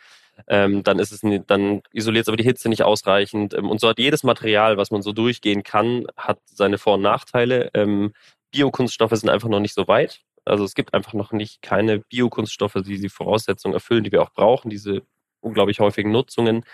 Ähm, 0.47 0.83
dann 0.83 0.99
ist 0.99 1.11
es 1.11 1.21
dann 1.47 1.81
isoliert 1.91 2.23
es 2.23 2.27
aber 2.27 2.37
die 2.37 2.43
Hitze 2.43 2.69
nicht 2.69 2.83
ausreichend. 2.83 3.53
Ähm, 3.53 3.69
und 3.69 3.79
so 3.79 3.87
hat 3.89 3.99
jedes 3.99 4.23
Material, 4.23 4.77
was 4.77 4.91
man 4.91 5.01
so 5.01 5.13
durchgehen 5.13 5.63
kann, 5.63 6.05
hat 6.17 6.39
seine 6.45 6.77
Vor- 6.77 6.95
und 6.95 7.01
Nachteile. 7.01 7.69
Ähm, 7.73 8.13
Biokunststoffe 8.51 9.13
sind 9.13 9.29
einfach 9.29 9.49
noch 9.49 9.59
nicht 9.59 9.73
so 9.73 9.87
weit. 9.87 10.21
Also 10.45 10.63
es 10.65 10.73
gibt 10.75 10.93
einfach 10.93 11.13
noch 11.13 11.31
nicht 11.31 11.61
keine 11.61 11.99
Biokunststoffe, 11.99 12.77
die 12.85 12.99
die 12.99 13.09
Voraussetzungen 13.09 13.73
erfüllen, 13.73 14.03
die 14.03 14.11
wir 14.11 14.21
auch 14.21 14.31
brauchen, 14.33 14.69
diese 14.69 15.03
unglaublich 15.39 15.79
häufigen 15.79 16.11
Nutzungen. 16.11 16.65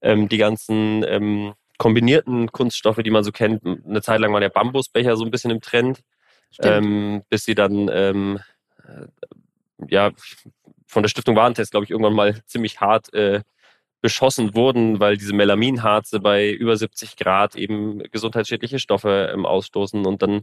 Ähm, 0.00 0.28
die 0.28 0.38
ganzen 0.38 1.04
ähm, 1.06 1.54
kombinierten 1.78 2.52
Kunststoffe, 2.52 3.02
die 3.04 3.10
man 3.10 3.24
so 3.24 3.32
kennt, 3.32 3.64
eine 3.64 4.02
Zeit 4.02 4.20
lang 4.20 4.32
war 4.32 4.40
der 4.40 4.48
Bambusbecher 4.48 5.16
so 5.16 5.24
ein 5.24 5.30
bisschen 5.30 5.50
im 5.50 5.60
Trend, 5.60 6.02
ähm, 6.62 7.22
bis 7.28 7.44
sie 7.44 7.54
dann 7.54 7.88
ähm, 7.92 8.40
äh, 8.84 9.06
ja 9.88 10.10
von 10.86 11.02
der 11.02 11.08
Stiftung 11.08 11.36
Warentest, 11.36 11.70
glaube 11.70 11.84
ich, 11.84 11.90
irgendwann 11.90 12.14
mal 12.14 12.42
ziemlich 12.46 12.80
hart 12.80 13.12
äh, 13.12 13.42
beschossen 14.00 14.54
wurden, 14.54 15.00
weil 15.00 15.16
diese 15.16 15.34
Melaminharze 15.34 16.20
bei 16.20 16.50
über 16.50 16.76
70 16.76 17.16
Grad 17.16 17.56
eben 17.56 17.98
gesundheitsschädliche 18.10 18.78
Stoffe 18.78 19.30
ähm, 19.32 19.44
ausstoßen. 19.44 20.06
Und 20.06 20.22
dann, 20.22 20.42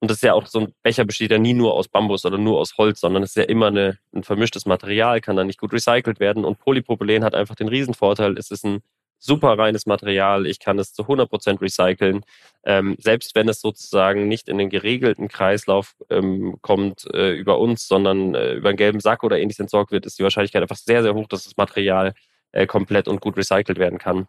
und 0.00 0.10
das 0.10 0.18
ist 0.18 0.22
ja 0.22 0.32
auch 0.32 0.46
so 0.46 0.60
ein 0.60 0.74
Becher 0.82 1.04
besteht 1.04 1.30
ja 1.30 1.38
nie 1.38 1.52
nur 1.52 1.74
aus 1.74 1.88
Bambus 1.88 2.24
oder 2.24 2.38
nur 2.38 2.58
aus 2.58 2.78
Holz, 2.78 3.00
sondern 3.00 3.22
es 3.22 3.30
ist 3.30 3.36
ja 3.36 3.42
immer 3.44 3.66
eine, 3.66 3.98
ein 4.14 4.24
vermischtes 4.24 4.64
Material, 4.64 5.20
kann 5.20 5.36
dann 5.36 5.46
nicht 5.46 5.60
gut 5.60 5.72
recycelt 5.72 6.18
werden. 6.18 6.44
Und 6.44 6.58
Polypropylen 6.58 7.24
hat 7.24 7.34
einfach 7.34 7.54
den 7.54 7.68
Riesenvorteil, 7.68 8.38
es 8.38 8.50
ist 8.50 8.64
ein 8.64 8.80
super 9.18 9.58
reines 9.58 9.86
Material, 9.86 10.46
ich 10.46 10.58
kann 10.58 10.78
es 10.78 10.92
zu 10.92 11.02
100% 11.02 11.60
recyceln. 11.60 12.24
Ähm, 12.64 12.96
selbst 12.98 13.34
wenn 13.34 13.48
es 13.48 13.60
sozusagen 13.60 14.28
nicht 14.28 14.48
in 14.48 14.58
den 14.58 14.70
geregelten 14.70 15.28
Kreislauf 15.28 15.94
ähm, 16.10 16.56
kommt 16.60 17.06
äh, 17.12 17.32
über 17.32 17.58
uns, 17.58 17.86
sondern 17.88 18.34
äh, 18.34 18.54
über 18.54 18.70
einen 18.70 18.78
gelben 18.78 19.00
Sack 19.00 19.22
oder 19.22 19.38
ähnliches 19.38 19.60
entsorgt 19.60 19.92
wird, 19.92 20.06
ist 20.06 20.18
die 20.18 20.22
Wahrscheinlichkeit 20.22 20.62
einfach 20.62 20.76
sehr, 20.76 21.02
sehr 21.02 21.14
hoch, 21.14 21.28
dass 21.28 21.44
das 21.44 21.56
Material 21.56 22.14
äh, 22.52 22.66
komplett 22.66 23.08
und 23.08 23.20
gut 23.20 23.36
recycelt 23.36 23.78
werden 23.78 23.98
kann. 23.98 24.26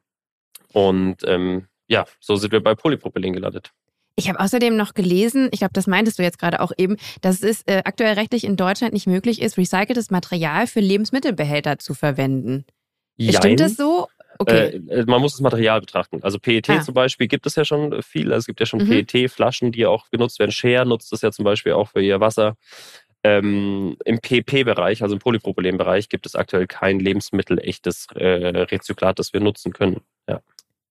Und 0.74 1.18
ähm, 1.26 1.68
ja, 1.88 2.06
so 2.20 2.36
sind 2.36 2.52
wir 2.52 2.62
bei 2.62 2.76
Polypropylen 2.76 3.34
gelandet. 3.34 3.72
Ich 4.18 4.30
habe 4.30 4.40
außerdem 4.40 4.76
noch 4.78 4.94
gelesen, 4.94 5.50
ich 5.52 5.60
glaube, 5.60 5.74
das 5.74 5.88
meintest 5.88 6.20
du 6.20 6.24
jetzt 6.24 6.40
gerade 6.40 6.62
auch 6.62 6.72
eben, 6.78 6.96
dass 7.22 7.44
es 7.44 7.64
äh, 7.64 7.82
aktuell 7.84 8.14
rechtlich 8.14 8.46
in 8.46 8.56
Deutschland 8.56 8.94
nicht 8.94 9.08
möglich 9.08 9.42
ist, 9.42 9.58
recyceltes 9.58 10.10
Material 10.10 10.68
für 10.68 10.80
Lebensmittelbehälter 10.80 11.80
zu 11.80 11.94
verwenden. 11.94 12.66
Jein. 13.18 13.36
Stimmt 13.36 13.60
das 13.60 13.76
so? 13.76 14.08
Okay. 14.38 14.82
Äh, 14.88 15.02
äh, 15.02 15.06
man 15.06 15.22
muss 15.22 15.34
das 15.34 15.42
Material 15.42 15.80
betrachten. 15.80 16.20
Also 16.22 16.40
PET 16.40 16.70
ah. 16.70 16.82
zum 16.82 16.94
Beispiel 16.94 17.28
gibt 17.28 17.46
es 17.46 17.56
ja 17.56 17.66
schon 17.66 18.02
viel. 18.02 18.32
Also 18.32 18.40
es 18.40 18.46
gibt 18.48 18.60
ja 18.60 18.66
schon 18.66 18.84
mhm. 18.84 19.06
PET-Flaschen, 19.06 19.72
die 19.72 19.86
auch 19.86 20.10
genutzt 20.10 20.40
werden. 20.40 20.52
Share 20.52 20.86
nutzt 20.86 21.12
das 21.12 21.22
ja 21.22 21.32
zum 21.32 21.46
Beispiel 21.46 21.74
auch 21.74 21.90
für 21.90 22.02
ihr 22.02 22.20
Wasser. 22.20 22.56
Ähm, 23.24 23.98
Im 24.06 24.20
PP-Bereich, 24.20 25.02
also 25.02 25.16
im 25.16 25.20
Polypropylen-Bereich, 25.20 26.10
gibt 26.10 26.28
es 26.28 26.36
aktuell 26.36 26.68
kein 26.68 27.00
lebensmittelechtes 27.00 28.08
äh, 28.14 28.28
Rezyklat, 28.28 29.18
das 29.18 29.34
wir 29.34 29.40
nutzen 29.40 29.74
können. 29.74 30.02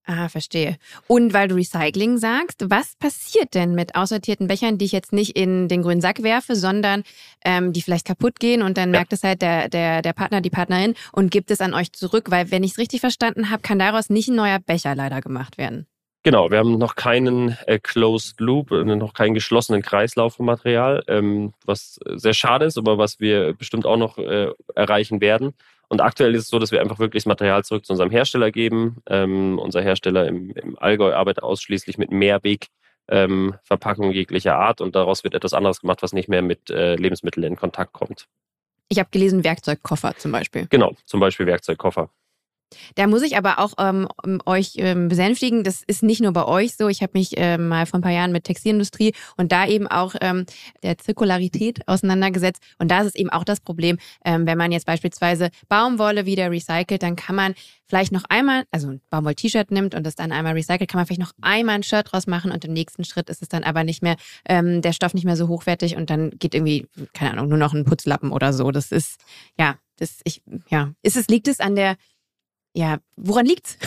Ah, 0.06 0.28
verstehe. 0.28 0.76
Und 1.06 1.32
weil 1.32 1.48
du 1.48 1.54
Recycling 1.54 2.18
sagst, 2.18 2.66
was 2.68 2.94
passiert 2.96 3.54
denn 3.54 3.74
mit 3.74 3.94
aussortierten 3.94 4.48
Bechern, 4.48 4.76
die 4.76 4.84
ich 4.84 4.92
jetzt 4.92 5.14
nicht 5.14 5.34
in 5.34 5.66
den 5.66 5.82
grünen 5.82 6.02
Sack 6.02 6.22
werfe, 6.22 6.56
sondern 6.56 7.04
ähm, 7.42 7.72
die 7.72 7.80
vielleicht 7.80 8.06
kaputt 8.06 8.38
gehen 8.38 8.60
und 8.60 8.76
dann 8.76 8.90
ja. 8.90 8.98
merkt 8.98 9.14
es 9.14 9.22
halt 9.22 9.40
der, 9.40 9.70
der, 9.70 10.02
der 10.02 10.12
Partner, 10.12 10.42
die 10.42 10.50
Partnerin 10.50 10.94
und 11.12 11.30
gibt 11.30 11.50
es 11.50 11.62
an 11.62 11.72
euch 11.72 11.92
zurück? 11.92 12.30
Weil, 12.30 12.50
wenn 12.50 12.64
ich 12.64 12.72
es 12.72 12.78
richtig 12.78 13.00
verstanden 13.00 13.48
habe, 13.50 13.62
kann 13.62 13.78
daraus 13.78 14.10
nicht 14.10 14.28
ein 14.28 14.36
neuer 14.36 14.58
Becher 14.58 14.94
leider 14.94 15.22
gemacht 15.22 15.56
werden. 15.56 15.86
Genau, 16.22 16.50
wir 16.50 16.58
haben 16.58 16.76
noch 16.78 16.96
keinen 16.96 17.56
äh, 17.66 17.78
Closed 17.78 18.40
Loop, 18.40 18.72
äh, 18.72 18.84
noch 18.84 19.14
keinen 19.14 19.34
geschlossenen 19.34 19.82
Kreislauf 19.82 20.36
vom 20.36 20.46
Material, 20.46 21.02
ähm, 21.06 21.54
was 21.64 21.98
sehr 22.14 22.32
schade 22.34 22.66
ist, 22.66 22.76
aber 22.76 22.98
was 22.98 23.20
wir 23.20 23.54
bestimmt 23.54 23.86
auch 23.86 23.98
noch 23.98 24.18
äh, 24.18 24.48
erreichen 24.74 25.20
werden. 25.20 25.54
Und 25.94 26.00
aktuell 26.00 26.34
ist 26.34 26.42
es 26.42 26.48
so, 26.48 26.58
dass 26.58 26.72
wir 26.72 26.80
einfach 26.80 26.98
wirklich 26.98 27.22
das 27.22 27.28
Material 27.28 27.62
zurück 27.62 27.86
zu 27.86 27.92
unserem 27.92 28.10
Hersteller 28.10 28.50
geben. 28.50 28.96
Ähm, 29.06 29.60
unser 29.60 29.80
Hersteller 29.80 30.26
im, 30.26 30.50
im 30.50 30.76
Allgäu 30.76 31.14
arbeitet 31.14 31.44
ausschließlich 31.44 31.98
mit 31.98 32.10
Mehrwegverpackungen 32.10 34.10
ähm, 34.10 34.16
jeglicher 34.16 34.56
Art 34.56 34.80
und 34.80 34.96
daraus 34.96 35.22
wird 35.22 35.34
etwas 35.34 35.54
anderes 35.54 35.82
gemacht, 35.82 36.02
was 36.02 36.12
nicht 36.12 36.28
mehr 36.28 36.42
mit 36.42 36.68
äh, 36.68 36.96
Lebensmitteln 36.96 37.46
in 37.46 37.54
Kontakt 37.54 37.92
kommt. 37.92 38.26
Ich 38.88 38.98
habe 38.98 39.08
gelesen, 39.12 39.44
Werkzeugkoffer 39.44 40.16
zum 40.16 40.32
Beispiel. 40.32 40.66
Genau, 40.68 40.96
zum 41.04 41.20
Beispiel 41.20 41.46
Werkzeugkoffer. 41.46 42.10
Da 42.94 43.06
muss 43.06 43.22
ich 43.22 43.36
aber 43.36 43.58
auch 43.58 43.74
ähm, 43.78 44.08
euch 44.46 44.74
ähm, 44.76 45.08
besänftigen, 45.08 45.64
das 45.64 45.82
ist 45.86 46.02
nicht 46.02 46.20
nur 46.20 46.32
bei 46.32 46.44
euch 46.44 46.76
so. 46.76 46.88
Ich 46.88 47.02
habe 47.02 47.12
mich 47.14 47.32
ähm, 47.36 47.68
mal 47.68 47.86
vor 47.86 47.98
ein 47.98 48.02
paar 48.02 48.12
Jahren 48.12 48.32
mit 48.32 48.44
Textilindustrie 48.44 49.14
und 49.36 49.52
da 49.52 49.66
eben 49.66 49.86
auch 49.86 50.14
ähm, 50.20 50.46
der 50.82 50.98
Zirkularität 50.98 51.86
auseinandergesetzt. 51.88 52.62
Und 52.78 52.90
da 52.90 53.00
ist 53.00 53.08
es 53.08 53.14
eben 53.14 53.30
auch 53.30 53.44
das 53.44 53.60
Problem, 53.60 53.98
ähm, 54.24 54.46
wenn 54.46 54.58
man 54.58 54.72
jetzt 54.72 54.86
beispielsweise 54.86 55.50
Baumwolle 55.68 56.26
wieder 56.26 56.50
recycelt, 56.50 57.02
dann 57.02 57.16
kann 57.16 57.36
man 57.36 57.54
vielleicht 57.86 58.12
noch 58.12 58.24
einmal, 58.28 58.64
also 58.70 58.88
ein 58.88 59.00
Baumwoll-T-Shirt 59.10 59.70
nimmt 59.70 59.94
und 59.94 60.04
das 60.04 60.14
dann 60.14 60.32
einmal 60.32 60.54
recycelt, 60.54 60.90
kann 60.90 60.98
man 60.98 61.06
vielleicht 61.06 61.20
noch 61.20 61.32
einmal 61.42 61.76
ein 61.76 61.82
Shirt 61.82 62.12
draus 62.12 62.26
machen 62.26 62.50
und 62.50 62.64
im 62.64 62.72
nächsten 62.72 63.04
Schritt 63.04 63.28
ist 63.30 63.42
es 63.42 63.48
dann 63.48 63.62
aber 63.62 63.84
nicht 63.84 64.02
mehr, 64.02 64.16
ähm, 64.48 64.82
der 64.82 64.92
Stoff 64.92 65.14
nicht 65.14 65.24
mehr 65.24 65.36
so 65.36 65.48
hochwertig 65.48 65.96
und 65.96 66.10
dann 66.10 66.30
geht 66.30 66.54
irgendwie, 66.54 66.86
keine 67.12 67.32
Ahnung, 67.32 67.48
nur 67.48 67.58
noch 67.58 67.74
ein 67.74 67.84
Putzlappen 67.84 68.32
oder 68.32 68.52
so. 68.52 68.70
Das 68.70 68.90
ist, 68.90 69.20
ja, 69.58 69.76
das, 69.96 70.20
ich, 70.24 70.42
ja, 70.68 70.92
ist 71.02 71.16
es, 71.16 71.28
liegt 71.28 71.48
es 71.48 71.60
an 71.60 71.76
der 71.76 71.96
ja, 72.74 72.98
woran 73.16 73.46
liegt's? 73.46 73.78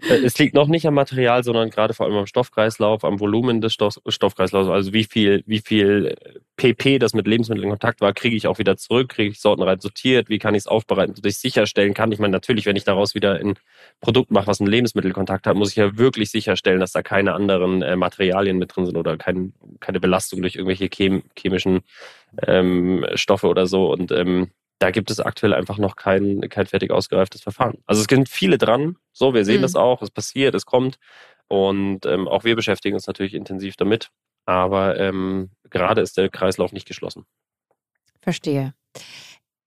Äh, 0.00 0.24
es 0.24 0.38
liegt 0.38 0.54
noch 0.54 0.68
nicht 0.68 0.86
am 0.86 0.94
Material, 0.94 1.42
sondern 1.42 1.70
gerade 1.70 1.94
vor 1.94 2.06
allem 2.06 2.16
am 2.16 2.26
Stoffkreislauf, 2.26 3.04
am 3.04 3.20
Volumen 3.20 3.60
des 3.60 3.72
Stoff 3.72 3.98
Stoffkreislaufs. 4.06 4.68
Also 4.68 4.92
wie 4.92 5.04
viel, 5.04 5.42
wie 5.46 5.58
viel 5.58 6.16
PP, 6.56 6.98
das 6.98 7.14
mit 7.14 7.26
Lebensmitteln 7.26 7.64
in 7.64 7.70
Kontakt 7.70 8.00
war, 8.00 8.12
kriege 8.12 8.36
ich 8.36 8.46
auch 8.46 8.58
wieder 8.58 8.76
zurück, 8.76 9.10
kriege 9.10 9.30
ich 9.30 9.40
sortenrein 9.40 9.80
sortiert, 9.80 10.28
wie 10.28 10.38
kann 10.38 10.54
ich 10.54 10.60
es 10.60 10.66
aufbereiten, 10.66 11.14
sodass 11.14 11.34
ich 11.34 11.38
sicherstellen 11.38 11.94
kann. 11.94 12.12
Ich 12.12 12.18
meine, 12.18 12.32
natürlich, 12.32 12.66
wenn 12.66 12.76
ich 12.76 12.84
daraus 12.84 13.14
wieder 13.14 13.36
ein 13.36 13.54
Produkt 14.00 14.30
mache, 14.30 14.46
was 14.46 14.60
einen 14.60 14.70
Lebensmittelkontakt 14.70 15.46
hat, 15.46 15.56
muss 15.56 15.70
ich 15.70 15.76
ja 15.76 15.96
wirklich 15.98 16.30
sicherstellen, 16.30 16.80
dass 16.80 16.92
da 16.92 17.02
keine 17.02 17.34
anderen 17.34 17.82
äh, 17.82 17.96
Materialien 17.96 18.58
mit 18.58 18.74
drin 18.74 18.86
sind 18.86 18.96
oder 18.96 19.16
kein, 19.16 19.52
keine 19.80 20.00
Belastung 20.00 20.42
durch 20.42 20.54
irgendwelche 20.54 20.88
chem 20.88 21.22
chemischen 21.36 21.80
ähm, 22.46 23.04
Stoffe 23.14 23.48
oder 23.48 23.66
so. 23.66 23.92
Und 23.92 24.12
ähm, 24.12 24.50
da 24.78 24.90
gibt 24.90 25.10
es 25.10 25.20
aktuell 25.20 25.54
einfach 25.54 25.78
noch 25.78 25.96
kein, 25.96 26.40
kein 26.48 26.66
fertig 26.66 26.90
ausgereiftes 26.90 27.42
Verfahren. 27.42 27.78
Also 27.86 28.00
es 28.00 28.06
sind 28.08 28.28
viele 28.28 28.58
dran. 28.58 28.96
So, 29.12 29.34
wir 29.34 29.44
sehen 29.44 29.58
mhm. 29.58 29.62
das 29.62 29.74
auch. 29.74 30.02
Es 30.02 30.10
passiert, 30.10 30.54
es 30.54 30.66
kommt. 30.66 30.98
Und 31.48 32.06
ähm, 32.06 32.28
auch 32.28 32.44
wir 32.44 32.54
beschäftigen 32.56 32.94
uns 32.94 33.06
natürlich 33.06 33.34
intensiv 33.34 33.76
damit. 33.76 34.10
Aber 34.46 34.98
ähm, 34.98 35.50
gerade 35.70 36.00
ist 36.00 36.16
der 36.16 36.28
Kreislauf 36.28 36.72
nicht 36.72 36.86
geschlossen. 36.86 37.24
Verstehe. 38.20 38.74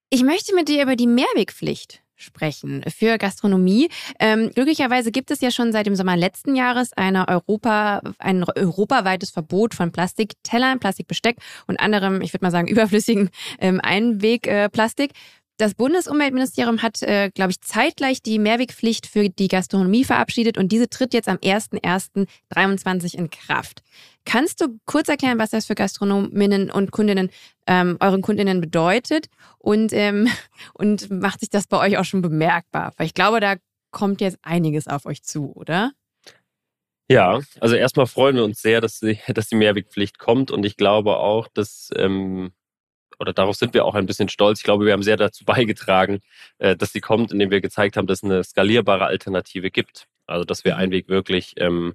Ich 0.09 0.23
möchte 0.23 0.55
mit 0.55 0.67
dir 0.67 0.83
über 0.83 0.95
die 0.95 1.07
Mehrwegpflicht 1.07 2.01
sprechen 2.21 2.83
für 2.87 3.17
Gastronomie. 3.17 3.89
Ähm, 4.19 4.51
glücklicherweise 4.53 5.11
gibt 5.11 5.31
es 5.31 5.41
ja 5.41 5.51
schon 5.51 5.71
seit 5.71 5.85
dem 5.85 5.95
Sommer 5.95 6.15
letzten 6.15 6.55
Jahres 6.55 6.93
eine 6.93 7.27
Europa, 7.27 8.01
ein 8.19 8.43
europaweites 8.43 9.31
Verbot 9.31 9.73
von 9.73 9.91
Plastiktellern, 9.91 10.79
Plastikbesteck 10.79 11.37
und 11.67 11.79
anderem, 11.79 12.21
ich 12.21 12.33
würde 12.33 12.45
mal 12.45 12.51
sagen, 12.51 12.67
überflüssigen 12.67 13.29
ähm, 13.59 13.79
Einwegplastik. 13.81 15.11
Äh, 15.11 15.40
das 15.61 15.75
Bundesumweltministerium 15.75 16.81
hat, 16.81 17.03
äh, 17.03 17.29
glaube 17.29 17.51
ich, 17.51 17.61
zeitgleich 17.61 18.23
die 18.23 18.39
Mehrwegpflicht 18.39 19.05
für 19.05 19.29
die 19.29 19.47
Gastronomie 19.47 20.03
verabschiedet 20.03 20.57
und 20.57 20.71
diese 20.71 20.89
tritt 20.89 21.13
jetzt 21.13 21.29
am 21.29 21.37
01.01.2023 21.37 23.15
in 23.15 23.29
Kraft. 23.29 23.83
Kannst 24.25 24.59
du 24.61 24.79
kurz 24.85 25.07
erklären, 25.07 25.37
was 25.39 25.51
das 25.51 25.67
für 25.67 25.75
Gastronominnen 25.75 26.71
und 26.71 26.91
Kundinnen, 26.91 27.29
ähm, 27.67 27.97
euren 27.99 28.21
Kundinnen 28.21 28.59
bedeutet 28.59 29.27
und, 29.59 29.93
ähm, 29.93 30.27
und 30.73 31.11
macht 31.11 31.41
sich 31.41 31.49
das 31.49 31.67
bei 31.67 31.79
euch 31.79 31.97
auch 31.97 32.05
schon 32.05 32.21
bemerkbar? 32.23 32.93
Weil 32.97 33.05
ich 33.05 33.13
glaube, 33.13 33.39
da 33.39 33.55
kommt 33.91 34.19
jetzt 34.21 34.39
einiges 34.41 34.87
auf 34.87 35.05
euch 35.05 35.21
zu, 35.21 35.53
oder? 35.53 35.91
Ja, 37.07 37.41
also 37.59 37.75
erstmal 37.75 38.07
freuen 38.07 38.37
wir 38.37 38.43
uns 38.45 38.61
sehr, 38.61 38.81
dass 38.81 38.99
die, 38.99 39.19
dass 39.27 39.49
die 39.49 39.55
Mehrwegpflicht 39.55 40.17
kommt 40.17 40.49
und 40.49 40.65
ich 40.65 40.77
glaube 40.77 41.17
auch, 41.17 41.47
dass 41.49 41.89
ähm, 41.97 42.51
oder 43.21 43.33
darauf 43.33 43.55
sind 43.55 43.73
wir 43.73 43.85
auch 43.85 43.95
ein 43.95 44.07
bisschen 44.07 44.29
stolz. 44.29 44.59
Ich 44.59 44.63
glaube, 44.63 44.85
wir 44.85 44.93
haben 44.93 45.03
sehr 45.03 45.15
dazu 45.15 45.45
beigetragen, 45.45 46.19
äh, 46.57 46.75
dass 46.75 46.91
sie 46.91 47.01
kommt, 47.01 47.31
indem 47.31 47.51
wir 47.51 47.61
gezeigt 47.61 47.95
haben, 47.95 48.07
dass 48.07 48.19
es 48.19 48.23
eine 48.23 48.43
skalierbare 48.43 49.05
Alternative 49.05 49.69
gibt. 49.69 50.07
Also, 50.25 50.43
dass 50.43 50.65
wir 50.65 50.73
mhm. 50.73 50.79
Einweg 50.79 51.07
wirklich 51.07 51.53
ähm, 51.57 51.93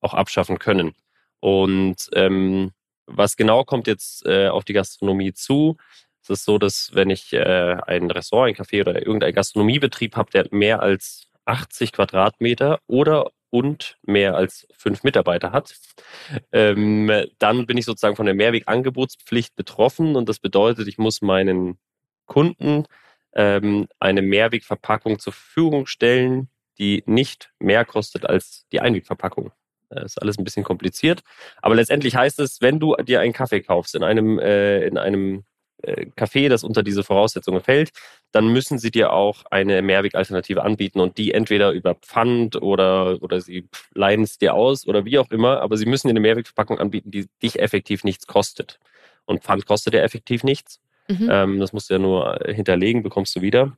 auch 0.00 0.14
abschaffen 0.14 0.58
können. 0.58 0.94
Und 1.40 2.08
ähm, 2.12 2.72
was 3.06 3.36
genau 3.36 3.64
kommt 3.64 3.86
jetzt 3.86 4.26
äh, 4.26 4.48
auf 4.48 4.64
die 4.64 4.74
Gastronomie 4.74 5.32
zu? 5.32 5.76
Es 6.22 6.30
ist 6.30 6.44
so, 6.44 6.58
dass 6.58 6.90
wenn 6.92 7.08
ich 7.08 7.32
äh, 7.32 7.76
ein 7.86 8.10
Restaurant, 8.10 8.48
ein 8.48 8.64
Café 8.64 8.80
oder 8.80 8.96
irgendeinen 8.96 9.34
Gastronomiebetrieb 9.34 10.16
habe, 10.16 10.30
der 10.30 10.48
mehr 10.50 10.82
als 10.82 11.26
80 11.44 11.92
Quadratmeter 11.92 12.80
oder 12.86 13.30
und 13.50 13.96
mehr 14.02 14.34
als 14.34 14.66
fünf 14.76 15.02
Mitarbeiter 15.02 15.52
hat, 15.52 15.74
ähm, 16.52 17.10
dann 17.38 17.66
bin 17.66 17.78
ich 17.78 17.84
sozusagen 17.84 18.16
von 18.16 18.26
der 18.26 18.34
Mehrwegangebotspflicht 18.34 19.56
betroffen 19.56 20.16
und 20.16 20.28
das 20.28 20.38
bedeutet, 20.38 20.88
ich 20.88 20.98
muss 20.98 21.22
meinen 21.22 21.78
Kunden 22.26 22.86
ähm, 23.34 23.88
eine 24.00 24.22
Mehrwegverpackung 24.22 25.18
zur 25.18 25.32
Verfügung 25.32 25.86
stellen, 25.86 26.48
die 26.78 27.02
nicht 27.06 27.52
mehr 27.58 27.84
kostet 27.84 28.26
als 28.26 28.66
die 28.72 28.80
Einwegverpackung. 28.80 29.52
Das 29.88 30.04
ist 30.04 30.22
alles 30.22 30.38
ein 30.38 30.44
bisschen 30.44 30.64
kompliziert. 30.64 31.22
Aber 31.62 31.74
letztendlich 31.74 32.16
heißt 32.16 32.40
es, 32.40 32.60
wenn 32.60 32.80
du 32.80 32.96
dir 32.96 33.20
einen 33.20 33.32
Kaffee 33.32 33.62
kaufst 33.62 33.94
in 33.94 34.02
einem, 34.02 34.38
äh, 34.38 34.84
in 34.86 34.98
einem 34.98 35.38
äh, 35.38 35.42
Café, 35.82 36.48
das 36.48 36.64
unter 36.64 36.82
diese 36.82 37.04
Voraussetzungen 37.04 37.60
fällt, 37.60 37.90
dann 38.32 38.48
müssen 38.48 38.78
sie 38.78 38.90
dir 38.90 39.12
auch 39.12 39.44
eine 39.50 39.82
Mehrwegalternative 39.82 40.62
anbieten 40.62 41.00
und 41.00 41.18
die 41.18 41.32
entweder 41.32 41.72
über 41.72 41.94
Pfand 41.94 42.60
oder, 42.60 43.22
oder 43.22 43.40
sie 43.40 43.68
leihen 43.94 44.22
es 44.22 44.38
dir 44.38 44.54
aus 44.54 44.86
oder 44.86 45.04
wie 45.04 45.18
auch 45.18 45.30
immer, 45.30 45.60
aber 45.60 45.76
sie 45.76 45.86
müssen 45.86 46.08
dir 46.08 46.12
eine 46.12 46.20
Mehrwegverpackung 46.20 46.78
anbieten, 46.78 47.10
die 47.10 47.28
dich 47.42 47.58
effektiv 47.58 48.04
nichts 48.04 48.26
kostet. 48.26 48.78
Und 49.26 49.42
Pfand 49.42 49.66
kostet 49.66 49.94
ja 49.94 50.00
effektiv 50.00 50.44
nichts. 50.44 50.80
Mhm. 51.08 51.28
Ähm, 51.30 51.60
das 51.60 51.72
musst 51.72 51.90
du 51.90 51.94
ja 51.94 51.98
nur 51.98 52.38
hinterlegen, 52.46 53.02
bekommst 53.02 53.36
du 53.36 53.42
wieder. 53.42 53.76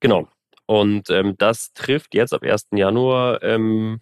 Genau. 0.00 0.28
Und 0.66 1.10
ähm, 1.10 1.34
das 1.36 1.72
trifft 1.74 2.14
jetzt 2.14 2.32
ab 2.32 2.42
1. 2.42 2.68
Januar 2.72 3.42
ähm, 3.42 4.00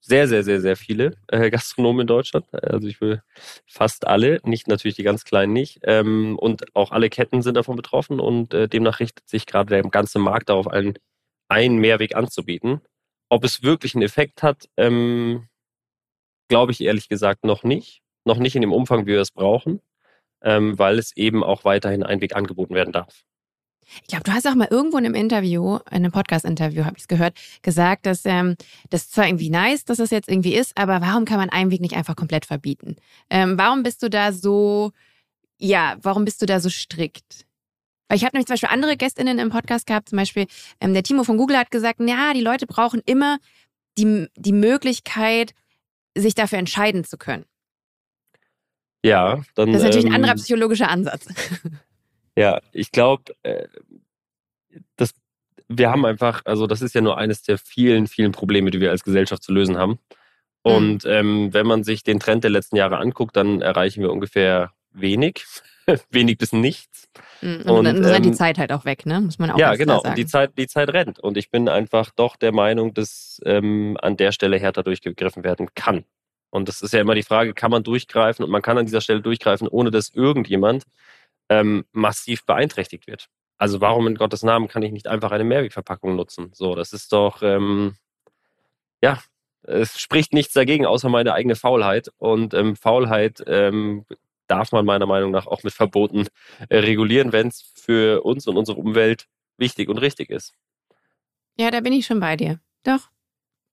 sehr, 0.00 0.28
sehr, 0.28 0.42
sehr, 0.42 0.60
sehr 0.60 0.76
viele 0.76 1.16
äh, 1.28 1.50
Gastronomen 1.50 2.02
in 2.02 2.06
Deutschland. 2.06 2.46
Also 2.52 2.88
ich 2.88 3.00
will 3.00 3.22
fast 3.66 4.06
alle, 4.06 4.40
nicht 4.44 4.68
natürlich 4.68 4.96
die 4.96 5.02
ganz 5.02 5.24
kleinen 5.24 5.52
nicht. 5.52 5.80
Ähm, 5.84 6.38
und 6.38 6.74
auch 6.74 6.90
alle 6.90 7.10
Ketten 7.10 7.42
sind 7.42 7.56
davon 7.56 7.76
betroffen 7.76 8.20
und 8.20 8.54
äh, 8.54 8.68
demnach 8.68 9.00
richtet 9.00 9.28
sich 9.28 9.46
gerade 9.46 9.70
der 9.70 9.82
ganze 9.82 10.18
Markt 10.18 10.48
darauf, 10.48 10.68
einen, 10.68 10.94
einen 11.48 11.78
Mehrweg 11.78 12.16
anzubieten. 12.16 12.80
Ob 13.28 13.44
es 13.44 13.62
wirklich 13.62 13.94
einen 13.94 14.02
Effekt 14.02 14.42
hat, 14.42 14.68
ähm, 14.76 15.48
glaube 16.48 16.72
ich 16.72 16.80
ehrlich 16.80 17.08
gesagt 17.08 17.44
noch 17.44 17.62
nicht. 17.62 18.02
Noch 18.24 18.38
nicht 18.38 18.54
in 18.56 18.62
dem 18.62 18.72
Umfang, 18.72 19.06
wie 19.06 19.12
wir 19.12 19.20
es 19.20 19.30
brauchen, 19.30 19.80
ähm, 20.42 20.78
weil 20.78 20.98
es 20.98 21.16
eben 21.16 21.44
auch 21.44 21.64
weiterhin 21.64 22.02
ein 22.02 22.20
Weg 22.20 22.36
angeboten 22.36 22.74
werden 22.74 22.92
darf. 22.92 23.22
Ich 24.02 24.08
glaube, 24.08 24.24
du 24.24 24.32
hast 24.32 24.46
auch 24.46 24.54
mal 24.54 24.68
irgendwo 24.70 24.98
in 24.98 25.04
einem 25.04 25.14
Interview, 25.14 25.76
in 25.76 25.96
einem 25.96 26.12
Podcast-Interview, 26.12 26.84
habe 26.84 26.96
ich 26.96 27.02
es 27.02 27.08
gehört, 27.08 27.36
gesagt, 27.62 28.06
dass 28.06 28.24
ähm, 28.24 28.56
das 28.90 29.10
zwar 29.10 29.26
irgendwie 29.26 29.50
nice, 29.50 29.84
dass 29.84 29.98
das 29.98 30.10
jetzt 30.10 30.28
irgendwie 30.28 30.54
ist, 30.54 30.76
aber 30.76 31.00
warum 31.00 31.24
kann 31.24 31.38
man 31.38 31.50
einen 31.50 31.70
Weg 31.70 31.80
nicht 31.80 31.96
einfach 31.96 32.16
komplett 32.16 32.46
verbieten? 32.46 32.96
Ähm, 33.30 33.58
warum 33.58 33.82
bist 33.82 34.02
du 34.02 34.10
da 34.10 34.32
so, 34.32 34.92
ja, 35.58 35.96
warum 36.02 36.24
bist 36.24 36.40
du 36.42 36.46
da 36.46 36.60
so 36.60 36.68
strikt? 36.70 37.46
Weil 38.08 38.16
ich 38.16 38.24
habe 38.24 38.36
nämlich 38.36 38.46
zum 38.46 38.54
Beispiel 38.54 38.70
andere 38.70 38.96
GästInnen 38.96 39.38
im 39.38 39.50
Podcast 39.50 39.86
gehabt, 39.86 40.08
zum 40.08 40.18
Beispiel 40.18 40.46
ähm, 40.80 40.94
der 40.94 41.02
Timo 41.02 41.24
von 41.24 41.36
Google 41.36 41.56
hat 41.56 41.70
gesagt, 41.70 42.00
ja, 42.00 42.32
die 42.34 42.40
Leute 42.40 42.66
brauchen 42.66 43.02
immer 43.06 43.38
die, 43.98 44.26
die 44.36 44.52
Möglichkeit, 44.52 45.54
sich 46.16 46.34
dafür 46.34 46.58
entscheiden 46.58 47.04
zu 47.04 47.16
können. 47.16 47.44
Ja, 49.04 49.42
dann. 49.54 49.72
Das 49.72 49.82
ist 49.82 49.84
natürlich 49.84 50.06
ein 50.06 50.14
anderer 50.14 50.32
ähm, 50.32 50.38
psychologischer 50.38 50.88
Ansatz. 50.88 51.26
Ja, 52.36 52.60
ich 52.72 52.92
glaube, 52.92 53.34
äh, 53.42 53.66
das, 54.96 55.12
wir 55.68 55.90
haben 55.90 56.04
einfach, 56.04 56.42
also 56.44 56.66
das 56.66 56.82
ist 56.82 56.94
ja 56.94 57.00
nur 57.00 57.18
eines 57.18 57.42
der 57.42 57.58
vielen, 57.58 58.06
vielen 58.06 58.32
Probleme, 58.32 58.70
die 58.70 58.80
wir 58.80 58.90
als 58.90 59.04
Gesellschaft 59.04 59.42
zu 59.42 59.52
lösen 59.52 59.76
haben. 59.76 59.98
Mhm. 60.64 60.72
Und 60.72 61.04
mhm. 61.04 61.10
ähm, 61.10 61.54
wenn 61.54 61.66
man 61.66 61.84
sich 61.84 62.02
den 62.02 62.20
Trend 62.20 62.44
der 62.44 62.50
letzten 62.50 62.76
Jahre 62.76 62.98
anguckt, 62.98 63.36
dann 63.36 63.62
erreichen 63.62 64.02
wir 64.02 64.12
ungefähr 64.12 64.72
wenig, 64.92 65.44
wenig 66.10 66.38
bis 66.38 66.52
nichts. 66.52 67.08
Mhm. 67.40 67.62
Und, 67.62 67.68
und, 67.68 67.84
dann 67.84 67.96
ist 67.96 68.16
ähm, 68.16 68.22
die 68.22 68.32
Zeit 68.32 68.58
halt 68.58 68.72
auch 68.72 68.84
weg, 68.84 69.06
ne? 69.06 69.20
Muss 69.20 69.38
man 69.38 69.50
auch 69.50 69.58
Ja, 69.58 69.74
genau. 69.74 70.00
Sagen. 70.00 70.16
Die 70.16 70.26
Zeit, 70.26 70.52
die 70.58 70.66
Zeit 70.66 70.90
rennt. 70.90 71.18
Und 71.18 71.36
ich 71.36 71.50
bin 71.50 71.68
einfach 71.68 72.10
doch 72.10 72.36
der 72.36 72.52
Meinung, 72.52 72.94
dass 72.94 73.40
ähm, 73.44 73.96
an 74.00 74.16
der 74.16 74.32
Stelle 74.32 74.58
härter 74.58 74.82
durchgegriffen 74.82 75.44
werden 75.44 75.68
kann. 75.74 76.04
Und 76.50 76.68
das 76.68 76.82
ist 76.82 76.92
ja 76.92 77.00
immer 77.00 77.14
die 77.14 77.22
Frage, 77.22 77.54
kann 77.54 77.70
man 77.70 77.84
durchgreifen? 77.84 78.44
Und 78.44 78.50
man 78.50 78.62
kann 78.62 78.76
an 78.76 78.84
dieser 78.84 79.00
Stelle 79.00 79.20
durchgreifen, 79.20 79.68
ohne 79.68 79.90
dass 79.90 80.10
irgendjemand 80.10 80.84
ähm, 81.50 81.84
massiv 81.92 82.46
beeinträchtigt 82.46 83.06
wird. 83.06 83.28
Also 83.58 83.82
warum 83.82 84.06
in 84.06 84.14
Gottes 84.14 84.42
Namen 84.42 84.68
kann 84.68 84.82
ich 84.82 84.92
nicht 84.92 85.06
einfach 85.06 85.32
eine 85.32 85.44
Mehrwegverpackung 85.44 86.16
nutzen? 86.16 86.50
So, 86.54 86.74
das 86.74 86.94
ist 86.94 87.12
doch, 87.12 87.42
ähm, 87.42 87.96
ja, 89.02 89.20
es 89.62 90.00
spricht 90.00 90.32
nichts 90.32 90.54
dagegen, 90.54 90.86
außer 90.86 91.10
meine 91.10 91.34
eigene 91.34 91.56
Faulheit. 91.56 92.10
Und 92.16 92.54
ähm, 92.54 92.76
Faulheit 92.76 93.42
ähm, 93.46 94.06
darf 94.46 94.72
man 94.72 94.86
meiner 94.86 95.04
Meinung 95.04 95.30
nach 95.30 95.46
auch 95.46 95.62
mit 95.62 95.74
Verboten 95.74 96.28
äh, 96.70 96.78
regulieren, 96.78 97.32
wenn 97.32 97.48
es 97.48 97.70
für 97.74 98.22
uns 98.22 98.46
und 98.46 98.56
unsere 98.56 98.78
Umwelt 98.78 99.26
wichtig 99.58 99.90
und 99.90 99.98
richtig 99.98 100.30
ist. 100.30 100.54
Ja, 101.58 101.70
da 101.70 101.80
bin 101.80 101.92
ich 101.92 102.06
schon 102.06 102.20
bei 102.20 102.36
dir. 102.36 102.60
Doch. 102.84 103.10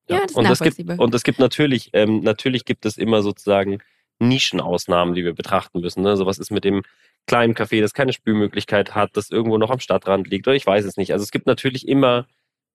Ja, 0.10 0.18
ja 0.18 0.22
das 0.24 0.32
ist 0.32 0.38
und 0.38 0.44
nachvollziehbar. 0.44 0.94
Es 0.96 0.98
gibt, 0.98 1.04
und 1.06 1.16
es 1.16 1.24
gibt 1.24 1.40
natürlich, 1.40 1.92
ähm, 1.94 2.20
natürlich 2.22 2.66
gibt 2.66 2.86
es 2.86 2.98
immer 2.98 3.22
sozusagen 3.22 3.80
Nischenausnahmen, 4.20 5.16
die 5.16 5.24
wir 5.24 5.34
betrachten 5.34 5.80
müssen. 5.82 6.04
Ne? 6.04 6.10
Also 6.10 6.26
was 6.26 6.40
ist 6.40 6.52
mit 6.52 6.64
dem 6.64 6.84
kleinen 7.28 7.54
Café, 7.54 7.82
das 7.82 7.94
keine 7.94 8.14
Spülmöglichkeit 8.14 8.96
hat, 8.96 9.16
das 9.18 9.30
irgendwo 9.30 9.58
noch 9.58 9.70
am 9.70 9.80
Stadtrand 9.80 10.28
liegt 10.28 10.48
oder 10.48 10.56
ich 10.56 10.66
weiß 10.66 10.86
es 10.86 10.98
nicht. 10.98 11.12
Also 11.12 11.24
es 11.24 11.32
gibt 11.32 11.46
natürlich 11.46 11.88
immer, 11.88 12.26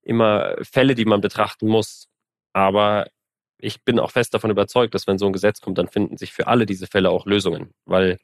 immer 0.03 0.57
Fälle, 0.63 0.95
die 0.95 1.07
man 1.07 1.21
betrachten 1.21 1.67
muss. 1.69 2.09
Aber 2.53 3.07
ich 3.59 3.83
bin 3.85 3.99
auch 3.99 4.11
fest 4.11 4.35
davon 4.35 4.51
überzeugt, 4.51 4.95
dass 4.95 5.07
wenn 5.07 5.19
so 5.19 5.27
ein 5.27 5.33
Gesetz 5.33 5.61
kommt, 5.61 5.79
dann 5.79 5.89
finden 5.89 6.19
sich 6.19 6.33
für 6.33 6.49
alle 6.49 6.67
diese 6.67 6.87
Fälle 6.87 7.11
auch 7.11 7.27
Lösungen. 7.27 7.73
Weil 7.87 8.19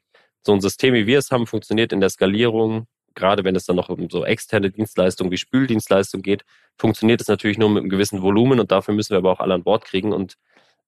so 0.45 0.53
ein 0.53 0.61
System, 0.61 0.93
wie 0.93 1.07
wir 1.07 1.19
es 1.19 1.31
haben, 1.31 1.47
funktioniert 1.47 1.91
in 1.93 1.99
der 1.99 2.09
Skalierung, 2.09 2.87
gerade 3.15 3.43
wenn 3.43 3.55
es 3.55 3.65
dann 3.65 3.75
noch 3.75 3.89
um 3.89 4.09
so 4.09 4.25
externe 4.25 4.69
Dienstleistungen 4.69 5.31
wie 5.31 5.37
Spüldienstleistungen 5.37 6.23
geht, 6.23 6.43
funktioniert 6.77 7.21
es 7.21 7.27
natürlich 7.27 7.57
nur 7.57 7.69
mit 7.69 7.81
einem 7.81 7.89
gewissen 7.89 8.21
Volumen 8.21 8.59
und 8.59 8.71
dafür 8.71 8.93
müssen 8.93 9.11
wir 9.11 9.17
aber 9.17 9.31
auch 9.31 9.39
alle 9.39 9.53
an 9.55 9.63
Bord 9.63 9.83
kriegen. 9.85 10.13
Und 10.13 10.35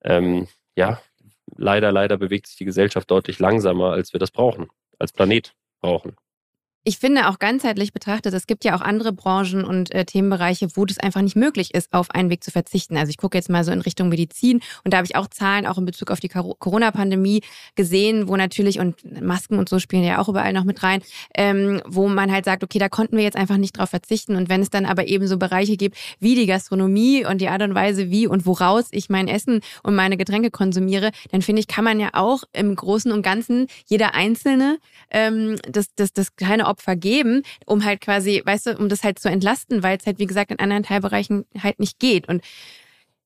ähm, 0.02 0.48
ja, 0.76 1.00
leider, 1.56 1.92
leider 1.92 2.16
bewegt 2.18 2.46
sich 2.46 2.56
die 2.56 2.64
Gesellschaft 2.64 3.10
deutlich 3.10 3.38
langsamer, 3.38 3.92
als 3.92 4.12
wir 4.12 4.20
das 4.20 4.30
brauchen 4.30 4.68
als 5.02 5.12
Planet 5.12 5.54
brauchen. 5.80 6.16
Ich 6.84 6.98
finde 6.98 7.28
auch 7.28 7.38
ganzheitlich 7.38 7.92
betrachtet, 7.92 8.34
es 8.34 8.48
gibt 8.48 8.64
ja 8.64 8.74
auch 8.74 8.80
andere 8.80 9.12
Branchen 9.12 9.62
und 9.64 9.94
äh, 9.94 10.04
Themenbereiche, 10.04 10.66
wo 10.74 10.84
das 10.84 10.98
einfach 10.98 11.20
nicht 11.20 11.36
möglich 11.36 11.74
ist, 11.74 11.92
auf 11.92 12.10
einen 12.10 12.28
Weg 12.28 12.42
zu 12.42 12.50
verzichten. 12.50 12.96
Also 12.96 13.10
ich 13.10 13.18
gucke 13.18 13.38
jetzt 13.38 13.48
mal 13.48 13.62
so 13.62 13.70
in 13.70 13.80
Richtung 13.80 14.08
Medizin 14.08 14.60
und 14.82 14.92
da 14.92 14.96
habe 14.96 15.06
ich 15.06 15.14
auch 15.14 15.28
Zahlen 15.28 15.64
auch 15.68 15.78
in 15.78 15.84
Bezug 15.84 16.10
auf 16.10 16.18
die 16.18 16.28
Corona-Pandemie 16.28 17.42
gesehen, 17.76 18.26
wo 18.26 18.36
natürlich, 18.36 18.80
und 18.80 18.96
Masken 19.22 19.60
und 19.60 19.68
so 19.68 19.78
spielen 19.78 20.02
ja 20.02 20.18
auch 20.18 20.28
überall 20.28 20.52
noch 20.52 20.64
mit 20.64 20.82
rein, 20.82 21.02
ähm, 21.36 21.80
wo 21.86 22.08
man 22.08 22.32
halt 22.32 22.46
sagt, 22.46 22.64
okay, 22.64 22.80
da 22.80 22.88
konnten 22.88 23.16
wir 23.16 23.22
jetzt 23.22 23.36
einfach 23.36 23.58
nicht 23.58 23.78
drauf 23.78 23.90
verzichten. 23.90 24.34
Und 24.34 24.48
wenn 24.48 24.60
es 24.60 24.70
dann 24.70 24.84
aber 24.84 25.06
eben 25.06 25.28
so 25.28 25.36
Bereiche 25.36 25.76
gibt 25.76 25.96
wie 26.18 26.34
die 26.34 26.46
Gastronomie 26.46 27.24
und 27.24 27.40
die 27.40 27.48
Art 27.48 27.62
und 27.62 27.76
Weise, 27.76 28.10
wie 28.10 28.26
und 28.26 28.44
woraus 28.44 28.88
ich 28.90 29.08
mein 29.08 29.28
Essen 29.28 29.60
und 29.84 29.94
meine 29.94 30.16
Getränke 30.16 30.50
konsumiere, 30.50 31.12
dann 31.30 31.42
finde 31.42 31.60
ich, 31.60 31.68
kann 31.68 31.84
man 31.84 32.00
ja 32.00 32.08
auch 32.14 32.42
im 32.52 32.74
Großen 32.74 33.12
und 33.12 33.22
Ganzen 33.22 33.68
jeder 33.86 34.16
Einzelne 34.16 34.78
ähm, 35.12 35.58
das, 35.68 35.94
das, 35.94 36.12
das 36.12 36.34
kleine 36.34 36.71
Opfer 36.72 36.96
geben, 36.96 37.42
um 37.66 37.84
halt 37.84 38.00
quasi, 38.00 38.42
weißt 38.44 38.66
du, 38.66 38.76
um 38.78 38.88
das 38.88 39.04
halt 39.04 39.18
zu 39.18 39.28
entlasten, 39.28 39.82
weil 39.82 39.98
es 39.98 40.06
halt, 40.06 40.18
wie 40.18 40.26
gesagt, 40.26 40.50
in 40.50 40.58
anderen 40.58 40.82
Teilbereichen 40.82 41.44
halt 41.62 41.78
nicht 41.78 41.98
geht. 41.98 42.26
Und 42.28 42.42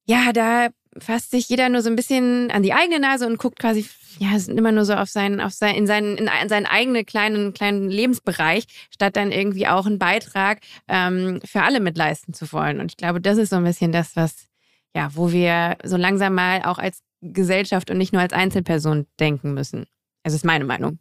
ja, 0.04 0.32
da 0.32 0.68
fasst 0.98 1.30
sich 1.30 1.48
jeder 1.48 1.68
nur 1.68 1.82
so 1.82 1.90
ein 1.90 1.96
bisschen 1.96 2.50
an 2.50 2.62
die 2.62 2.72
eigene 2.72 3.00
Nase 3.00 3.26
und 3.26 3.38
guckt 3.38 3.58
quasi, 3.58 3.86
ja, 4.18 4.38
sind 4.38 4.58
immer 4.58 4.72
nur 4.72 4.84
so 4.84 4.94
auf 4.94 5.08
seinen, 5.08 5.40
auf 5.40 5.52
sein, 5.52 5.74
in 5.74 5.86
seinen, 5.86 6.16
in 6.16 6.48
seinen 6.48 6.66
eigenen 6.66 7.04
kleinen, 7.04 7.52
kleinen 7.52 7.90
Lebensbereich, 7.90 8.64
statt 8.90 9.16
dann 9.16 9.32
irgendwie 9.32 9.66
auch 9.66 9.86
einen 9.86 9.98
Beitrag 9.98 10.60
ähm, 10.88 11.40
für 11.44 11.62
alle 11.62 11.80
mitleisten 11.80 12.34
zu 12.34 12.50
wollen. 12.52 12.80
Und 12.80 12.92
ich 12.92 12.96
glaube, 12.96 13.20
das 13.20 13.38
ist 13.38 13.50
so 13.50 13.56
ein 13.56 13.64
bisschen 13.64 13.92
das, 13.92 14.16
was, 14.16 14.48
ja, 14.94 15.10
wo 15.14 15.32
wir 15.32 15.76
so 15.84 15.96
langsam 15.96 16.34
mal 16.34 16.62
auch 16.62 16.78
als 16.78 17.00
Gesellschaft 17.20 17.90
und 17.90 17.98
nicht 17.98 18.12
nur 18.12 18.22
als 18.22 18.32
Einzelperson 18.32 19.06
denken 19.20 19.54
müssen. 19.54 19.86
Also 20.22 20.36
ist 20.36 20.44
meine 20.44 20.64
Meinung. 20.64 20.98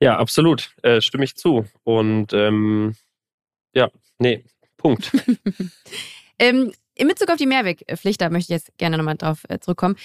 Ja, 0.00 0.16
absolut. 0.16 0.74
Äh, 0.82 1.00
stimme 1.00 1.24
ich 1.24 1.36
zu. 1.36 1.66
Und 1.84 2.32
ähm, 2.32 2.96
ja, 3.74 3.90
nee, 4.18 4.44
Punkt. 4.76 5.12
ähm, 6.38 6.72
in 6.94 7.08
Bezug 7.08 7.30
auf 7.30 7.36
die 7.36 7.46
Mehrwegpflicht, 7.46 8.20
da 8.20 8.30
möchte 8.30 8.52
ich 8.52 8.60
jetzt 8.60 8.78
gerne 8.78 8.96
nochmal 8.96 9.16
drauf 9.16 9.44
äh, 9.48 9.58
zurückkommen. 9.58 9.96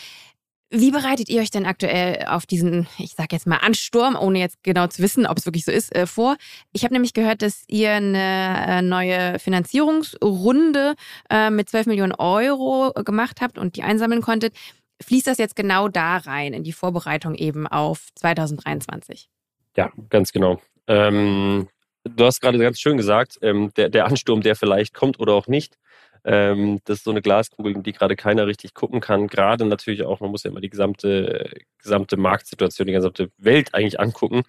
Wie 0.71 0.91
bereitet 0.91 1.29
ihr 1.29 1.41
euch 1.41 1.51
denn 1.51 1.65
aktuell 1.65 2.25
auf 2.25 2.45
diesen, 2.45 2.87
ich 2.97 3.13
sage 3.13 3.29
jetzt 3.31 3.47
mal, 3.47 3.57
Ansturm, 3.57 4.15
ohne 4.15 4.39
jetzt 4.39 4.63
genau 4.63 4.87
zu 4.87 5.01
wissen, 5.01 5.25
ob 5.27 5.37
es 5.37 5.45
wirklich 5.45 5.63
so 5.63 5.71
ist, 5.71 5.95
äh, 5.95 6.07
vor? 6.07 6.35
Ich 6.73 6.83
habe 6.83 6.93
nämlich 6.93 7.13
gehört, 7.13 7.41
dass 7.41 7.63
ihr 7.67 7.91
eine 7.91 8.65
äh, 8.67 8.81
neue 8.81 9.39
Finanzierungsrunde 9.39 10.95
äh, 11.29 11.51
mit 11.51 11.69
12 11.69 11.85
Millionen 11.85 12.13
Euro 12.13 12.91
gemacht 13.03 13.41
habt 13.41 13.57
und 13.57 13.77
die 13.77 13.83
einsammeln 13.83 14.21
konntet. 14.21 14.53
Fließt 15.01 15.27
das 15.27 15.37
jetzt 15.37 15.55
genau 15.55 15.87
da 15.87 16.17
rein, 16.17 16.53
in 16.53 16.63
die 16.63 16.73
Vorbereitung 16.73 17.35
eben 17.35 17.67
auf 17.67 18.07
2023? 18.15 19.29
Ja, 19.77 19.91
ganz 20.09 20.31
genau. 20.31 20.61
Ähm, 20.87 21.67
du 22.03 22.25
hast 22.25 22.41
gerade 22.41 22.57
ganz 22.57 22.79
schön 22.79 22.97
gesagt, 22.97 23.37
ähm, 23.41 23.71
der, 23.75 23.89
der 23.89 24.05
Ansturm, 24.05 24.41
der 24.41 24.55
vielleicht 24.55 24.93
kommt 24.93 25.19
oder 25.19 25.33
auch 25.33 25.47
nicht, 25.47 25.77
ähm, 26.25 26.79
das 26.85 26.97
ist 26.99 27.03
so 27.05 27.11
eine 27.11 27.21
Glaskugel, 27.21 27.81
die 27.83 27.91
gerade 27.91 28.15
keiner 28.15 28.47
richtig 28.47 28.73
gucken 28.73 28.99
kann. 28.99 29.27
Gerade 29.27 29.65
natürlich 29.65 30.03
auch, 30.03 30.19
man 30.21 30.31
muss 30.31 30.43
ja 30.43 30.49
immer 30.49 30.61
die 30.61 30.69
gesamte, 30.71 31.51
gesamte 31.81 32.17
Marktsituation, 32.17 32.87
die 32.87 32.93
gesamte 32.93 33.29
Welt 33.37 33.73
eigentlich 33.75 33.99
angucken. 33.99 34.43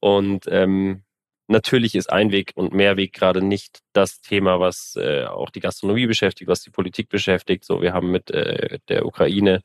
Und 0.00 0.44
ähm, 0.48 1.04
natürlich 1.48 1.94
ist 1.94 2.12
Einweg 2.12 2.52
und 2.54 2.74
Mehrweg 2.74 3.14
gerade 3.14 3.42
nicht 3.42 3.80
das 3.94 4.20
Thema, 4.20 4.60
was 4.60 4.94
äh, 4.96 5.24
auch 5.24 5.50
die 5.50 5.60
Gastronomie 5.60 6.06
beschäftigt, 6.06 6.48
was 6.48 6.62
die 6.62 6.70
Politik 6.70 7.08
beschäftigt. 7.08 7.64
So, 7.64 7.80
wir 7.80 7.94
haben 7.94 8.10
mit 8.10 8.30
äh, 8.30 8.78
der 8.88 9.06
Ukraine 9.06 9.62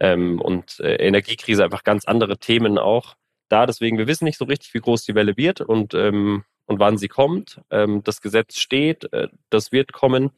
ähm, 0.00 0.40
und 0.40 0.80
äh, 0.80 0.96
Energiekrise 0.96 1.64
einfach 1.64 1.84
ganz 1.84 2.06
andere 2.06 2.38
Themen 2.38 2.76
auch 2.78 3.14
da. 3.54 3.66
Deswegen, 3.66 3.98
wir 3.98 4.06
wissen 4.06 4.24
nicht 4.24 4.38
so 4.38 4.44
richtig, 4.44 4.74
wie 4.74 4.80
groß 4.80 5.04
die 5.04 5.14
Welle 5.14 5.36
wird 5.36 5.60
und, 5.60 5.94
ähm, 5.94 6.44
und 6.66 6.78
wann 6.80 6.98
sie 6.98 7.08
kommt. 7.08 7.60
Ähm, 7.70 8.02
das 8.02 8.20
Gesetz 8.20 8.58
steht, 8.58 9.12
äh, 9.12 9.28
das 9.50 9.72
wird 9.72 9.92
kommen 9.92 10.30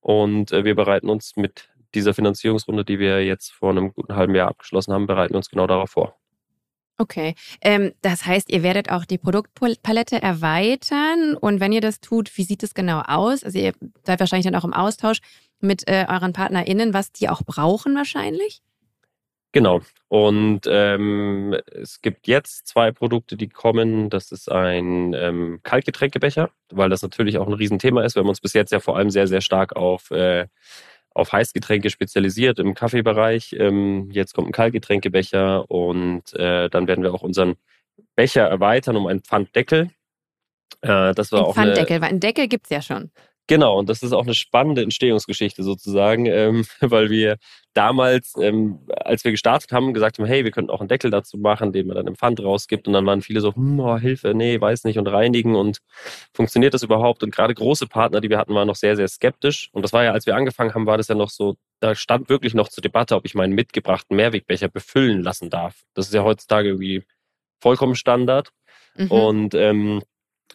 und 0.00 0.52
äh, 0.52 0.64
wir 0.64 0.74
bereiten 0.74 1.08
uns 1.08 1.36
mit 1.36 1.68
dieser 1.94 2.12
Finanzierungsrunde, 2.12 2.84
die 2.84 2.98
wir 2.98 3.24
jetzt 3.24 3.52
vor 3.52 3.70
einem 3.70 3.92
guten 3.94 4.16
halben 4.16 4.34
Jahr 4.34 4.48
abgeschlossen 4.48 4.92
haben, 4.92 5.06
bereiten 5.06 5.36
uns 5.36 5.48
genau 5.48 5.66
darauf 5.66 5.90
vor. 5.90 6.16
Okay, 6.96 7.34
ähm, 7.60 7.92
das 8.02 8.24
heißt, 8.24 8.50
ihr 8.50 8.62
werdet 8.62 8.90
auch 8.90 9.04
die 9.04 9.18
Produktpalette 9.18 10.22
erweitern 10.22 11.36
und 11.36 11.58
wenn 11.58 11.72
ihr 11.72 11.80
das 11.80 12.00
tut, 12.00 12.36
wie 12.36 12.44
sieht 12.44 12.62
es 12.62 12.74
genau 12.74 13.00
aus? 13.00 13.42
Also 13.42 13.58
ihr 13.58 13.72
seid 14.04 14.20
wahrscheinlich 14.20 14.46
dann 14.46 14.54
auch 14.54 14.64
im 14.64 14.72
Austausch 14.72 15.18
mit 15.60 15.88
äh, 15.88 16.06
euren 16.08 16.32
PartnerInnen, 16.32 16.94
was 16.94 17.10
die 17.10 17.28
auch 17.28 17.42
brauchen 17.42 17.96
wahrscheinlich? 17.96 18.62
Genau. 19.54 19.82
Und 20.08 20.62
ähm, 20.66 21.56
es 21.66 22.02
gibt 22.02 22.26
jetzt 22.26 22.66
zwei 22.66 22.90
Produkte, 22.90 23.36
die 23.36 23.48
kommen. 23.48 24.10
Das 24.10 24.32
ist 24.32 24.50
ein 24.50 25.14
ähm, 25.14 25.60
Kaltgetränkebecher, 25.62 26.50
weil 26.72 26.90
das 26.90 27.02
natürlich 27.02 27.38
auch 27.38 27.46
ein 27.46 27.52
Riesenthema 27.52 28.02
ist. 28.02 28.16
Wir 28.16 28.22
haben 28.22 28.28
uns 28.28 28.40
bis 28.40 28.52
jetzt 28.52 28.72
ja 28.72 28.80
vor 28.80 28.96
allem 28.96 29.10
sehr, 29.10 29.28
sehr 29.28 29.40
stark 29.40 29.76
auf, 29.76 30.10
äh, 30.10 30.48
auf 31.10 31.32
Heißgetränke 31.32 31.88
spezialisiert 31.88 32.58
im 32.58 32.74
Kaffeebereich. 32.74 33.54
Ähm, 33.56 34.10
jetzt 34.10 34.34
kommt 34.34 34.48
ein 34.48 34.52
Kaltgetränkebecher 34.52 35.70
und 35.70 36.34
äh, 36.34 36.68
dann 36.68 36.88
werden 36.88 37.04
wir 37.04 37.14
auch 37.14 37.22
unseren 37.22 37.54
Becher 38.16 38.42
erweitern 38.42 38.96
um 38.96 39.06
einen 39.06 39.20
Pfanddeckel. 39.20 39.90
Äh, 40.80 41.14
das 41.14 41.30
war 41.30 41.38
ein 41.38 41.44
auch 41.44 41.54
Pfanddeckel, 41.54 42.00
weil 42.00 42.08
einen 42.08 42.18
Deckel 42.18 42.48
gibt 42.48 42.66
es 42.66 42.70
ja 42.70 42.82
schon. 42.82 43.12
Genau, 43.46 43.78
und 43.78 43.90
das 43.90 44.02
ist 44.02 44.12
auch 44.12 44.22
eine 44.22 44.32
spannende 44.32 44.80
Entstehungsgeschichte 44.82 45.62
sozusagen, 45.62 46.24
ähm, 46.26 46.64
weil 46.80 47.10
wir 47.10 47.36
damals, 47.74 48.34
ähm, 48.40 48.78
als 48.88 49.22
wir 49.24 49.32
gestartet 49.32 49.70
haben, 49.72 49.92
gesagt 49.92 50.18
haben, 50.18 50.24
hey, 50.24 50.44
wir 50.44 50.50
könnten 50.50 50.70
auch 50.70 50.80
einen 50.80 50.88
Deckel 50.88 51.10
dazu 51.10 51.36
machen, 51.36 51.72
den 51.72 51.88
man 51.88 51.96
dann 51.96 52.06
im 52.06 52.16
Pfand 52.16 52.40
rausgibt. 52.40 52.86
Und 52.86 52.94
dann 52.94 53.04
waren 53.04 53.20
viele 53.20 53.40
so, 53.40 53.54
hm, 53.54 53.80
oh, 53.80 53.98
Hilfe, 53.98 54.32
nee, 54.34 54.58
weiß 54.58 54.84
nicht 54.84 54.98
und 54.98 55.08
reinigen 55.08 55.56
und 55.56 55.80
funktioniert 56.32 56.72
das 56.72 56.82
überhaupt? 56.82 57.22
Und 57.22 57.34
gerade 57.34 57.52
große 57.52 57.86
Partner, 57.86 58.20
die 58.22 58.30
wir 58.30 58.38
hatten, 58.38 58.54
waren 58.54 58.68
noch 58.68 58.76
sehr, 58.76 58.96
sehr 58.96 59.08
skeptisch. 59.08 59.68
Und 59.72 59.82
das 59.82 59.92
war 59.92 60.04
ja, 60.04 60.12
als 60.12 60.24
wir 60.24 60.36
angefangen 60.36 60.72
haben, 60.72 60.86
war 60.86 60.96
das 60.96 61.08
ja 61.08 61.14
noch 61.14 61.30
so, 61.30 61.56
da 61.80 61.94
stand 61.94 62.30
wirklich 62.30 62.54
noch 62.54 62.68
zur 62.68 62.80
Debatte, 62.80 63.14
ob 63.16 63.26
ich 63.26 63.34
meinen 63.34 63.54
mitgebrachten 63.54 64.16
Mehrwegbecher 64.16 64.68
befüllen 64.68 65.22
lassen 65.22 65.50
darf. 65.50 65.82
Das 65.94 66.06
ist 66.06 66.14
ja 66.14 66.22
heutzutage 66.22 66.68
irgendwie 66.68 67.02
vollkommen 67.60 67.94
Standard. 67.94 68.50
Mhm. 68.96 69.10
Und 69.10 69.54
ähm, 69.54 70.02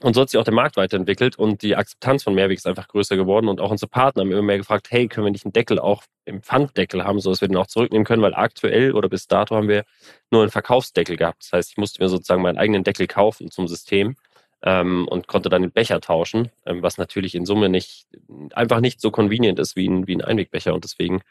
und 0.01 0.13
so 0.13 0.21
hat 0.21 0.29
sich 0.29 0.39
auch 0.39 0.45
der 0.45 0.53
Markt 0.53 0.77
weiterentwickelt 0.77 1.37
und 1.37 1.61
die 1.61 1.75
Akzeptanz 1.75 2.23
von 2.23 2.33
Mehrweg 2.33 2.57
ist 2.57 2.67
einfach 2.67 2.87
größer 2.87 3.17
geworden. 3.17 3.49
Und 3.49 3.59
auch 3.59 3.71
unsere 3.71 3.89
Partner 3.89 4.21
haben 4.21 4.31
immer 4.31 4.41
mehr 4.41 4.57
gefragt, 4.57 4.87
hey, 4.91 5.07
können 5.07 5.25
wir 5.25 5.31
nicht 5.31 5.45
einen 5.45 5.51
Deckel 5.51 5.77
auch 5.77 6.03
im 6.23 6.41
Pfanddeckel 6.41 7.03
haben, 7.03 7.19
sodass 7.19 7.41
wir 7.41 7.49
den 7.49 7.57
auch 7.57 7.67
zurücknehmen 7.67 8.05
können, 8.05 8.21
weil 8.21 8.33
aktuell 8.33 8.93
oder 8.93 9.09
bis 9.09 9.27
dato 9.27 9.55
haben 9.55 9.67
wir 9.67 9.83
nur 10.31 10.41
einen 10.41 10.51
Verkaufsdeckel 10.51 11.17
gehabt. 11.17 11.43
Das 11.43 11.51
heißt, 11.51 11.71
ich 11.71 11.77
musste 11.77 12.01
mir 12.01 12.07
sozusagen 12.07 12.41
meinen 12.41 12.57
eigenen 12.57 12.83
Deckel 12.83 13.07
kaufen 13.07 13.51
zum 13.51 13.67
System 13.67 14.15
ähm, 14.63 15.05
und 15.09 15.27
konnte 15.27 15.49
dann 15.49 15.63
den 15.63 15.71
Becher 15.71 15.99
tauschen, 15.99 16.49
ähm, 16.65 16.81
was 16.81 16.97
natürlich 16.97 17.35
in 17.35 17.45
Summe 17.45 17.67
nicht 17.67 18.07
einfach 18.53 18.79
nicht 18.79 19.01
so 19.01 19.11
convenient 19.11 19.59
ist 19.59 19.75
wie 19.75 19.87
ein, 19.87 20.07
wie 20.07 20.15
ein 20.15 20.21
Einwegbecher. 20.21 20.73
Und 20.73 20.85
deswegen, 20.85 21.21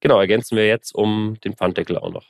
genau, 0.00 0.20
ergänzen 0.20 0.56
wir 0.56 0.66
jetzt 0.66 0.94
um 0.94 1.38
den 1.44 1.54
Pfanddeckel 1.54 1.96
auch 1.96 2.10
noch. 2.10 2.26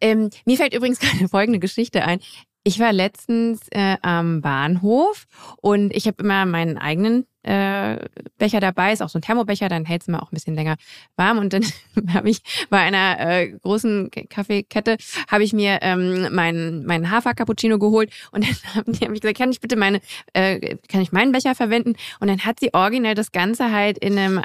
Ähm, 0.00 0.30
mir 0.46 0.56
fällt 0.56 0.74
übrigens 0.74 0.98
gerade 1.00 1.28
folgende 1.28 1.58
Geschichte 1.58 2.04
ein. 2.04 2.20
Ich 2.62 2.78
war 2.78 2.92
letztens 2.92 3.60
äh, 3.70 3.96
am 4.02 4.42
Bahnhof 4.42 5.26
und 5.62 5.96
ich 5.96 6.06
habe 6.06 6.22
immer 6.22 6.44
meinen 6.44 6.76
eigenen 6.76 7.26
äh, 7.42 7.96
Becher 8.36 8.60
dabei, 8.60 8.92
ist 8.92 9.02
auch 9.02 9.08
so 9.08 9.18
ein 9.18 9.22
Thermobecher, 9.22 9.70
dann 9.70 9.86
hält 9.86 10.02
es 10.02 10.08
immer 10.08 10.22
auch 10.22 10.30
ein 10.30 10.34
bisschen 10.34 10.54
länger 10.54 10.76
warm. 11.16 11.38
Und 11.38 11.54
dann 11.54 11.64
habe 12.12 12.28
ich 12.28 12.42
bei 12.68 12.78
einer 12.78 13.18
äh, 13.18 13.48
großen 13.48 14.10
Kaffeekette 14.28 14.98
habe 15.28 15.42
ich 15.42 15.54
mir 15.54 15.78
ähm, 15.80 16.34
meinen 16.34 16.84
meinen 16.84 17.10
Hafer 17.10 17.32
Cappuccino 17.32 17.78
geholt 17.78 18.12
und 18.30 18.44
dann 18.44 18.56
haben 18.74 18.92
die 18.92 19.06
hab 19.06 19.14
ich 19.14 19.22
gesagt, 19.22 19.38
kann 19.38 19.50
ich 19.50 19.60
bitte 19.60 19.76
meine 19.76 20.00
äh, 20.34 20.76
kann 20.88 21.00
ich 21.00 21.12
meinen 21.12 21.32
Becher 21.32 21.54
verwenden? 21.54 21.94
Und 22.20 22.28
dann 22.28 22.40
hat 22.40 22.60
sie 22.60 22.74
originell 22.74 23.14
das 23.14 23.32
Ganze 23.32 23.72
halt 23.72 23.96
in 23.96 24.18
einem 24.18 24.38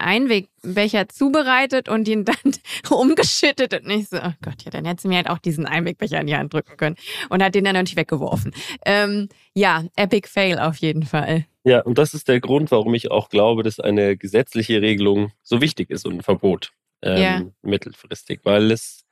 Einwegbecher 0.66 1.09
zubereitet 1.09 1.89
und 1.89 2.07
ihn 2.07 2.26
dann 2.26 2.36
umgeschüttet 2.89 3.74
und 3.74 3.88
nicht 3.88 4.09
so, 4.09 4.18
oh 4.18 4.34
Gott, 4.41 4.63
ja, 4.63 4.72
dann 4.72 4.86
hätte 4.86 5.03
sie 5.03 5.07
mir 5.07 5.18
halt 5.18 5.30
auch 5.30 5.39
diesen 5.39 5.66
Einwegbecher 5.66 6.20
in 6.20 6.28
die 6.28 6.36
Hand 6.36 6.53
drücken 6.53 6.78
können 6.78 6.95
und 7.30 7.43
hat 7.43 7.55
den 7.55 7.63
dann 7.63 7.74
natürlich 7.74 7.95
weggeworfen. 7.95 8.53
Ähm, 8.86 9.30
ja, 9.53 9.86
Epic 9.95 10.28
Fail 10.28 10.59
auf 10.59 10.78
jeden 10.78 11.03
Fall. 11.03 11.45
Ja, 11.63 11.82
und 11.82 11.97
das 11.97 12.13
ist 12.13 12.28
der 12.28 12.39
Grund, 12.39 12.72
warum 12.72 12.93
ich 12.93 13.11
auch 13.11 13.30
glaube, 13.30 13.63
dass 13.63 13.80
eine 13.80 14.18
gesetzliche 14.18 14.82
Regelung 14.82 15.32
so 15.41 15.61
wichtig 15.61 15.89
ist 15.89 16.05
und 16.05 16.16
ein 16.16 16.22
Verbot 16.22 16.72
ähm, 17.01 17.22
ja. 17.22 17.41
mittelfristig, 17.61 18.41
weil 18.43 18.72
es 18.72 19.03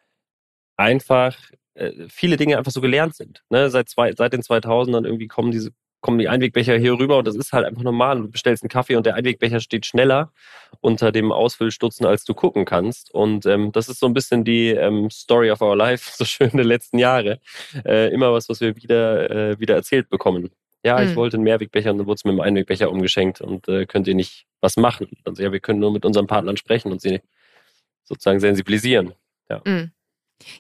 einfach 0.78 1.38
äh, 1.76 1.92
viele 2.10 2.38
Dinge 2.38 2.58
einfach 2.58 2.72
so 2.72 2.82
gelernt 2.82 3.16
sind. 3.16 3.44
Ne? 3.50 3.70
Seit, 3.70 3.90
zwei, 3.90 4.14
seit 4.14 4.34
den 4.34 4.42
2000ern 4.42 5.06
irgendwie 5.06 5.28
kommen 5.28 5.52
diese 5.52 5.72
kommen 6.04 6.20
die 6.20 6.30
Einwegbecher 6.30 6.78
hier 6.78 7.00
rüber 7.00 7.18
und 7.18 7.28
das 7.28 7.36
ist 7.36 7.52
halt 7.52 7.66
einfach 7.66 7.82
normal. 7.82 8.22
Du 8.22 8.30
bestellst 8.30 8.62
einen 8.62 8.70
Kaffee 8.70 8.96
und 8.96 9.08
der 9.08 9.16
Einwegbecher 9.16 9.60
steht 9.60 9.88
schneller 9.88 10.32
unter 10.82 11.12
dem 11.12 11.32
Ausfüllstutzen, 11.32 12.06
als 12.06 12.26
du 12.26 12.36
gucken 12.36 12.66
kannst. 12.66 13.12
Und 13.12 13.48
ähm, 13.48 13.72
das 13.72 13.90
ist 13.90 14.00
so 14.00 14.06
ein 14.06 14.14
bisschen 14.14 14.44
die 14.44 14.70
ähm, 14.70 15.10
Story 15.10 15.50
of 15.50 15.62
our 15.62 15.76
life, 15.76 16.12
so 16.16 16.26
schön 16.26 16.52
der 16.54 16.66
letzten 16.66 17.00
Jahre. 17.00 17.40
Äh, 17.86 18.14
immer 18.14 18.32
was, 18.32 18.50
was 18.50 18.62
wir 18.62 18.76
wieder, 18.76 19.32
äh, 19.32 19.60
wieder 19.60 19.74
erzählt 19.74 20.10
bekommen 20.10 20.52
ja, 20.86 21.02
ich 21.02 21.12
mhm. 21.12 21.16
wollte 21.16 21.38
einen 21.38 21.46
Mehrwegbecher 21.46 21.92
und 21.92 22.00
dann 22.00 22.08
wurde 22.08 22.16
es 22.16 22.26
mit 22.26 22.32
einem 22.32 22.42
Einwegbecher 22.42 22.92
umgeschenkt 22.92 23.40
und 23.40 23.68
äh, 23.70 23.86
könnt 23.86 24.08
ihr 24.08 24.16
nicht 24.16 24.46
was 24.60 24.76
machen. 24.76 25.08
Also 25.24 25.42
ja, 25.42 25.52
wir 25.52 25.62
können 25.62 25.80
nur 25.80 25.94
mit 25.94 26.06
unseren 26.06 26.28
Partnern 26.28 26.58
sprechen 26.58 26.92
und 26.92 27.02
sie 27.02 27.22
sozusagen 28.04 28.42
sensibilisieren. 28.42 29.14
Ja. 29.50 29.62
Mhm. 29.66 29.93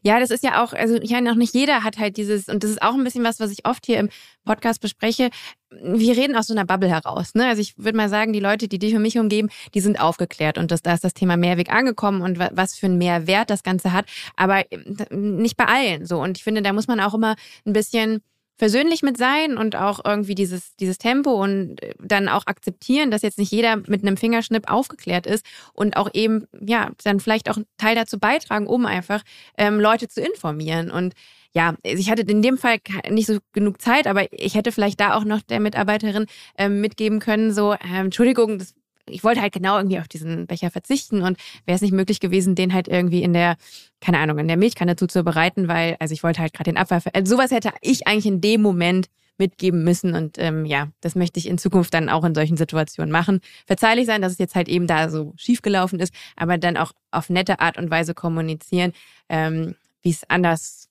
Ja, 0.01 0.19
das 0.19 0.31
ist 0.31 0.43
ja 0.43 0.63
auch, 0.63 0.73
also 0.73 0.99
meine, 1.23 1.31
auch 1.31 1.35
nicht 1.35 1.53
jeder 1.53 1.83
hat 1.83 1.97
halt 1.97 2.17
dieses, 2.17 2.47
und 2.47 2.63
das 2.63 2.71
ist 2.71 2.81
auch 2.81 2.93
ein 2.93 3.03
bisschen 3.03 3.23
was, 3.23 3.39
was 3.39 3.51
ich 3.51 3.65
oft 3.65 3.85
hier 3.85 3.99
im 3.99 4.09
Podcast 4.45 4.81
bespreche. 4.81 5.29
Wir 5.71 6.15
reden 6.15 6.35
aus 6.35 6.47
so 6.47 6.53
einer 6.53 6.65
Bubble 6.65 6.89
heraus. 6.89 7.33
Ne? 7.33 7.47
Also 7.47 7.61
ich 7.61 7.77
würde 7.77 7.97
mal 7.97 8.09
sagen, 8.09 8.33
die 8.33 8.39
Leute, 8.39 8.67
die 8.67 8.79
dich 8.79 8.95
und 8.95 9.01
mich 9.01 9.17
umgeben, 9.17 9.49
die 9.73 9.79
sind 9.79 9.99
aufgeklärt 9.99 10.57
und 10.57 10.71
das, 10.71 10.81
da 10.81 10.93
ist 10.93 11.03
das 11.03 11.13
Thema 11.13 11.37
Mehrweg 11.37 11.71
angekommen 11.71 12.21
und 12.21 12.37
was 12.39 12.75
für 12.75 12.87
einen 12.87 12.97
Mehrwert 12.97 13.49
das 13.49 13.63
Ganze 13.63 13.93
hat. 13.93 14.05
Aber 14.35 14.59
äh, 14.71 14.77
nicht 15.11 15.57
bei 15.57 15.65
allen 15.65 16.05
so. 16.05 16.21
Und 16.21 16.37
ich 16.37 16.43
finde, 16.43 16.61
da 16.61 16.73
muss 16.73 16.87
man 16.87 16.99
auch 16.99 17.13
immer 17.13 17.35
ein 17.65 17.73
bisschen 17.73 18.21
versöhnlich 18.63 19.01
mit 19.01 19.17
sein 19.17 19.57
und 19.57 19.75
auch 19.75 19.99
irgendwie 20.05 20.35
dieses, 20.35 20.77
dieses 20.77 20.97
Tempo 20.97 21.31
und 21.31 21.83
äh, 21.83 21.95
dann 21.99 22.29
auch 22.29 22.47
akzeptieren, 22.47 23.11
dass 23.11 23.21
jetzt 23.21 23.37
nicht 23.37 23.51
jeder 23.51 23.75
mit 23.75 24.03
einem 24.03 24.15
Fingerschnipp 24.15 24.71
aufgeklärt 24.71 25.27
ist 25.27 25.45
und 25.73 25.97
auch 25.97 26.09
eben, 26.13 26.47
ja, 26.65 26.91
dann 27.03 27.19
vielleicht 27.19 27.49
auch 27.49 27.57
einen 27.57 27.65
Teil 27.75 27.93
dazu 27.93 28.19
beitragen, 28.19 28.65
um 28.65 28.85
einfach 28.85 29.21
ähm, 29.57 29.81
Leute 29.81 30.07
zu 30.07 30.21
informieren. 30.21 30.91
Und 30.91 31.13
ja, 31.53 31.75
ich 31.83 32.09
hatte 32.09 32.21
in 32.21 32.41
dem 32.41 32.57
Fall 32.57 32.77
nicht 33.09 33.27
so 33.27 33.39
genug 33.51 33.81
Zeit, 33.81 34.07
aber 34.07 34.31
ich 34.31 34.55
hätte 34.55 34.71
vielleicht 34.71 35.01
da 35.01 35.17
auch 35.17 35.25
noch 35.25 35.41
der 35.41 35.59
Mitarbeiterin 35.59 36.27
ähm, 36.57 36.79
mitgeben 36.79 37.19
können, 37.19 37.51
so, 37.53 37.73
ähm, 37.73 38.05
Entschuldigung, 38.05 38.59
das 38.59 38.75
ich 39.07 39.23
wollte 39.23 39.41
halt 39.41 39.53
genau 39.53 39.77
irgendwie 39.77 39.99
auf 39.99 40.07
diesen 40.07 40.47
Becher 40.47 40.71
verzichten 40.71 41.21
und 41.21 41.37
wäre 41.65 41.75
es 41.75 41.81
nicht 41.81 41.93
möglich 41.93 42.19
gewesen, 42.19 42.55
den 42.55 42.73
halt 42.73 42.87
irgendwie 42.87 43.23
in 43.23 43.33
der, 43.33 43.57
keine 44.01 44.19
Ahnung, 44.19 44.37
in 44.39 44.47
der 44.47 44.57
Milchkanne 44.57 44.95
zuzubereiten, 44.95 45.67
weil, 45.67 45.95
also 45.99 46.13
ich 46.13 46.23
wollte 46.23 46.41
halt 46.41 46.53
gerade 46.53 46.71
den 46.71 46.77
Abfall, 46.77 47.01
also 47.13 47.35
sowas 47.35 47.51
hätte 47.51 47.71
ich 47.81 48.07
eigentlich 48.07 48.25
in 48.25 48.41
dem 48.41 48.61
Moment 48.61 49.09
mitgeben 49.37 49.83
müssen 49.83 50.13
und 50.13 50.37
ähm, 50.37 50.65
ja, 50.65 50.89
das 51.01 51.15
möchte 51.15 51.39
ich 51.39 51.47
in 51.47 51.57
Zukunft 51.57 51.93
dann 51.93 52.07
auch 52.07 52.23
in 52.23 52.35
solchen 52.35 52.55
Situationen 52.55 53.11
machen. 53.11 53.41
Verzeihlich 53.65 54.05
sein, 54.05 54.21
dass 54.21 54.33
es 54.33 54.37
jetzt 54.37 54.55
halt 54.55 54.69
eben 54.69 54.85
da 54.85 55.09
so 55.09 55.33
schiefgelaufen 55.37 55.99
ist, 55.99 56.13
aber 56.35 56.57
dann 56.57 56.77
auch 56.77 56.91
auf 57.11 57.29
nette 57.29 57.59
Art 57.59 57.77
und 57.77 57.89
Weise 57.89 58.13
kommunizieren, 58.13 58.93
ähm, 59.29 59.75
wie 60.01 60.11
es 60.11 60.29
anders 60.29 60.89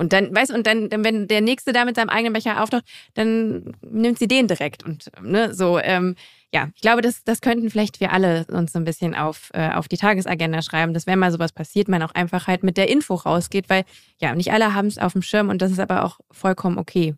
und 0.00 0.14
dann, 0.14 0.34
weißt 0.34 0.50
und 0.52 0.66
dann, 0.66 0.88
wenn 0.90 1.28
der 1.28 1.42
Nächste 1.42 1.74
da 1.74 1.84
mit 1.84 1.96
seinem 1.96 2.08
eigenen 2.08 2.32
Becher 2.32 2.62
auftaucht, 2.62 2.84
dann 3.12 3.76
nimmt 3.82 4.18
sie 4.18 4.28
den 4.28 4.48
direkt. 4.48 4.82
Und 4.82 5.10
ne, 5.20 5.52
so, 5.52 5.78
ähm, 5.78 6.14
ja, 6.52 6.68
ich 6.74 6.80
glaube, 6.80 7.00
das, 7.00 7.22
das 7.24 7.40
könnten 7.40 7.70
vielleicht 7.70 8.00
wir 8.00 8.12
alle 8.12 8.44
uns 8.50 8.72
so 8.72 8.78
ein 8.78 8.84
bisschen 8.84 9.14
auf, 9.14 9.50
äh, 9.54 9.70
auf 9.70 9.86
die 9.86 9.96
Tagesagenda 9.96 10.62
schreiben, 10.62 10.94
dass 10.94 11.06
wenn 11.06 11.18
mal 11.18 11.30
sowas 11.30 11.52
passiert, 11.52 11.88
man 11.88 12.02
auch 12.02 12.12
einfach 12.12 12.48
halt 12.48 12.64
mit 12.64 12.76
der 12.76 12.88
Info 12.88 13.14
rausgeht, 13.14 13.70
weil 13.70 13.84
ja, 14.20 14.34
nicht 14.34 14.52
alle 14.52 14.74
haben 14.74 14.88
es 14.88 14.98
auf 14.98 15.12
dem 15.12 15.22
Schirm 15.22 15.48
und 15.48 15.62
das 15.62 15.70
ist 15.70 15.80
aber 15.80 16.04
auch 16.04 16.18
vollkommen 16.30 16.78
okay. 16.78 17.14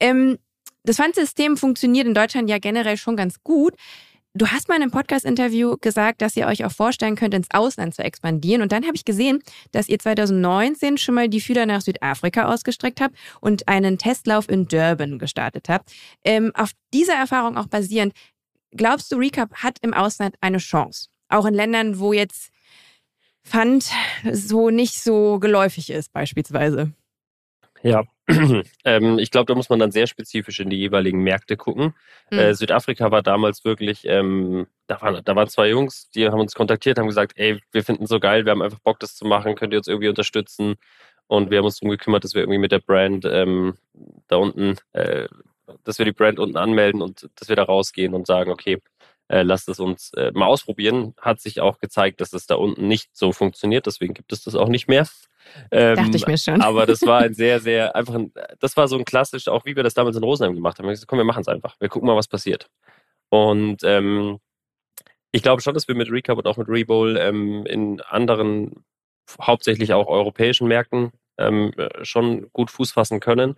Ähm, 0.00 0.38
das 0.82 0.96
Pfandsystem 0.96 1.56
funktioniert 1.56 2.06
in 2.06 2.14
Deutschland 2.14 2.50
ja 2.50 2.58
generell 2.58 2.96
schon 2.96 3.16
ganz 3.16 3.42
gut. 3.42 3.74
Du 4.34 4.46
hast 4.48 4.68
mal 4.68 4.76
in 4.76 4.82
einem 4.82 4.90
Podcast-Interview 4.90 5.76
gesagt, 5.80 6.20
dass 6.20 6.36
ihr 6.36 6.46
euch 6.46 6.62
auch 6.64 6.70
vorstellen 6.70 7.16
könnt, 7.16 7.32
ins 7.32 7.50
Ausland 7.52 7.94
zu 7.94 8.04
expandieren. 8.04 8.60
Und 8.60 8.70
dann 8.70 8.84
habe 8.84 8.94
ich 8.94 9.06
gesehen, 9.06 9.42
dass 9.72 9.88
ihr 9.88 9.98
2019 9.98 10.98
schon 10.98 11.14
mal 11.14 11.30
die 11.30 11.40
Fühler 11.40 11.64
nach 11.64 11.80
Südafrika 11.80 12.52
ausgestreckt 12.52 13.00
habt 13.00 13.16
und 13.40 13.66
einen 13.66 13.96
Testlauf 13.96 14.50
in 14.50 14.68
Durban 14.68 15.18
gestartet 15.18 15.70
habt. 15.70 15.90
Ähm, 16.22 16.52
auf 16.54 16.72
dieser 16.92 17.14
Erfahrung 17.14 17.56
auch 17.56 17.68
basierend, 17.68 18.12
glaubst 18.72 19.12
du, 19.12 19.16
Recap 19.16 19.54
hat 19.54 19.78
im 19.82 19.94
Ausland 19.94 20.36
eine 20.40 20.58
Chance? 20.58 21.08
Auch 21.28 21.46
in 21.46 21.54
Ländern, 21.54 21.98
wo 21.98 22.12
jetzt 22.12 22.50
Pfand 23.44 23.90
so 24.32 24.70
nicht 24.70 25.02
so 25.02 25.38
geläufig 25.38 25.90
ist, 25.90 26.12
beispielsweise. 26.12 26.92
Ja, 27.82 28.02
ähm, 28.84 29.18
ich 29.18 29.30
glaube, 29.30 29.46
da 29.46 29.54
muss 29.54 29.68
man 29.68 29.78
dann 29.78 29.92
sehr 29.92 30.06
spezifisch 30.06 30.58
in 30.60 30.70
die 30.70 30.78
jeweiligen 30.78 31.22
Märkte 31.22 31.56
gucken. 31.56 31.94
Mhm. 32.30 32.38
Äh, 32.38 32.54
Südafrika 32.54 33.10
war 33.10 33.22
damals 33.22 33.64
wirklich, 33.64 34.04
ähm, 34.04 34.66
da, 34.88 35.00
waren, 35.00 35.22
da 35.24 35.36
waren 35.36 35.48
zwei 35.48 35.68
Jungs, 35.68 36.10
die 36.10 36.26
haben 36.28 36.40
uns 36.40 36.54
kontaktiert, 36.54 36.98
haben 36.98 37.06
gesagt, 37.06 37.34
ey, 37.36 37.60
wir 37.70 37.84
finden 37.84 38.04
es 38.04 38.10
so 38.10 38.18
geil, 38.18 38.44
wir 38.44 38.52
haben 38.52 38.62
einfach 38.62 38.80
Bock, 38.80 38.98
das 38.98 39.14
zu 39.14 39.24
machen, 39.24 39.54
könnt 39.54 39.72
ihr 39.72 39.78
uns 39.78 39.88
irgendwie 39.88 40.08
unterstützen? 40.08 40.74
Und 41.28 41.50
wir 41.50 41.58
haben 41.58 41.64
uns 41.64 41.78
darum 41.78 41.90
gekümmert, 41.90 42.24
dass 42.24 42.34
wir 42.34 42.42
irgendwie 42.42 42.58
mit 42.58 42.72
der 42.72 42.78
Brand 42.78 43.24
ähm, 43.24 43.74
da 44.28 44.36
unten, 44.36 44.76
äh, 44.92 45.28
dass 45.84 45.98
wir 45.98 46.04
die 46.04 46.12
Brand 46.12 46.38
unten 46.38 46.56
anmelden 46.56 47.02
und 47.02 47.28
dass 47.36 47.48
wir 47.48 47.56
da 47.56 47.64
rausgehen 47.64 48.14
und 48.14 48.26
sagen, 48.26 48.50
okay, 48.50 48.78
äh, 49.28 49.42
lasst 49.42 49.68
es 49.68 49.80
uns 49.80 50.12
äh, 50.14 50.30
mal 50.32 50.46
ausprobieren. 50.46 51.14
Hat 51.20 51.40
sich 51.40 51.60
auch 51.60 51.78
gezeigt, 51.78 52.20
dass 52.20 52.32
es 52.32 52.46
da 52.46 52.54
unten 52.54 52.86
nicht 52.86 53.10
so 53.12 53.32
funktioniert, 53.32 53.86
deswegen 53.86 54.14
gibt 54.14 54.32
es 54.32 54.44
das 54.44 54.54
auch 54.54 54.68
nicht 54.68 54.88
mehr. 54.88 55.06
Ähm, 55.70 55.96
Dachte 55.96 56.16
ich 56.16 56.26
mir 56.26 56.38
schon. 56.38 56.60
Aber 56.60 56.86
das 56.86 57.02
war 57.02 57.20
ein 57.20 57.34
sehr, 57.34 57.60
sehr 57.60 57.94
einfach, 57.96 58.14
ein, 58.14 58.32
das 58.60 58.76
war 58.76 58.88
so 58.88 58.96
ein 58.96 59.04
klassisch, 59.04 59.48
auch 59.48 59.64
wie 59.64 59.76
wir 59.76 59.82
das 59.82 59.94
damals 59.94 60.16
in 60.16 60.24
Rosenheim 60.24 60.54
gemacht 60.54 60.78
haben. 60.78 60.84
Wir 60.84 60.88
haben 60.88 60.94
gesagt, 60.94 61.08
komm, 61.08 61.18
wir 61.18 61.24
machen 61.24 61.42
es 61.42 61.48
einfach. 61.48 61.76
Wir 61.80 61.88
gucken 61.88 62.06
mal, 62.06 62.16
was 62.16 62.28
passiert. 62.28 62.68
Und 63.28 63.82
ähm, 63.82 64.38
ich 65.32 65.42
glaube 65.42 65.62
schon, 65.62 65.74
dass 65.74 65.88
wir 65.88 65.94
mit 65.94 66.10
Recap 66.10 66.38
und 66.38 66.46
auch 66.46 66.56
mit 66.56 66.68
Rebowl 66.68 67.16
ähm, 67.16 67.66
in 67.66 68.00
anderen, 68.00 68.84
hauptsächlich 69.40 69.92
auch 69.92 70.06
europäischen 70.06 70.68
Märkten 70.68 71.10
ähm, 71.38 71.72
schon 72.02 72.50
gut 72.52 72.70
Fuß 72.70 72.92
fassen 72.92 73.20
können. 73.20 73.56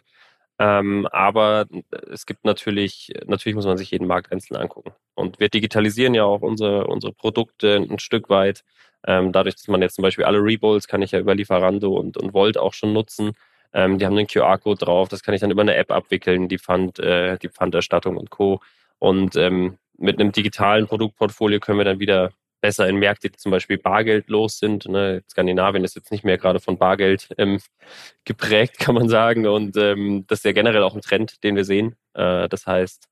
Ähm, 0.58 1.06
aber 1.12 1.66
es 2.10 2.26
gibt 2.26 2.44
natürlich, 2.44 3.12
natürlich 3.26 3.54
muss 3.54 3.66
man 3.66 3.78
sich 3.78 3.90
jeden 3.92 4.08
Markt 4.08 4.32
einzeln 4.32 4.56
angucken. 4.56 4.92
Und 5.14 5.38
wir 5.38 5.48
digitalisieren 5.48 6.14
ja 6.14 6.24
auch 6.24 6.42
unsere, 6.42 6.86
unsere 6.86 7.12
Produkte 7.12 7.76
ein 7.76 7.98
Stück 8.00 8.28
weit. 8.28 8.64
Ähm, 9.06 9.32
dadurch, 9.32 9.54
dass 9.54 9.68
man 9.68 9.82
jetzt 9.82 9.94
zum 9.94 10.02
Beispiel 10.02 10.24
alle 10.24 10.38
Rebowls 10.38 10.88
kann 10.88 11.02
ich 11.02 11.12
ja 11.12 11.20
über 11.20 11.34
Lieferando 11.34 11.94
und, 11.94 12.16
und 12.16 12.34
Volt 12.34 12.58
auch 12.58 12.74
schon 12.74 12.92
nutzen. 12.92 13.32
Ähm, 13.72 13.98
die 13.98 14.06
haben 14.06 14.16
einen 14.16 14.26
QR-Code 14.26 14.84
drauf, 14.84 15.08
das 15.08 15.22
kann 15.22 15.34
ich 15.34 15.40
dann 15.40 15.50
über 15.50 15.62
eine 15.62 15.76
App 15.76 15.92
abwickeln, 15.92 16.48
die 16.48 16.58
Pfand, 16.58 16.98
äh, 16.98 17.38
die 17.38 17.48
Pfanderstattung 17.48 18.16
und 18.16 18.30
Co. 18.30 18.60
Und 18.98 19.36
ähm, 19.36 19.78
mit 19.96 20.18
einem 20.18 20.32
digitalen 20.32 20.86
Produktportfolio 20.86 21.60
können 21.60 21.78
wir 21.78 21.84
dann 21.84 22.00
wieder 22.00 22.32
besser 22.60 22.88
in 22.88 22.96
Märkte, 22.96 23.30
die 23.30 23.36
zum 23.36 23.50
Beispiel 23.50 23.78
bargeldlos 23.78 24.58
sind. 24.58 24.86
Ne? 24.86 25.22
Skandinavien 25.30 25.84
ist 25.84 25.96
jetzt 25.96 26.10
nicht 26.10 26.24
mehr 26.24 26.38
gerade 26.38 26.60
von 26.60 26.78
Bargeld 26.78 27.28
ähm, 27.38 27.60
geprägt, 28.24 28.78
kann 28.78 28.94
man 28.94 29.08
sagen. 29.08 29.46
Und 29.46 29.76
ähm, 29.76 30.24
das 30.26 30.40
ist 30.40 30.44
ja 30.44 30.52
generell 30.52 30.82
auch 30.82 30.94
ein 30.94 31.02
Trend, 31.02 31.42
den 31.44 31.56
wir 31.56 31.64
sehen. 31.64 31.96
Äh, 32.14 32.48
das 32.48 32.66
heißt, 32.66 33.08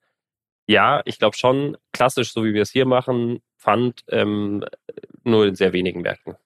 ja, 0.68 1.02
ich 1.04 1.18
glaube 1.18 1.36
schon, 1.36 1.76
klassisch, 1.92 2.32
so 2.32 2.44
wie 2.44 2.54
wir 2.54 2.62
es 2.62 2.70
hier 2.70 2.86
machen, 2.86 3.40
Pfand, 3.58 4.04
ähm, 4.08 4.64
nur 5.22 5.46
in 5.46 5.54
sehr 5.54 5.72
wenigen 5.72 6.02
Märkten. 6.02 6.36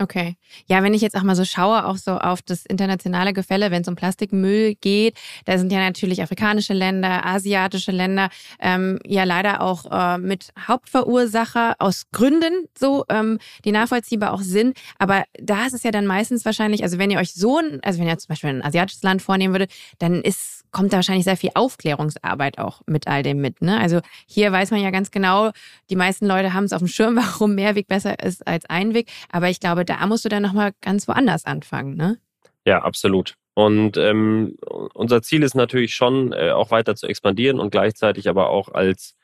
Okay. 0.00 0.36
Ja, 0.66 0.82
wenn 0.82 0.94
ich 0.94 1.02
jetzt 1.02 1.14
auch 1.14 1.24
mal 1.24 1.36
so 1.36 1.44
schaue, 1.44 1.84
auch 1.84 1.98
so 1.98 2.12
auf 2.12 2.40
das 2.40 2.64
internationale 2.64 3.34
Gefälle, 3.34 3.70
wenn 3.70 3.82
es 3.82 3.88
um 3.88 3.96
Plastikmüll 3.96 4.74
geht, 4.76 5.14
da 5.44 5.58
sind 5.58 5.70
ja 5.70 5.78
natürlich 5.78 6.22
afrikanische 6.22 6.72
Länder, 6.72 7.26
asiatische 7.26 7.92
Länder 7.92 8.30
ähm, 8.60 8.98
ja 9.04 9.24
leider 9.24 9.60
auch 9.60 9.84
äh, 9.90 10.16
mit 10.16 10.52
Hauptverursacher 10.66 11.76
aus 11.78 12.04
Gründen 12.12 12.64
so, 12.78 13.04
ähm, 13.10 13.38
die 13.66 13.72
nachvollziehbar 13.72 14.32
auch 14.32 14.40
sind. 14.40 14.78
Aber 14.98 15.24
da 15.38 15.66
ist 15.66 15.74
es 15.74 15.82
ja 15.82 15.90
dann 15.90 16.06
meistens 16.06 16.46
wahrscheinlich, 16.46 16.82
also 16.82 16.96
wenn 16.96 17.10
ihr 17.10 17.18
euch 17.18 17.34
so 17.34 17.58
ein, 17.58 17.80
also 17.82 18.00
wenn 18.00 18.08
ihr 18.08 18.16
zum 18.16 18.28
Beispiel 18.28 18.50
ein 18.50 18.64
asiatisches 18.64 19.02
Land 19.02 19.20
vornehmen 19.20 19.52
würdet, 19.52 19.70
dann 19.98 20.22
ist 20.22 20.59
kommt 20.70 20.92
da 20.92 20.98
wahrscheinlich 20.98 21.24
sehr 21.24 21.36
viel 21.36 21.50
Aufklärungsarbeit 21.54 22.58
auch 22.58 22.82
mit 22.86 23.06
all 23.06 23.22
dem 23.22 23.40
mit. 23.40 23.62
Ne? 23.62 23.78
Also 23.78 24.00
hier 24.26 24.52
weiß 24.52 24.70
man 24.70 24.80
ja 24.80 24.90
ganz 24.90 25.10
genau, 25.10 25.50
die 25.90 25.96
meisten 25.96 26.26
Leute 26.26 26.52
haben 26.52 26.64
es 26.64 26.72
auf 26.72 26.80
dem 26.80 26.88
Schirm, 26.88 27.16
warum 27.16 27.54
Mehrweg 27.54 27.88
besser 27.88 28.22
ist 28.22 28.46
als 28.46 28.64
Einweg. 28.66 29.10
Aber 29.30 29.48
ich 29.48 29.60
glaube, 29.60 29.84
da 29.84 30.06
musst 30.06 30.24
du 30.24 30.28
dann 30.28 30.42
nochmal 30.42 30.72
ganz 30.80 31.08
woanders 31.08 31.44
anfangen. 31.44 31.96
Ne? 31.96 32.18
Ja, 32.64 32.82
absolut. 32.82 33.34
Und 33.54 33.96
ähm, 33.96 34.56
unser 34.94 35.22
Ziel 35.22 35.42
ist 35.42 35.54
natürlich 35.54 35.94
schon, 35.94 36.32
äh, 36.32 36.50
auch 36.50 36.70
weiter 36.70 36.94
zu 36.94 37.06
expandieren 37.06 37.58
und 37.58 37.70
gleichzeitig 37.70 38.28
aber 38.28 38.48
auch 38.48 38.68
als 38.68 39.16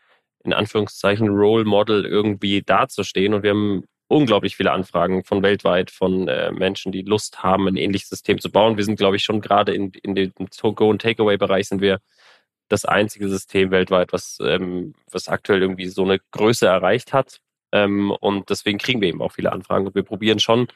in 0.44 0.53
Anführungszeichen 0.53 1.28
Role 1.28 1.64
Model 1.64 2.05
irgendwie 2.05 2.62
dazustehen. 2.62 3.34
Und 3.34 3.42
wir 3.42 3.51
haben 3.51 3.84
unglaublich 4.09 4.57
viele 4.57 4.72
Anfragen 4.72 5.24
von 5.24 5.42
weltweit, 5.42 5.90
von 5.90 6.28
äh, 6.28 6.52
Menschen, 6.52 6.92
die 6.92 7.02
Lust 7.02 7.42
haben, 7.42 7.66
ein 7.66 7.76
ähnliches 7.76 8.09
System 8.09 8.40
zu 8.40 8.50
bauen. 8.50 8.76
Wir 8.76 8.84
sind, 8.84 8.96
glaube 8.96 9.16
ich, 9.16 9.24
schon 9.24 9.40
gerade 9.40 9.74
in, 9.74 9.90
in 10.02 10.14
dem 10.14 10.32
To-Go- 10.50 10.90
und 10.90 11.02
Takeaway-Bereich 11.02 11.68
sind 11.68 11.80
wir 11.80 12.00
das 12.68 12.84
einzige 12.84 13.28
System 13.28 13.70
weltweit, 13.70 14.12
was, 14.12 14.38
ähm, 14.40 14.94
was 15.11 15.28
aktuell 15.28 15.62
irgendwie 15.62 15.86
so 15.88 16.04
eine 16.04 16.20
Größe 16.32 16.66
erreicht 16.66 17.12
hat. 17.12 17.40
Ähm, 17.72 18.11
und 18.11 18.50
deswegen 18.50 18.78
kriegen 18.78 19.00
wir 19.00 19.09
eben 19.09 19.22
auch 19.22 19.32
viele 19.32 19.52
Anfragen. 19.52 19.86
Und 19.86 19.94
wir 19.94 20.02
probieren 20.02 20.38
schon 20.40 20.68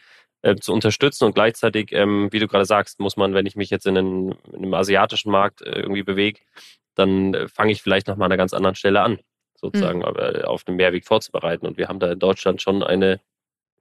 äh, 0.42 0.56
zu 0.56 0.72
unterstützen 0.72 1.24
und 1.24 1.34
gleichzeitig, 1.34 1.92
ähm, 1.92 2.28
wie 2.32 2.38
du 2.38 2.48
gerade 2.48 2.64
sagst, 2.64 3.00
muss 3.00 3.16
man, 3.16 3.34
wenn 3.34 3.46
ich 3.46 3.56
mich 3.56 3.70
jetzt 3.70 3.86
in, 3.86 3.96
einen, 3.96 4.32
in 4.52 4.56
einem 4.56 4.74
asiatischen 4.74 5.30
Markt 5.30 5.62
äh, 5.62 5.80
irgendwie 5.80 6.02
bewege, 6.02 6.40
dann 6.94 7.34
äh, 7.34 7.48
fange 7.48 7.72
ich 7.72 7.82
vielleicht 7.82 8.08
nochmal 8.08 8.26
an 8.26 8.32
einer 8.32 8.38
ganz 8.38 8.52
anderen 8.54 8.74
Stelle 8.76 9.02
an 9.02 9.18
sozusagen 9.60 10.00
mhm. 10.00 10.44
auf 10.44 10.64
dem 10.64 10.76
Mehrweg 10.76 11.06
vorzubereiten. 11.06 11.66
Und 11.66 11.76
wir 11.76 11.88
haben 11.88 12.00
da 12.00 12.10
in 12.10 12.18
Deutschland 12.18 12.62
schon 12.62 12.82
eine 12.82 13.20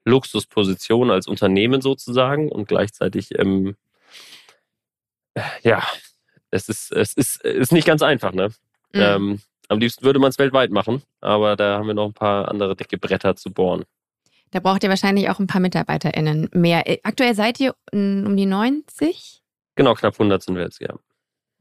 Luxusposition 0.05 1.11
als 1.11 1.27
Unternehmen 1.27 1.81
sozusagen 1.81 2.49
und 2.51 2.67
gleichzeitig, 2.67 3.37
ähm, 3.37 3.75
ja, 5.61 5.83
es 6.51 6.69
ist, 6.69 6.91
es 6.91 7.13
ist, 7.13 7.43
ist 7.43 7.71
nicht 7.71 7.85
ganz 7.85 8.01
einfach, 8.01 8.33
ne? 8.33 8.47
Mhm. 8.93 9.01
Ähm, 9.01 9.39
am 9.67 9.79
liebsten 9.79 10.03
würde 10.03 10.19
man 10.19 10.29
es 10.29 10.39
weltweit 10.39 10.71
machen, 10.71 11.03
aber 11.21 11.55
da 11.55 11.77
haben 11.77 11.87
wir 11.87 11.93
noch 11.93 12.07
ein 12.07 12.13
paar 12.13 12.49
andere 12.49 12.75
dicke 12.75 12.97
Bretter 12.97 13.35
zu 13.35 13.51
bohren. 13.51 13.85
Da 14.51 14.59
braucht 14.59 14.83
ihr 14.83 14.89
wahrscheinlich 14.89 15.29
auch 15.29 15.39
ein 15.39 15.45
paar 15.45 15.61
MitarbeiterInnen 15.61 16.49
mehr. 16.53 16.87
Äh, 16.89 16.99
aktuell 17.03 17.35
seid 17.35 17.59
ihr 17.59 17.75
um 17.91 18.35
die 18.35 18.47
90? 18.47 19.43
Genau, 19.75 19.93
knapp 19.93 20.13
100 20.13 20.41
sind 20.41 20.55
wir 20.55 20.63
jetzt, 20.63 20.81
ja. 20.81 20.95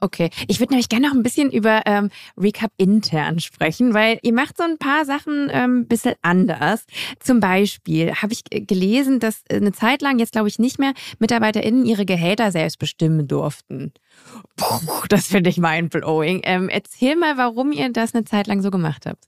Okay, 0.01 0.29
ich 0.47 0.61
würde 0.61 0.73
nämlich 0.73 0.87
gerne 0.87 1.07
noch 1.07 1.13
ein 1.13 1.23
bisschen 1.23 1.51
über 1.51 1.81
ähm, 1.85 2.09
Recap 2.37 2.71
intern 2.77 3.39
sprechen, 3.39 3.93
weil 3.93 4.17
ihr 4.21 4.33
macht 4.33 4.57
so 4.57 4.63
ein 4.63 4.77
paar 4.77 5.03
Sachen 5.03 5.49
ähm, 5.51 5.81
ein 5.81 5.87
bisschen 5.87 6.15
anders. 6.21 6.85
Zum 7.19 7.41
Beispiel 7.41 8.13
habe 8.13 8.31
ich 8.31 8.43
gelesen, 8.45 9.19
dass 9.19 9.43
eine 9.51 9.73
Zeit 9.73 10.01
lang, 10.01 10.17
jetzt 10.17 10.31
glaube 10.31 10.47
ich 10.47 10.57
nicht 10.57 10.79
mehr, 10.79 10.93
MitarbeiterInnen 11.19 11.85
ihre 11.85 12.05
Gehälter 12.05 12.51
selbst 12.51 12.79
bestimmen 12.79 13.27
durften. 13.27 13.91
Puh, 14.55 15.05
das 15.09 15.27
finde 15.27 15.49
ich 15.49 15.57
mindblowing. 15.57 16.41
Ähm, 16.43 16.69
erzähl 16.69 17.17
mal, 17.17 17.37
warum 17.37 17.73
ihr 17.73 17.91
das 17.91 18.15
eine 18.15 18.23
Zeit 18.23 18.47
lang 18.47 18.61
so 18.61 18.71
gemacht 18.71 19.05
habt. 19.05 19.25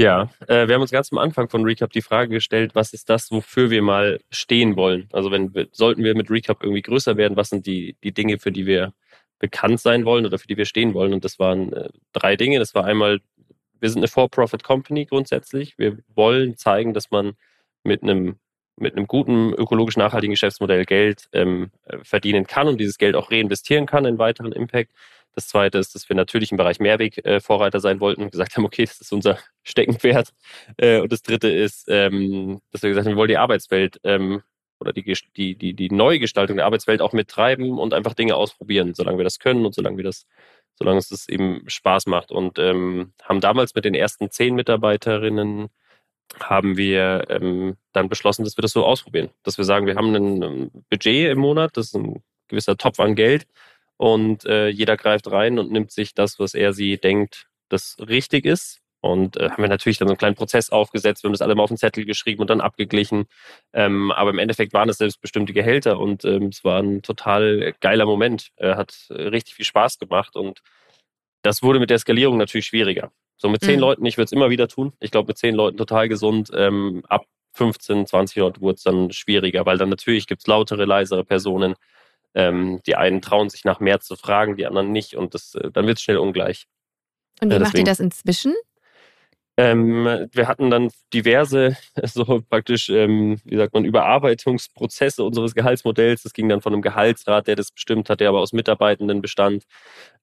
Ja, 0.00 0.30
äh, 0.48 0.66
wir 0.66 0.76
haben 0.76 0.80
uns 0.80 0.92
ganz 0.92 1.12
am 1.12 1.18
Anfang 1.18 1.50
von 1.50 1.62
Recap 1.62 1.92
die 1.92 2.00
Frage 2.00 2.30
gestellt, 2.30 2.74
was 2.74 2.94
ist 2.94 3.10
das, 3.10 3.30
wofür 3.30 3.68
wir 3.68 3.82
mal 3.82 4.18
stehen 4.30 4.74
wollen? 4.76 5.10
Also 5.12 5.30
wenn 5.30 5.52
sollten 5.72 6.02
wir 6.02 6.14
mit 6.16 6.30
Recap 6.30 6.62
irgendwie 6.62 6.80
größer 6.80 7.18
werden, 7.18 7.36
was 7.36 7.50
sind 7.50 7.66
die, 7.66 7.96
die 8.02 8.12
Dinge, 8.12 8.38
für 8.38 8.50
die 8.50 8.64
wir 8.64 8.94
bekannt 9.40 9.80
sein 9.80 10.04
wollen 10.04 10.24
oder 10.26 10.38
für 10.38 10.46
die 10.46 10.56
wir 10.56 10.66
stehen 10.66 10.94
wollen. 10.94 11.12
Und 11.12 11.24
das 11.24 11.40
waren 11.40 11.72
äh, 11.72 11.88
drei 12.12 12.36
Dinge. 12.36 12.60
Das 12.60 12.74
war 12.76 12.84
einmal, 12.84 13.20
wir 13.80 13.90
sind 13.90 13.98
eine 14.00 14.08
For-Profit-Company 14.08 15.06
grundsätzlich. 15.06 15.76
Wir 15.78 15.98
wollen 16.14 16.56
zeigen, 16.56 16.94
dass 16.94 17.10
man 17.10 17.32
mit 17.82 18.04
einem 18.04 18.38
mit 18.76 18.96
einem 18.96 19.06
guten 19.06 19.52
ökologisch 19.52 19.98
nachhaltigen 19.98 20.32
Geschäftsmodell 20.32 20.86
Geld 20.86 21.28
ähm, 21.32 21.70
äh, 21.84 21.98
verdienen 22.02 22.46
kann 22.46 22.66
und 22.66 22.80
dieses 22.80 22.96
Geld 22.96 23.14
auch 23.14 23.30
reinvestieren 23.30 23.84
kann 23.84 24.06
in 24.06 24.18
weiteren 24.18 24.52
Impact. 24.52 24.92
Das 25.34 25.48
zweite 25.48 25.78
ist, 25.78 25.94
dass 25.94 26.08
wir 26.08 26.16
natürlich 26.16 26.50
im 26.50 26.56
Bereich 26.56 26.80
Mehrweg 26.80 27.24
äh, 27.24 27.40
Vorreiter 27.40 27.78
sein 27.78 28.00
wollten 28.00 28.22
und 28.22 28.32
gesagt 28.32 28.56
haben, 28.56 28.64
okay, 28.64 28.84
das 28.84 29.00
ist 29.00 29.12
unser 29.12 29.38
Steckenpferd. 29.62 30.30
Äh, 30.78 31.00
und 31.00 31.12
das 31.12 31.22
dritte 31.22 31.48
ist, 31.48 31.84
ähm, 31.88 32.60
dass 32.72 32.82
wir 32.82 32.88
gesagt 32.88 33.06
haben, 33.06 33.12
wir 33.12 33.18
wollen 33.18 33.28
die 33.28 33.36
Arbeitswelt 33.36 34.00
ähm, 34.02 34.42
oder 34.80 34.92
die, 34.92 35.02
die, 35.36 35.54
die, 35.54 35.74
die 35.74 35.90
Neugestaltung 35.90 36.56
der 36.56 36.66
Arbeitswelt 36.66 37.02
auch 37.02 37.12
mittreiben 37.12 37.78
und 37.78 37.94
einfach 37.94 38.14
Dinge 38.14 38.36
ausprobieren, 38.36 38.94
solange 38.94 39.18
wir 39.18 39.24
das 39.24 39.38
können 39.38 39.66
und 39.66 39.74
solange 39.74 39.96
wir 39.96 40.04
das, 40.04 40.26
solange 40.74 40.98
es 40.98 41.08
das 41.08 41.28
eben 41.28 41.62
Spaß 41.68 42.06
macht. 42.06 42.32
Und 42.32 42.58
ähm, 42.58 43.12
haben 43.22 43.40
damals 43.40 43.74
mit 43.74 43.84
den 43.84 43.94
ersten 43.94 44.30
zehn 44.30 44.54
Mitarbeiterinnen 44.54 45.68
haben 46.38 46.76
wir 46.76 47.24
ähm, 47.28 47.76
dann 47.92 48.08
beschlossen, 48.08 48.44
dass 48.44 48.56
wir 48.56 48.62
das 48.62 48.72
so 48.72 48.84
ausprobieren. 48.84 49.30
Dass 49.42 49.58
wir 49.58 49.64
sagen, 49.64 49.86
wir 49.86 49.96
haben 49.96 50.14
ein 50.14 50.42
ähm, 50.42 50.70
Budget 50.88 51.30
im 51.30 51.38
Monat, 51.38 51.76
das 51.76 51.86
ist 51.86 51.96
ein 51.96 52.22
gewisser 52.48 52.76
Topf 52.76 53.00
an 53.00 53.16
Geld 53.16 53.46
und 53.96 54.44
äh, 54.44 54.68
jeder 54.68 54.96
greift 54.96 55.30
rein 55.30 55.58
und 55.58 55.72
nimmt 55.72 55.90
sich 55.90 56.14
das, 56.14 56.38
was 56.38 56.54
er 56.54 56.72
sie 56.72 56.98
denkt, 56.98 57.48
das 57.68 57.96
richtig 57.98 58.44
ist 58.44 58.80
und 59.00 59.36
äh, 59.36 59.50
haben 59.50 59.62
wir 59.62 59.68
natürlich 59.68 59.98
dann 59.98 60.08
so 60.08 60.12
einen 60.12 60.18
kleinen 60.18 60.36
Prozess 60.36 60.70
aufgesetzt, 60.70 61.22
wir 61.22 61.28
haben 61.28 61.32
das 61.32 61.42
alle 61.42 61.54
mal 61.54 61.62
auf 61.62 61.70
den 61.70 61.78
Zettel 61.78 62.04
geschrieben 62.04 62.40
und 62.42 62.50
dann 62.50 62.60
abgeglichen. 62.60 63.26
Ähm, 63.72 64.10
aber 64.12 64.30
im 64.30 64.38
Endeffekt 64.38 64.72
waren 64.72 64.88
es 64.88 64.98
selbstbestimmte 64.98 65.52
Gehälter 65.52 65.98
und 65.98 66.24
ähm, 66.24 66.46
es 66.46 66.64
war 66.64 66.82
ein 66.82 67.02
total 67.02 67.74
geiler 67.80 68.06
Moment. 68.06 68.50
Er 68.56 68.76
hat 68.76 69.06
richtig 69.10 69.54
viel 69.54 69.64
Spaß 69.64 69.98
gemacht 69.98 70.36
und 70.36 70.60
das 71.42 71.62
wurde 71.62 71.80
mit 71.80 71.90
der 71.90 71.98
Skalierung 71.98 72.36
natürlich 72.36 72.66
schwieriger. 72.66 73.10
So 73.36 73.48
mit 73.48 73.62
zehn 73.62 73.76
mhm. 73.76 73.80
Leuten, 73.80 74.04
ich 74.04 74.18
würde 74.18 74.26
es 74.26 74.32
immer 74.32 74.50
wieder 74.50 74.68
tun. 74.68 74.92
Ich 75.00 75.10
glaube, 75.10 75.28
mit 75.28 75.38
zehn 75.38 75.54
Leuten 75.54 75.78
total 75.78 76.08
gesund. 76.08 76.50
Ähm, 76.54 77.02
ab 77.08 77.24
15, 77.52 78.06
20 78.06 78.36
Leuten 78.36 78.60
wurde 78.60 78.76
es 78.76 78.82
dann 78.82 79.10
schwieriger, 79.12 79.64
weil 79.64 79.78
dann 79.78 79.88
natürlich 79.88 80.26
gibt 80.26 80.42
es 80.42 80.46
lautere, 80.46 80.84
leisere 80.84 81.24
Personen. 81.24 81.74
Ähm, 82.34 82.80
die 82.86 82.96
einen 82.96 83.22
trauen 83.22 83.48
sich 83.48 83.64
nach 83.64 83.80
mehr 83.80 84.00
zu 84.00 84.14
fragen, 84.14 84.56
die 84.56 84.66
anderen 84.66 84.92
nicht 84.92 85.14
und 85.16 85.34
das, 85.34 85.54
äh, 85.54 85.70
dann 85.70 85.86
wird 85.86 85.98
es 85.98 86.02
schnell 86.02 86.18
ungleich. 86.18 86.66
Und 87.40 87.50
wie 87.50 87.56
äh, 87.56 87.58
macht 87.58 87.76
ihr 87.76 87.84
das 87.84 87.98
inzwischen? 87.98 88.54
Ähm, 89.60 90.26
wir 90.32 90.48
hatten 90.48 90.70
dann 90.70 90.90
diverse, 91.12 91.76
so 92.04 92.42
praktisch, 92.48 92.88
ähm, 92.88 93.38
wie 93.44 93.56
sagt 93.56 93.74
man, 93.74 93.84
Überarbeitungsprozesse 93.84 95.22
unseres 95.22 95.54
Gehaltsmodells. 95.54 96.22
Das 96.22 96.32
ging 96.32 96.48
dann 96.48 96.62
von 96.62 96.72
einem 96.72 96.80
Gehaltsrat, 96.80 97.46
der 97.46 97.56
das 97.56 97.70
bestimmt 97.70 98.08
hat, 98.08 98.20
der 98.20 98.30
aber 98.30 98.40
aus 98.40 98.54
Mitarbeitenden 98.54 99.20
bestand, 99.20 99.64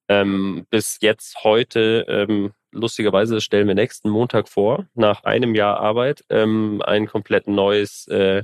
ähm, 0.07 0.65
bis 0.71 0.97
jetzt 1.01 1.43
heute. 1.43 2.05
Ähm, 2.07 2.53
lustigerweise 2.71 3.39
stellen 3.39 3.67
wir 3.67 3.75
nächsten 3.75 4.09
Montag 4.09 4.49
vor, 4.49 4.87
nach 4.95 5.23
einem 5.23 5.53
Jahr 5.53 5.79
Arbeit, 5.79 6.23
ähm, 6.29 6.81
ein 6.83 7.05
komplett 7.05 7.47
neues 7.47 8.07
äh, 8.07 8.41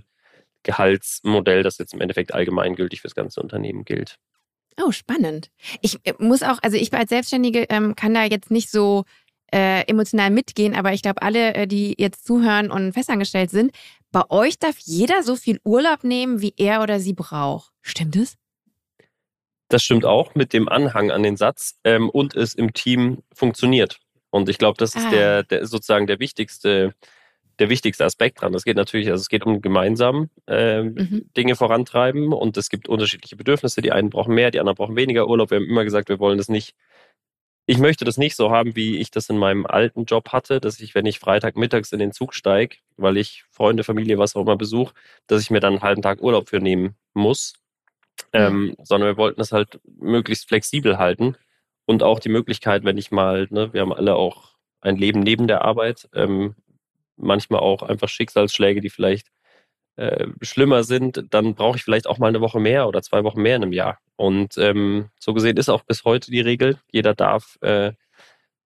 Gehaltsmodell, 0.61 1.63
das 1.63 1.79
jetzt 1.79 1.95
im 1.95 2.01
Endeffekt 2.01 2.35
allgemeingültig 2.35 3.01
für 3.01 3.07
das 3.07 3.15
ganze 3.15 3.41
Unternehmen 3.41 3.83
gilt. 3.83 4.19
Oh, 4.81 4.91
spannend. 4.91 5.49
Ich 5.81 5.99
äh, 6.03 6.13
muss 6.19 6.43
auch, 6.43 6.59
also 6.61 6.77
ich 6.77 6.93
als 6.93 7.09
Selbstständige 7.09 7.65
ähm, 7.69 7.95
kann 7.95 8.13
da 8.13 8.25
jetzt 8.25 8.51
nicht 8.51 8.69
so 8.69 9.05
äh, 9.53 9.81
emotional 9.87 10.31
mitgehen, 10.31 10.73
aber 10.73 10.93
ich 10.93 11.01
glaube, 11.01 11.21
alle, 11.21 11.53
äh, 11.53 11.67
die 11.67 11.95
jetzt 11.97 12.25
zuhören 12.25 12.71
und 12.71 12.93
festangestellt 12.93 13.51
sind, 13.51 13.71
bei 14.11 14.23
euch 14.29 14.57
darf 14.57 14.77
jeder 14.79 15.23
so 15.23 15.35
viel 15.35 15.59
Urlaub 15.63 16.03
nehmen, 16.03 16.41
wie 16.41 16.53
er 16.57 16.81
oder 16.81 16.99
sie 16.99 17.13
braucht. 17.13 17.71
Stimmt 17.81 18.15
es? 18.15 18.35
Das 19.69 19.83
stimmt 19.83 20.05
auch 20.05 20.35
mit 20.35 20.53
dem 20.53 20.67
Anhang 20.67 21.11
an 21.11 21.23
den 21.23 21.37
Satz 21.37 21.75
ähm, 21.83 22.09
und 22.09 22.35
es 22.35 22.53
im 22.53 22.73
Team 22.73 23.23
funktioniert. 23.33 23.99
Und 24.29 24.49
ich 24.49 24.57
glaube, 24.57 24.77
das 24.77 24.95
ist 24.95 25.05
ah. 25.05 25.11
der, 25.11 25.43
der 25.43 25.65
sozusagen 25.65 26.07
der 26.07 26.19
wichtigste 26.19 26.93
der 27.59 27.69
wichtigste 27.69 28.03
Aspekt 28.03 28.41
dran. 28.41 28.53
Es 28.53 28.63
geht 28.63 28.77
natürlich, 28.77 29.09
also 29.11 29.21
es 29.21 29.29
geht 29.29 29.45
um 29.45 29.61
gemeinsam 29.61 30.29
äh, 30.47 30.83
mhm. 30.83 31.29
Dinge 31.37 31.55
vorantreiben 31.55 32.33
und 32.33 32.57
es 32.57 32.69
gibt 32.69 32.89
unterschiedliche 32.89 33.35
Bedürfnisse. 33.35 33.81
Die 33.81 33.91
einen 33.91 34.09
brauchen 34.09 34.33
mehr, 34.33 34.51
die 34.51 34.59
anderen 34.59 34.75
brauchen 34.75 34.95
weniger 34.95 35.27
Urlaub. 35.27 35.51
Wir 35.51 35.57
haben 35.57 35.69
immer 35.69 35.83
gesagt, 35.83 36.09
wir 36.09 36.19
wollen 36.19 36.37
das 36.37 36.49
nicht. 36.49 36.75
Ich 37.65 37.77
möchte 37.77 38.03
das 38.03 38.17
nicht 38.17 38.35
so 38.35 38.51
haben, 38.51 38.75
wie 38.75 38.97
ich 38.97 39.09
das 39.09 39.29
in 39.29 39.37
meinem 39.37 39.65
alten 39.65 40.03
Job 40.03 40.29
hatte, 40.29 40.59
dass 40.59 40.79
ich, 40.81 40.95
wenn 40.95 41.05
ich 41.05 41.19
Freitagmittags 41.19 41.93
in 41.93 41.99
den 41.99 42.11
Zug 42.11 42.33
steige, 42.33 42.77
weil 42.97 43.15
ich 43.17 43.45
Freunde, 43.51 43.83
Familie, 43.85 44.17
was 44.17 44.35
auch 44.35 44.41
immer 44.41 44.57
besuche, 44.57 44.93
dass 45.27 45.41
ich 45.41 45.49
mir 45.49 45.61
dann 45.61 45.73
einen 45.73 45.81
halben 45.81 46.01
Tag 46.01 46.21
Urlaub 46.21 46.49
für 46.49 46.59
nehmen 46.59 46.95
muss. 47.13 47.53
Mhm. 48.33 48.39
Ähm, 48.39 48.75
sondern 48.83 49.09
wir 49.09 49.17
wollten 49.17 49.41
es 49.41 49.51
halt 49.51 49.79
möglichst 49.85 50.47
flexibel 50.47 50.97
halten 50.97 51.35
und 51.85 52.03
auch 52.03 52.19
die 52.19 52.29
Möglichkeit, 52.29 52.83
wenn 52.83 52.97
ich 52.97 53.11
mal, 53.11 53.47
ne, 53.49 53.73
wir 53.73 53.81
haben 53.81 53.93
alle 53.93 54.15
auch 54.15 54.53
ein 54.81 54.97
Leben 54.97 55.21
neben 55.21 55.47
der 55.47 55.63
Arbeit, 55.63 56.09
ähm, 56.13 56.55
manchmal 57.15 57.61
auch 57.61 57.81
einfach 57.83 58.09
Schicksalsschläge, 58.09 58.81
die 58.81 58.89
vielleicht 58.89 59.27
äh, 59.95 60.27
schlimmer 60.41 60.83
sind, 60.83 61.25
dann 61.29 61.55
brauche 61.55 61.77
ich 61.77 61.83
vielleicht 61.83 62.07
auch 62.07 62.17
mal 62.17 62.27
eine 62.27 62.41
Woche 62.41 62.59
mehr 62.59 62.87
oder 62.87 63.01
zwei 63.01 63.23
Wochen 63.23 63.41
mehr 63.41 63.55
in 63.55 63.63
einem 63.63 63.73
Jahr. 63.73 63.99
Und 64.15 64.57
ähm, 64.57 65.09
so 65.19 65.33
gesehen 65.33 65.57
ist 65.57 65.69
auch 65.69 65.83
bis 65.83 66.03
heute 66.05 66.31
die 66.31 66.41
Regel, 66.41 66.79
jeder 66.91 67.13
darf 67.13 67.57
äh, 67.61 67.93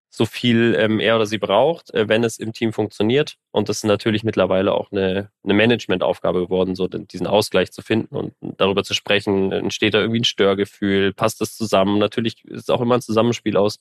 so 0.10 0.26
viel 0.26 0.76
ähm, 0.78 1.00
er 1.00 1.16
oder 1.16 1.26
sie 1.26 1.38
braucht, 1.38 1.94
äh, 1.94 2.10
wenn 2.10 2.24
es 2.24 2.40
im 2.40 2.54
Team 2.54 2.74
funktioniert. 2.74 3.38
Und 3.52 3.70
das 3.70 3.78
ist 3.78 3.84
natürlich 3.84 4.24
mittlerweile 4.24 4.74
auch 4.74 4.92
eine, 4.92 5.32
eine 5.44 5.54
Managementaufgabe 5.54 6.42
geworden, 6.42 6.76
so 6.76 6.88
diesen 6.88 7.28
Ausgleich 7.28 7.72
zu 7.72 7.82
finden 7.82 8.16
und 8.16 8.34
darüber 8.42 8.84
zu 8.84 8.94
sprechen, 8.94 9.52
entsteht 9.52 9.94
da 9.94 10.00
irgendwie 10.00 10.22
ein 10.22 10.26
Störgefühl, 10.26 11.14
passt 11.14 11.40
das 11.40 11.56
zusammen. 11.56 12.00
Natürlich 12.00 12.44
ist 12.46 12.64
es 12.64 12.70
auch 12.70 12.82
immer 12.82 12.96
ein 12.96 13.02
Zusammenspiel 13.02 13.58
aus, 13.58 13.80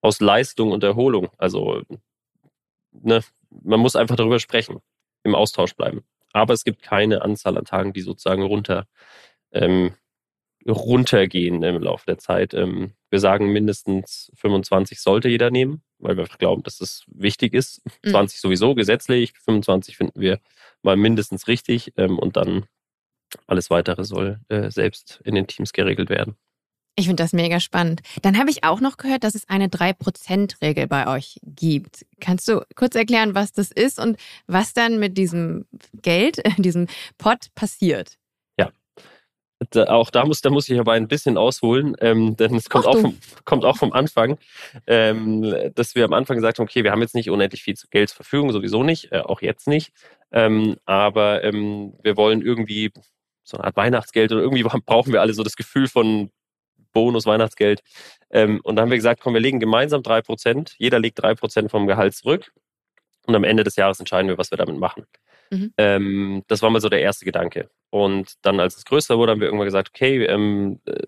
aus 0.00 0.20
Leistung 0.20 0.72
und 0.72 0.84
Erholung. 0.84 1.30
Also 1.38 1.82
ne, 2.92 3.22
man 3.50 3.80
muss 3.80 3.96
einfach 3.96 4.16
darüber 4.16 4.40
sprechen, 4.40 4.80
im 5.22 5.34
Austausch 5.34 5.74
bleiben. 5.74 6.04
Aber 6.32 6.52
es 6.54 6.64
gibt 6.64 6.82
keine 6.82 7.22
Anzahl 7.22 7.56
an 7.56 7.64
Tagen, 7.64 7.92
die 7.92 8.02
sozusagen 8.02 8.42
runter, 8.42 8.86
ähm, 9.52 9.94
runtergehen 10.72 11.62
im 11.62 11.82
Laufe 11.82 12.04
der 12.06 12.18
Zeit. 12.18 12.54
Ähm, 12.54 12.92
wir 13.10 13.20
sagen 13.20 13.52
mindestens 13.52 14.30
25 14.36 15.00
sollte 15.00 15.28
jeder 15.28 15.50
nehmen, 15.50 15.82
weil 15.98 16.16
wir 16.16 16.24
glauben, 16.24 16.62
dass 16.62 16.78
das 16.78 17.04
wichtig 17.06 17.54
ist. 17.54 17.82
Mhm. 18.04 18.10
20 18.10 18.40
sowieso 18.40 18.74
gesetzlich, 18.74 19.32
25 19.38 19.96
finden 19.96 20.20
wir 20.20 20.40
mal 20.82 20.96
mindestens 20.96 21.48
richtig 21.48 21.92
ähm, 21.96 22.18
und 22.18 22.36
dann 22.36 22.66
alles 23.46 23.70
weitere 23.70 24.04
soll 24.04 24.40
äh, 24.48 24.70
selbst 24.70 25.20
in 25.24 25.34
den 25.34 25.46
Teams 25.46 25.72
geregelt 25.72 26.10
werden. 26.10 26.36
Ich 26.98 27.06
finde 27.06 27.22
das 27.22 27.32
mega 27.32 27.60
spannend. 27.60 28.00
Dann 28.22 28.38
habe 28.38 28.50
ich 28.50 28.64
auch 28.64 28.80
noch 28.80 28.96
gehört, 28.96 29.22
dass 29.22 29.36
es 29.36 29.48
eine 29.48 29.68
3%-Regel 29.68 30.88
bei 30.88 31.06
euch 31.06 31.38
gibt. 31.44 32.04
Kannst 32.18 32.48
du 32.48 32.64
kurz 32.74 32.96
erklären, 32.96 33.36
was 33.36 33.52
das 33.52 33.70
ist 33.70 34.00
und 34.00 34.18
was 34.48 34.72
dann 34.72 34.98
mit 34.98 35.16
diesem 35.16 35.66
Geld, 36.02 36.42
diesem 36.58 36.88
Pot 37.16 37.54
passiert? 37.54 38.18
Da, 39.70 39.86
auch 39.86 40.10
da 40.10 40.24
muss, 40.24 40.40
da 40.40 40.50
muss 40.50 40.68
ich 40.68 40.78
aber 40.78 40.92
ein 40.92 41.08
bisschen 41.08 41.36
ausholen, 41.36 41.96
ähm, 42.00 42.36
denn 42.36 42.54
es 42.54 42.70
kommt 42.70 42.86
auch, 42.86 42.96
vom, 42.96 43.18
kommt 43.44 43.64
auch 43.64 43.76
vom 43.76 43.92
Anfang, 43.92 44.38
ähm, 44.86 45.72
dass 45.74 45.96
wir 45.96 46.04
am 46.04 46.12
Anfang 46.12 46.36
gesagt 46.36 46.58
haben, 46.58 46.64
okay, 46.64 46.84
wir 46.84 46.92
haben 46.92 47.00
jetzt 47.00 47.16
nicht 47.16 47.28
unendlich 47.28 47.64
viel 47.64 47.74
Geld 47.90 48.10
zur 48.10 48.16
Verfügung, 48.16 48.52
sowieso 48.52 48.84
nicht, 48.84 49.10
äh, 49.10 49.18
auch 49.18 49.42
jetzt 49.42 49.66
nicht. 49.66 49.92
Ähm, 50.30 50.76
aber 50.84 51.42
ähm, 51.42 51.94
wir 52.04 52.16
wollen 52.16 52.40
irgendwie 52.40 52.92
so 53.42 53.56
eine 53.56 53.64
Art 53.64 53.76
Weihnachtsgeld 53.76 54.30
oder 54.30 54.42
irgendwie 54.42 54.62
brauchen 54.86 55.12
wir 55.12 55.20
alle 55.20 55.32
so 55.32 55.42
das 55.42 55.56
Gefühl 55.56 55.88
von 55.88 56.30
Bonus, 56.92 57.26
Weihnachtsgeld. 57.26 57.82
Ähm, 58.30 58.60
und 58.62 58.76
dann 58.76 58.84
haben 58.84 58.90
wir 58.90 58.98
gesagt, 58.98 59.20
komm, 59.20 59.34
wir 59.34 59.40
legen 59.40 59.60
gemeinsam 59.60 60.02
drei 60.02 60.22
Prozent. 60.22 60.74
Jeder 60.78 61.00
legt 61.00 61.20
drei 61.20 61.34
Prozent 61.34 61.70
vom 61.70 61.86
Gehalt 61.86 62.14
zurück. 62.14 62.52
Und 63.26 63.34
am 63.34 63.44
Ende 63.44 63.64
des 63.64 63.76
Jahres 63.76 63.98
entscheiden 63.98 64.28
wir, 64.28 64.38
was 64.38 64.50
wir 64.50 64.58
damit 64.58 64.78
machen. 64.78 65.04
Mhm. 65.50 65.72
Ähm, 65.78 66.42
das 66.48 66.62
war 66.62 66.70
mal 66.70 66.80
so 66.80 66.88
der 66.88 67.00
erste 67.00 67.24
Gedanke. 67.24 67.70
Und 67.90 68.34
dann, 68.42 68.60
als 68.60 68.76
es 68.76 68.84
größer 68.84 69.16
wurde, 69.18 69.32
haben 69.32 69.40
wir 69.40 69.46
irgendwann 69.46 69.66
gesagt, 69.66 69.90
okay, 69.94 70.24
ähm, 70.24 70.80
äh, 70.86 71.02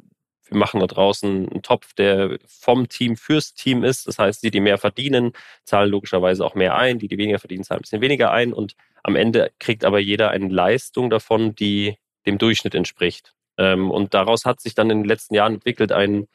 wir 0.50 0.58
machen 0.58 0.80
da 0.80 0.86
draußen 0.86 1.48
einen 1.48 1.62
Topf, 1.62 1.94
der 1.94 2.38
vom 2.46 2.88
Team 2.88 3.16
fürs 3.16 3.54
Team 3.54 3.84
ist. 3.84 4.08
Das 4.08 4.18
heißt, 4.18 4.42
die, 4.42 4.50
die 4.50 4.60
mehr 4.60 4.78
verdienen, 4.78 5.32
zahlen 5.64 5.90
logischerweise 5.90 6.44
auch 6.44 6.54
mehr 6.54 6.76
ein. 6.76 6.98
Die, 6.98 7.08
die 7.08 7.18
weniger 7.18 7.38
verdienen, 7.38 7.62
zahlen 7.62 7.78
ein 7.78 7.82
bisschen 7.82 8.00
weniger 8.00 8.32
ein. 8.32 8.52
Und 8.52 8.74
am 9.02 9.16
Ende 9.16 9.52
kriegt 9.60 9.84
aber 9.84 10.00
jeder 10.00 10.30
eine 10.30 10.48
Leistung 10.48 11.08
davon, 11.08 11.54
die 11.54 11.96
dem 12.26 12.38
Durchschnitt 12.38 12.74
entspricht. 12.74 13.34
Ähm, 13.58 13.90
und 13.90 14.14
daraus 14.14 14.44
hat 14.44 14.60
sich 14.60 14.74
dann 14.74 14.90
in 14.90 15.02
den 15.02 15.08
letzten 15.08 15.34
Jahren 15.34 15.54
entwickelt 15.54 15.92
ein, 15.92 16.26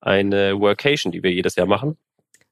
eine 0.00 0.58
Workation, 0.58 1.12
die 1.12 1.22
wir 1.22 1.32
jedes 1.32 1.54
Jahr 1.54 1.66
machen. 1.66 1.96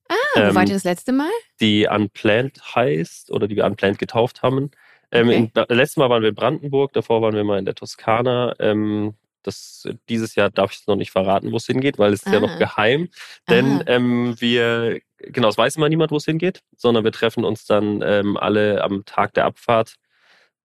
Ah, 0.09 0.15
wo 0.35 0.41
ähm, 0.41 0.55
wart 0.55 0.69
ihr 0.69 0.75
das 0.75 0.85
letzte 0.85 1.13
Mal? 1.13 1.31
Die 1.61 1.87
Unplanned 1.91 2.75
heißt 2.75 3.31
oder 3.31 3.49
die 3.49 3.57
wir 3.57 3.65
Unplanned 3.65 3.99
getauft 3.99 4.43
haben. 4.43 4.71
Ähm, 5.11 5.29
okay. 5.29 5.51
in, 5.69 5.77
letztes 5.77 5.97
Mal 5.97 6.11
waren 6.11 6.23
wir 6.23 6.31
in 6.31 6.35
Brandenburg, 6.35 6.93
davor 6.93 7.23
waren 7.23 7.35
wir 7.35 7.45
mal 7.45 7.59
in 7.59 7.65
der 7.65 7.75
Toskana. 7.75 8.55
Ähm, 8.59 9.15
das, 9.43 9.89
dieses 10.09 10.35
Jahr 10.35 10.51
darf 10.51 10.73
ich 10.73 10.81
es 10.81 10.87
noch 10.87 10.97
nicht 10.97 11.11
verraten, 11.11 11.53
wo 11.53 11.57
es 11.57 11.67
hingeht, 11.67 11.99
weil 11.99 12.13
es 12.13 12.23
ist 12.25 12.33
ja 12.33 12.41
noch 12.41 12.51
ah. 12.51 12.59
geheim. 12.59 13.09
Denn 13.49 13.83
ähm, 13.87 14.35
wir, 14.39 15.01
genau, 15.19 15.49
es 15.49 15.59
weiß 15.59 15.77
immer 15.77 15.89
niemand, 15.89 16.11
wo 16.11 16.17
es 16.17 16.25
hingeht, 16.25 16.63
sondern 16.77 17.05
wir 17.05 17.13
treffen 17.13 17.45
uns 17.45 17.65
dann 17.65 18.03
ähm, 18.03 18.37
alle 18.37 18.83
am 18.85 19.05
Tag 19.05 19.35
der 19.35 19.47
Abfahrt 19.47 19.95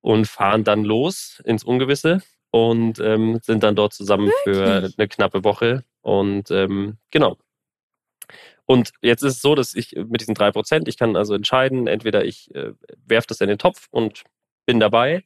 und 0.01 0.27
fahren 0.27 0.63
dann 0.63 0.83
los 0.83 1.41
ins 1.45 1.63
Ungewisse 1.63 2.21
und 2.51 2.99
ähm, 2.99 3.39
sind 3.41 3.63
dann 3.63 3.75
dort 3.75 3.93
zusammen 3.93 4.27
Wirklich? 4.27 4.55
für 4.55 4.89
eine 4.97 5.07
knappe 5.07 5.43
Woche. 5.43 5.83
Und 6.01 6.51
ähm, 6.51 6.97
genau. 7.09 7.37
Und 8.65 8.91
jetzt 9.01 9.23
ist 9.23 9.35
es 9.35 9.41
so, 9.41 9.55
dass 9.55 9.75
ich 9.75 9.95
mit 9.95 10.21
diesen 10.21 10.35
drei 10.35 10.51
Prozent, 10.51 10.87
ich 10.87 10.97
kann 10.97 11.15
also 11.15 11.33
entscheiden, 11.33 11.87
entweder 11.87 12.23
ich 12.25 12.53
äh, 12.55 12.73
werfe 13.05 13.27
das 13.27 13.41
in 13.41 13.49
den 13.49 13.57
Topf 13.57 13.87
und 13.91 14.23
bin 14.65 14.79
dabei, 14.79 15.23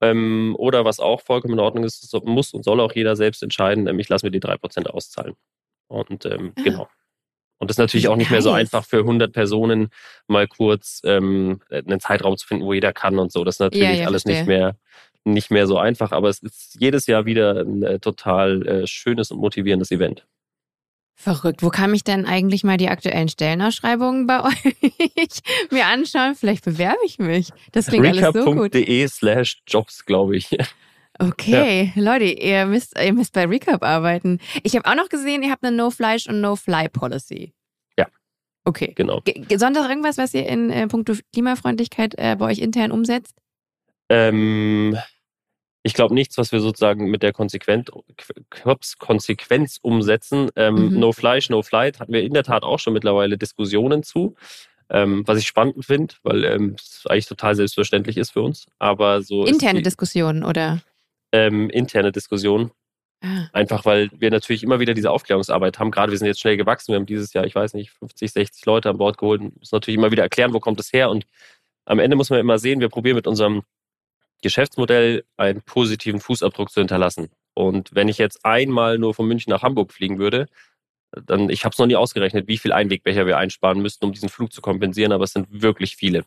ähm, 0.00 0.54
oder 0.58 0.84
was 0.84 1.00
auch 1.00 1.20
vollkommen 1.22 1.54
in 1.54 1.60
Ordnung 1.60 1.84
ist, 1.84 2.14
muss 2.24 2.52
und 2.52 2.64
soll 2.64 2.80
auch 2.80 2.92
jeder 2.92 3.16
selbst 3.16 3.42
entscheiden, 3.42 3.86
ähm, 3.86 3.98
ich 3.98 4.08
lasse 4.08 4.26
mir 4.26 4.30
die 4.30 4.40
drei 4.40 4.56
Prozent 4.56 4.90
auszahlen. 4.90 5.34
Und 5.88 6.26
ähm, 6.26 6.52
ah. 6.56 6.62
genau. 6.62 6.88
Und 7.58 7.70
das 7.70 7.76
ist 7.76 7.78
natürlich 7.78 8.08
auch 8.08 8.16
nicht 8.16 8.30
mehr 8.30 8.42
so 8.42 8.50
einfach 8.52 8.84
für 8.84 8.98
100 8.98 9.32
Personen 9.32 9.88
mal 10.26 10.46
kurz 10.46 11.00
ähm, 11.04 11.60
einen 11.70 12.00
Zeitraum 12.00 12.36
zu 12.36 12.46
finden, 12.46 12.64
wo 12.64 12.74
jeder 12.74 12.92
kann 12.92 13.18
und 13.18 13.32
so. 13.32 13.44
Das 13.44 13.56
ist 13.56 13.60
natürlich 13.60 13.88
ja, 13.88 13.94
ja, 13.94 14.06
alles 14.06 14.22
verstehe. 14.22 14.42
nicht 14.42 14.48
mehr 14.48 14.76
nicht 15.26 15.50
mehr 15.50 15.66
so 15.66 15.76
einfach, 15.76 16.12
aber 16.12 16.28
es 16.28 16.38
ist 16.38 16.76
jedes 16.78 17.06
Jahr 17.06 17.26
wieder 17.26 17.60
ein 17.60 17.82
äh, 17.82 17.98
total 17.98 18.66
äh, 18.66 18.86
schönes 18.86 19.32
und 19.32 19.40
motivierendes 19.40 19.90
Event. 19.90 20.24
Verrückt. 21.18 21.62
Wo 21.62 21.70
kann 21.70 21.94
ich 21.94 22.04
denn 22.04 22.26
eigentlich 22.26 22.62
mal 22.62 22.76
die 22.76 22.90
aktuellen 22.90 23.28
Stellenausschreibungen 23.28 24.26
bei 24.26 24.44
euch 24.44 25.40
mir 25.70 25.86
anschauen? 25.86 26.34
Vielleicht 26.34 26.64
bewerbe 26.64 26.98
ich 27.06 27.18
mich. 27.18 27.50
Das 27.72 27.86
klingt 27.86 28.06
alles 28.06 28.20
so 28.34 28.44
gut. 28.44 28.74
recap.de 28.74 29.08
slash 29.08 29.62
jobs, 29.66 30.04
glaube 30.04 30.36
ich. 30.36 30.56
Okay, 31.18 31.92
ja. 31.96 32.02
Leute, 32.02 32.26
ihr 32.26 32.66
müsst, 32.66 33.00
ihr 33.00 33.14
müsst 33.14 33.32
bei 33.32 33.46
Recap 33.46 33.82
arbeiten. 33.82 34.38
Ich 34.62 34.76
habe 34.76 34.86
auch 34.86 34.94
noch 34.94 35.08
gesehen, 35.08 35.42
ihr 35.42 35.50
habt 35.50 35.64
eine 35.64 35.74
No-Fleisch- 35.74 36.28
und 36.28 36.42
No-Fly-Policy. 36.42 37.54
Ja. 37.98 38.06
Okay. 38.64 38.92
Genau. 38.94 39.22
Sonst 39.56 39.78
irgendwas, 39.78 40.18
was 40.18 40.34
ihr 40.34 40.46
in 40.46 40.68
äh, 40.68 40.86
puncto 40.86 41.14
Klimafreundlichkeit 41.32 42.14
äh, 42.18 42.36
bei 42.38 42.44
euch 42.44 42.58
intern 42.58 42.92
umsetzt? 42.92 43.34
Ähm, 44.10 44.94
ich 45.86 45.94
glaube 45.94 46.14
nichts, 46.14 46.36
was 46.36 46.50
wir 46.50 46.58
sozusagen 46.58 47.10
mit 47.10 47.22
der 47.22 47.32
Konsequenz, 47.32 47.88
Konsequenz 48.98 49.78
umsetzen. 49.80 50.50
Ähm, 50.56 50.74
mhm. 50.74 50.98
No 50.98 51.12
Fleisch, 51.12 51.48
No 51.48 51.62
Flight 51.62 52.00
hatten 52.00 52.12
wir 52.12 52.24
in 52.24 52.34
der 52.34 52.42
Tat 52.42 52.64
auch 52.64 52.80
schon 52.80 52.92
mittlerweile 52.92 53.38
Diskussionen 53.38 54.02
zu. 54.02 54.34
Ähm, 54.90 55.22
was 55.26 55.38
ich 55.38 55.46
spannend 55.46 55.84
finde, 55.84 56.14
weil 56.24 56.44
ähm, 56.44 56.76
es 56.76 57.04
eigentlich 57.08 57.26
total 57.26 57.54
selbstverständlich 57.54 58.16
ist 58.16 58.32
für 58.32 58.42
uns. 58.42 58.66
Aber 58.80 59.22
so 59.22 59.44
interne 59.44 59.78
die, 59.78 59.84
Diskussionen 59.84 60.42
oder 60.42 60.80
ähm, 61.30 61.70
interne 61.70 62.10
Diskussionen. 62.10 62.72
Ah. 63.20 63.46
Einfach 63.52 63.84
weil 63.84 64.10
wir 64.12 64.32
natürlich 64.32 64.64
immer 64.64 64.80
wieder 64.80 64.92
diese 64.92 65.12
Aufklärungsarbeit 65.12 65.78
haben. 65.78 65.92
Gerade 65.92 66.10
wir 66.10 66.18
sind 66.18 66.26
jetzt 66.26 66.40
schnell 66.40 66.56
gewachsen. 66.56 66.92
Wir 66.92 66.96
haben 66.96 67.06
dieses 67.06 67.32
Jahr, 67.32 67.46
ich 67.46 67.54
weiß 67.54 67.74
nicht, 67.74 67.90
50, 67.90 68.32
60 68.32 68.66
Leute 68.66 68.90
an 68.90 68.98
Bord 68.98 69.18
geholt. 69.18 69.40
Müssen 69.40 69.74
natürlich 69.74 69.98
immer 69.98 70.10
wieder 70.10 70.24
erklären, 70.24 70.52
wo 70.52 70.58
kommt 70.58 70.80
es 70.80 70.92
her. 70.92 71.10
Und 71.10 71.26
am 71.84 72.00
Ende 72.00 72.16
muss 72.16 72.30
man 72.30 72.40
immer 72.40 72.58
sehen, 72.58 72.80
wir 72.80 72.88
probieren 72.88 73.16
mit 73.16 73.28
unserem 73.28 73.62
Geschäftsmodell 74.42 75.24
einen 75.36 75.62
positiven 75.62 76.20
Fußabdruck 76.20 76.70
zu 76.70 76.80
hinterlassen. 76.80 77.30
Und 77.54 77.94
wenn 77.94 78.08
ich 78.08 78.18
jetzt 78.18 78.44
einmal 78.44 78.98
nur 78.98 79.14
von 79.14 79.26
München 79.26 79.50
nach 79.50 79.62
Hamburg 79.62 79.92
fliegen 79.92 80.18
würde, 80.18 80.46
dann, 81.24 81.48
ich 81.48 81.64
habe 81.64 81.72
es 81.72 81.78
noch 81.78 81.86
nie 81.86 81.96
ausgerechnet, 81.96 82.48
wie 82.48 82.58
viel 82.58 82.72
Einwegbecher 82.72 83.26
wir 83.26 83.38
einsparen 83.38 83.80
müssten, 83.80 84.04
um 84.04 84.12
diesen 84.12 84.28
Flug 84.28 84.52
zu 84.52 84.60
kompensieren, 84.60 85.12
aber 85.12 85.24
es 85.24 85.32
sind 85.32 85.46
wirklich 85.50 85.96
viele. 85.96 86.20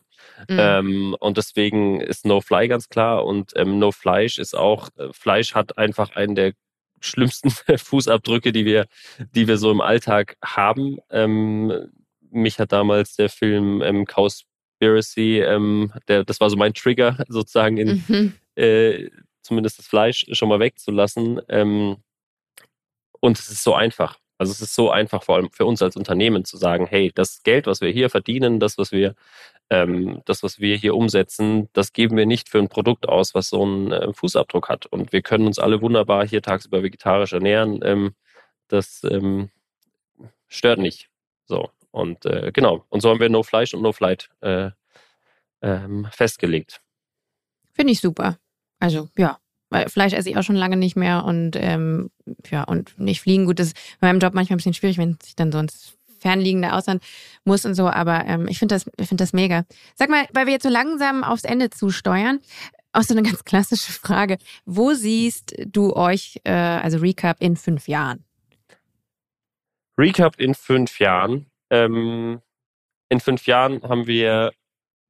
Mhm. 0.48 0.58
Ähm, 0.58 1.16
und 1.20 1.36
deswegen 1.36 2.00
ist 2.00 2.26
No 2.26 2.40
Fly 2.40 2.68
ganz 2.68 2.88
klar 2.88 3.24
und 3.24 3.52
ähm, 3.56 3.78
No 3.78 3.92
Fleisch 3.92 4.38
ist 4.38 4.56
auch, 4.56 4.88
äh, 4.96 5.12
Fleisch 5.12 5.54
hat 5.54 5.78
einfach 5.78 6.16
einen 6.16 6.34
der 6.34 6.52
schlimmsten 7.00 7.50
Fußabdrücke, 7.78 8.52
die 8.52 8.64
wir, 8.64 8.86
die 9.34 9.46
wir 9.48 9.58
so 9.58 9.70
im 9.70 9.80
Alltag 9.80 10.36
haben. 10.44 10.98
Ähm, 11.10 11.90
mich 12.30 12.58
hat 12.58 12.72
damals 12.72 13.16
der 13.16 13.28
Film 13.28 13.82
ähm, 13.82 14.04
Cowspiracy, 14.80 15.40
ähm, 15.40 15.92
der, 16.08 16.24
das 16.24 16.40
war 16.40 16.50
so 16.50 16.56
mein 16.56 16.74
Trigger, 16.74 17.16
sozusagen 17.28 17.76
in 17.76 18.04
mhm. 18.08 18.32
äh, 18.56 19.10
zumindest 19.42 19.78
das 19.78 19.86
Fleisch 19.86 20.26
schon 20.32 20.48
mal 20.48 20.60
wegzulassen. 20.60 21.40
Ähm, 21.48 21.96
und 23.20 23.38
es 23.38 23.50
ist 23.50 23.62
so 23.62 23.74
einfach. 23.74 24.18
Also 24.38 24.52
es 24.52 24.62
ist 24.62 24.74
so 24.74 24.90
einfach, 24.90 25.22
vor 25.22 25.36
allem 25.36 25.50
für 25.50 25.66
uns 25.66 25.82
als 25.82 25.96
Unternehmen 25.96 26.46
zu 26.46 26.56
sagen, 26.56 26.86
hey, 26.86 27.12
das 27.14 27.42
Geld, 27.42 27.66
was 27.66 27.82
wir 27.82 27.90
hier 27.90 28.08
verdienen, 28.08 28.58
das, 28.58 28.78
was 28.78 28.90
wir, 28.90 29.14
ähm, 29.68 30.22
das, 30.24 30.42
was 30.42 30.60
wir 30.60 30.76
hier 30.76 30.94
umsetzen, 30.94 31.68
das 31.74 31.92
geben 31.92 32.16
wir 32.16 32.24
nicht 32.24 32.48
für 32.48 32.58
ein 32.58 32.68
Produkt 32.68 33.06
aus, 33.06 33.34
was 33.34 33.50
so 33.50 33.62
einen 33.62 33.92
äh, 33.92 34.12
Fußabdruck 34.14 34.70
hat. 34.70 34.86
Und 34.86 35.12
wir 35.12 35.20
können 35.20 35.46
uns 35.46 35.58
alle 35.58 35.82
wunderbar 35.82 36.26
hier 36.26 36.40
tagsüber 36.40 36.82
vegetarisch 36.82 37.34
ernähren. 37.34 37.80
Ähm, 37.82 38.14
das 38.68 39.04
ähm, 39.04 39.50
stört 40.48 40.78
nicht. 40.78 41.10
So. 41.44 41.70
Und 41.90 42.24
äh, 42.26 42.50
genau. 42.52 42.84
Und 42.88 43.00
so 43.00 43.10
haben 43.10 43.20
wir 43.20 43.28
No 43.28 43.42
Fleisch 43.42 43.74
und 43.74 43.82
No 43.82 43.92
Flight 43.92 44.28
äh, 44.40 44.70
ähm, 45.62 46.08
festgelegt. 46.12 46.80
Finde 47.72 47.92
ich 47.92 48.00
super. 48.00 48.38
Also 48.78 49.08
ja, 49.16 49.38
weil 49.70 49.88
Fleisch 49.88 50.12
esse 50.12 50.28
ich 50.30 50.36
auch 50.36 50.42
schon 50.42 50.56
lange 50.56 50.76
nicht 50.76 50.96
mehr 50.96 51.24
und 51.24 51.56
ähm, 51.56 52.10
ja, 52.50 52.64
und 52.64 52.98
nicht 52.98 53.20
fliegen. 53.20 53.46
Gut, 53.46 53.58
das 53.58 53.68
ist 53.68 53.76
bei 54.00 54.08
meinem 54.08 54.20
Job 54.20 54.34
manchmal 54.34 54.56
ein 54.56 54.58
bisschen 54.58 54.74
schwierig, 54.74 54.98
wenn 54.98 55.18
ich 55.24 55.36
dann 55.36 55.52
sonst 55.52 55.96
fernliegende 56.20 56.72
Ausland 56.72 57.02
muss 57.44 57.64
und 57.64 57.74
so, 57.74 57.88
aber 57.88 58.26
ähm, 58.26 58.46
ich 58.48 58.58
finde 58.58 58.74
das, 58.74 58.86
ich 58.98 59.08
finde 59.08 59.22
das 59.22 59.32
mega. 59.32 59.64
Sag 59.94 60.10
mal, 60.10 60.26
weil 60.32 60.46
wir 60.46 60.52
jetzt 60.52 60.64
so 60.64 60.68
langsam 60.68 61.24
aufs 61.24 61.44
Ende 61.44 61.70
zusteuern, 61.70 62.40
auch 62.92 63.02
so 63.02 63.14
eine 63.14 63.22
ganz 63.22 63.44
klassische 63.44 63.92
Frage. 63.92 64.38
Wo 64.64 64.92
siehst 64.92 65.54
du 65.64 65.94
euch, 65.94 66.40
äh, 66.44 66.52
also 66.52 66.98
Recap, 66.98 67.40
in 67.40 67.56
fünf 67.56 67.88
Jahren? 67.88 68.24
Recap 69.98 70.38
in 70.38 70.54
fünf 70.54 70.98
Jahren. 70.98 71.49
Ähm, 71.70 72.40
in 73.08 73.20
fünf 73.20 73.46
Jahren 73.46 73.82
haben 73.82 74.06
wir 74.06 74.52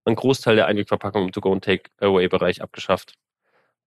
einen 0.05 0.17
Großteil 0.17 0.57
der 0.57 0.67
Einwegverpackung 0.67 1.25
im 1.25 1.33
To-Go- 1.33 1.53
und 1.53 1.65
Take-Away-Bereich 1.65 2.63
abgeschafft. 2.63 3.15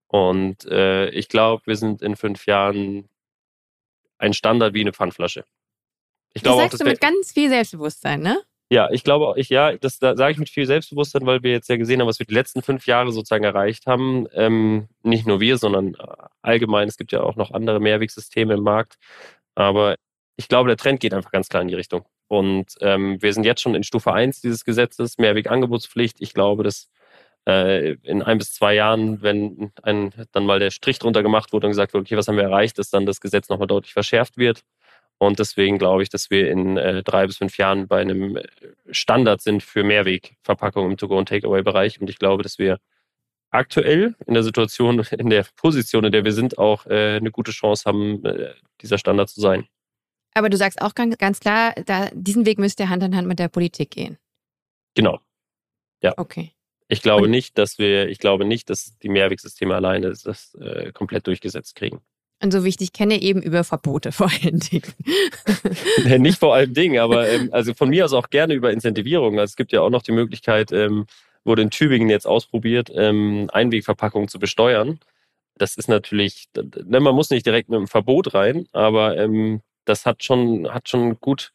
Und 0.08 0.66
äh, 0.66 1.10
ich 1.10 1.28
glaube, 1.28 1.64
wir 1.66 1.76
sind 1.76 2.02
in 2.02 2.16
fünf 2.16 2.46
Jahren 2.46 3.10
ein 4.20 4.34
Standard 4.34 4.74
wie 4.74 4.82
eine 4.82 4.94
Pfandflasche. 4.94 5.44
Ich 6.34 6.44
glaube 6.44 6.62
das 6.62 6.72
sagst 6.72 6.82
auch, 6.82 6.86
du 6.86 6.92
mit 6.92 7.02
ganz 7.02 7.32
viel 7.32 7.50
Selbstbewusstsein, 7.50 8.22
ne? 8.22 8.42
Ja, 8.70 8.90
ich 8.90 9.04
glaube 9.04 9.28
auch, 9.28 9.36
ich, 9.36 9.50
ja, 9.50 9.76
das 9.78 10.00
da 10.00 10.16
sage 10.16 10.32
ich 10.32 10.38
mit 10.40 10.50
viel 10.50 10.66
Selbstbewusstsein, 10.66 11.26
weil 11.26 11.44
wir 11.44 11.52
jetzt 11.52 11.70
ja 11.70 11.78
gesehen 11.78 12.00
haben, 12.00 12.08
was 12.08 12.20
wir 12.20 12.26
die 12.26 12.34
letzten 12.34 12.64
fünf 12.64 12.88
Jahre 12.88 13.12
sozusagen 13.12 13.44
erreicht 13.44 13.86
haben. 13.86 14.28
Ähm, 14.34 14.88
nicht 15.04 15.28
nur 15.28 15.40
wir, 15.40 15.58
sondern 15.58 15.94
äh, 15.96 16.08
allgemein. 16.42 16.88
Es 16.88 16.98
gibt 16.98 17.12
ja 17.12 17.22
auch 17.22 17.36
noch 17.36 17.52
andere 17.52 17.80
Mehrwegsysteme 17.80 18.56
im 18.56 18.64
Markt. 18.64 18.96
Aber 19.56 19.96
ich 20.36 20.48
glaube, 20.48 20.68
der 20.68 20.78
Trend 20.78 21.00
geht 21.00 21.14
einfach 21.14 21.32
ganz 21.32 21.50
klar 21.50 21.62
in 21.62 21.68
die 21.68 21.76
Richtung. 21.76 22.06
Und 22.28 22.76
ähm, 22.82 23.22
wir 23.22 23.34
sind 23.34 23.46
jetzt 23.46 23.62
schon 23.62 23.76
in 23.76 23.84
Stufe 23.84 24.14
1 24.14 24.42
dieses 24.42 24.66
Gesetzes, 24.66 25.18
Mehrwegangebotspflicht. 25.18 26.18
Ich 26.20 26.34
glaube, 26.34 26.64
dass 26.64 26.90
äh, 27.48 27.94
in 28.04 28.24
ein 28.24 28.38
bis 28.38 28.54
zwei 28.54 28.74
Jahren, 28.74 29.22
wenn 29.22 29.72
ein, 29.84 30.14
dann 30.32 30.46
mal 30.46 30.60
der 30.60 30.72
Strich 30.72 31.00
drunter 31.00 31.24
gemacht 31.24 31.54
wurde 31.54 31.68
und 31.68 31.72
gesagt 31.72 31.94
wurde, 31.94 32.04
okay, 32.04 32.18
was 32.18 32.28
haben 32.28 32.38
wir 32.38 32.44
erreicht, 32.44 32.80
dass 32.80 32.90
dann 32.90 33.06
das 33.06 33.22
Gesetz 33.22 33.50
nochmal 33.50 33.68
deutlich 33.68 33.94
verschärft 33.94 34.38
wird. 34.38 34.64
Und 35.20 35.40
deswegen 35.40 35.78
glaube 35.78 36.04
ich, 36.04 36.10
dass 36.10 36.30
wir 36.30 36.50
in 36.50 36.78
äh, 36.78 37.04
drei 37.04 37.28
bis 37.28 37.38
fünf 37.38 37.58
Jahren 37.58 37.88
bei 37.88 38.02
einem 38.02 38.38
äh, 38.38 38.44
Standard 38.92 39.42
sind 39.42 39.64
für 39.64 39.84
Mehrwegverpackungen 39.84 40.92
im 40.92 40.98
To-Go- 40.98 41.18
und 41.18 41.30
Takeaway-Bereich. 41.30 42.02
Und 42.02 42.10
ich 42.10 42.20
glaube, 42.20 42.44
dass 42.44 42.58
wir 42.60 42.80
aktuell 43.52 44.16
in 44.26 44.34
der 44.34 44.44
Situation, 44.44 45.00
in 45.18 45.30
der 45.30 45.46
Position, 45.56 46.06
in 46.06 46.12
der 46.12 46.26
wir 46.26 46.34
sind, 46.34 46.58
auch 46.58 46.86
äh, 46.88 47.18
eine 47.18 47.32
gute 47.32 47.52
Chance 47.52 47.84
haben, 47.86 48.26
äh, 48.26 48.54
dieser 48.82 48.98
Standard 48.98 49.30
zu 49.30 49.40
sein. 49.40 49.68
Aber 50.34 50.50
du 50.50 50.58
sagst 50.58 50.82
auch 50.82 50.96
ganz, 50.96 51.40
klar, 51.40 51.74
da, 51.86 52.10
diesen 52.14 52.46
Weg 52.46 52.60
müsst 52.60 52.80
ihr 52.80 52.90
Hand 52.90 53.04
in 53.04 53.16
Hand 53.16 53.28
mit 53.28 53.40
der 53.40 53.48
Politik 53.48 53.92
gehen. 53.92 54.18
Genau. 54.96 55.20
Ja. 56.02 56.14
Okay. 56.18 56.52
Ich 56.88 57.02
glaube 57.02 57.24
Und 57.24 57.32
nicht, 57.32 57.58
dass 57.58 57.80
wir, 57.80 58.10
ich 58.10 58.20
glaube 58.20 58.46
nicht, 58.46 58.70
dass 58.70 58.98
die 59.00 59.10
Mehrwegsysteme 59.10 59.74
alleine 59.74 60.10
das 60.10 60.54
äh, 60.56 60.92
komplett 60.92 61.28
durchgesetzt 61.28 61.76
kriegen. 61.76 62.02
Und 62.42 62.52
so 62.52 62.66
wichtig 62.66 62.92
kenne 62.92 63.22
eben 63.22 63.42
über 63.42 63.64
Verbote 63.64 64.12
vor 64.12 64.30
allen 64.30 64.60
Dingen. 64.60 64.94
nee, 66.04 66.20
nicht 66.20 66.40
vor 66.40 66.54
allen 66.54 66.74
Dingen, 66.74 67.00
aber 67.00 67.30
ähm, 67.30 67.50
also 67.52 67.74
von 67.74 67.90
mir 67.90 68.06
aus 68.06 68.14
auch 68.14 68.30
gerne 68.30 68.54
über 68.54 68.72
Incentivierung. 68.72 69.40
Also 69.40 69.52
es 69.52 69.56
gibt 69.56 69.72
ja 69.72 69.82
auch 69.82 69.90
noch 69.90 70.04
die 70.04 70.12
Möglichkeit, 70.12 70.72
ähm, 70.72 71.06
wurde 71.46 71.62
in 71.62 71.72
Tübingen 71.72 72.10
jetzt 72.10 72.28
ausprobiert, 72.28 72.92
ähm, 72.94 73.50
Einwegverpackungen 73.52 74.28
zu 74.28 74.40
besteuern. 74.40 75.00
Das 75.56 75.78
ist 75.78 75.88
natürlich, 75.88 76.48
ne, 76.56 77.00
man 77.00 77.16
muss 77.16 77.30
nicht 77.30 77.46
direkt 77.46 77.70
mit 77.70 77.78
einem 77.78 77.88
Verbot 77.88 78.34
rein, 78.34 78.68
aber 78.72 79.18
ähm, 79.18 79.62
das 79.86 80.06
hat 80.06 80.24
schon, 80.24 80.72
hat 80.74 80.90
schon 80.90 81.20
gut, 81.20 81.54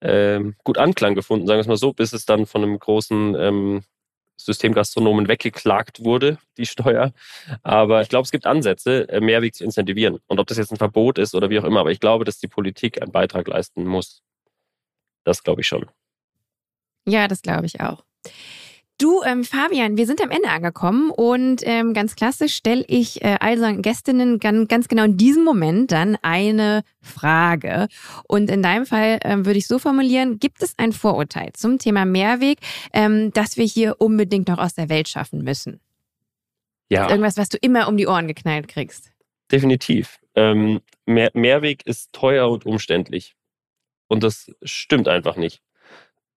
ähm, 0.00 0.56
gut 0.64 0.78
Anklang 0.78 1.14
gefunden, 1.14 1.46
sagen 1.46 1.58
wir 1.58 1.62
es 1.62 1.66
mal 1.66 1.76
so, 1.76 1.92
bis 1.92 2.12
es 2.12 2.26
dann 2.26 2.46
von 2.46 2.62
einem 2.62 2.78
großen 2.78 3.34
ähm, 3.34 3.84
Systemgastronomen 4.36 5.28
weggeklagt 5.28 6.04
wurde, 6.04 6.38
die 6.56 6.66
Steuer. 6.66 7.12
Aber 7.62 8.02
ich 8.02 8.08
glaube, 8.08 8.24
es 8.24 8.30
gibt 8.30 8.46
Ansätze, 8.46 9.08
äh, 9.08 9.20
Mehrweg 9.20 9.54
zu 9.54 9.64
incentivieren. 9.64 10.18
Und 10.26 10.40
ob 10.40 10.46
das 10.46 10.58
jetzt 10.58 10.72
ein 10.72 10.78
Verbot 10.78 11.18
ist 11.18 11.34
oder 11.34 11.50
wie 11.50 11.58
auch 11.58 11.64
immer, 11.64 11.80
aber 11.80 11.90
ich 11.90 12.00
glaube, 12.00 12.24
dass 12.24 12.38
die 12.38 12.48
Politik 12.48 13.00
einen 13.00 13.12
Beitrag 13.12 13.48
leisten 13.48 13.84
muss. 13.84 14.22
Das 15.24 15.42
glaube 15.42 15.60
ich 15.60 15.66
schon. 15.66 15.86
Ja, 17.06 17.28
das 17.28 17.42
glaube 17.42 17.66
ich 17.66 17.80
auch. 17.80 18.04
Du, 19.02 19.20
ähm, 19.24 19.42
Fabian, 19.42 19.96
wir 19.96 20.06
sind 20.06 20.22
am 20.22 20.30
Ende 20.30 20.48
angekommen 20.48 21.10
und 21.10 21.62
ähm, 21.64 21.92
ganz 21.92 22.14
klassisch 22.14 22.54
stelle 22.54 22.84
ich 22.86 23.20
äh, 23.24 23.36
all 23.40 23.54
unseren 23.54 23.82
Gästinnen 23.82 24.38
ganz, 24.38 24.68
ganz 24.68 24.86
genau 24.86 25.02
in 25.02 25.16
diesem 25.16 25.42
Moment 25.42 25.90
dann 25.90 26.16
eine 26.22 26.84
Frage. 27.00 27.88
Und 28.28 28.48
in 28.48 28.62
deinem 28.62 28.86
Fall 28.86 29.18
ähm, 29.24 29.44
würde 29.44 29.58
ich 29.58 29.66
so 29.66 29.80
formulieren, 29.80 30.38
gibt 30.38 30.62
es 30.62 30.78
ein 30.78 30.92
Vorurteil 30.92 31.52
zum 31.52 31.80
Thema 31.80 32.04
Mehrweg, 32.04 32.58
ähm, 32.92 33.32
das 33.32 33.56
wir 33.56 33.64
hier 33.64 33.96
unbedingt 34.00 34.46
noch 34.46 34.58
aus 34.58 34.74
der 34.74 34.88
Welt 34.88 35.08
schaffen 35.08 35.42
müssen? 35.42 35.80
Ja. 36.88 37.10
Irgendwas, 37.10 37.36
was 37.36 37.48
du 37.48 37.58
immer 37.60 37.88
um 37.88 37.96
die 37.96 38.06
Ohren 38.06 38.28
geknallt 38.28 38.68
kriegst. 38.68 39.10
Definitiv. 39.50 40.20
Ähm, 40.36 40.80
Mehr 41.06 41.32
Mehrweg 41.34 41.84
ist 41.86 42.12
teuer 42.12 42.48
und 42.48 42.66
umständlich. 42.66 43.34
Und 44.06 44.22
das 44.22 44.52
stimmt 44.62 45.08
einfach 45.08 45.34
nicht. 45.34 45.60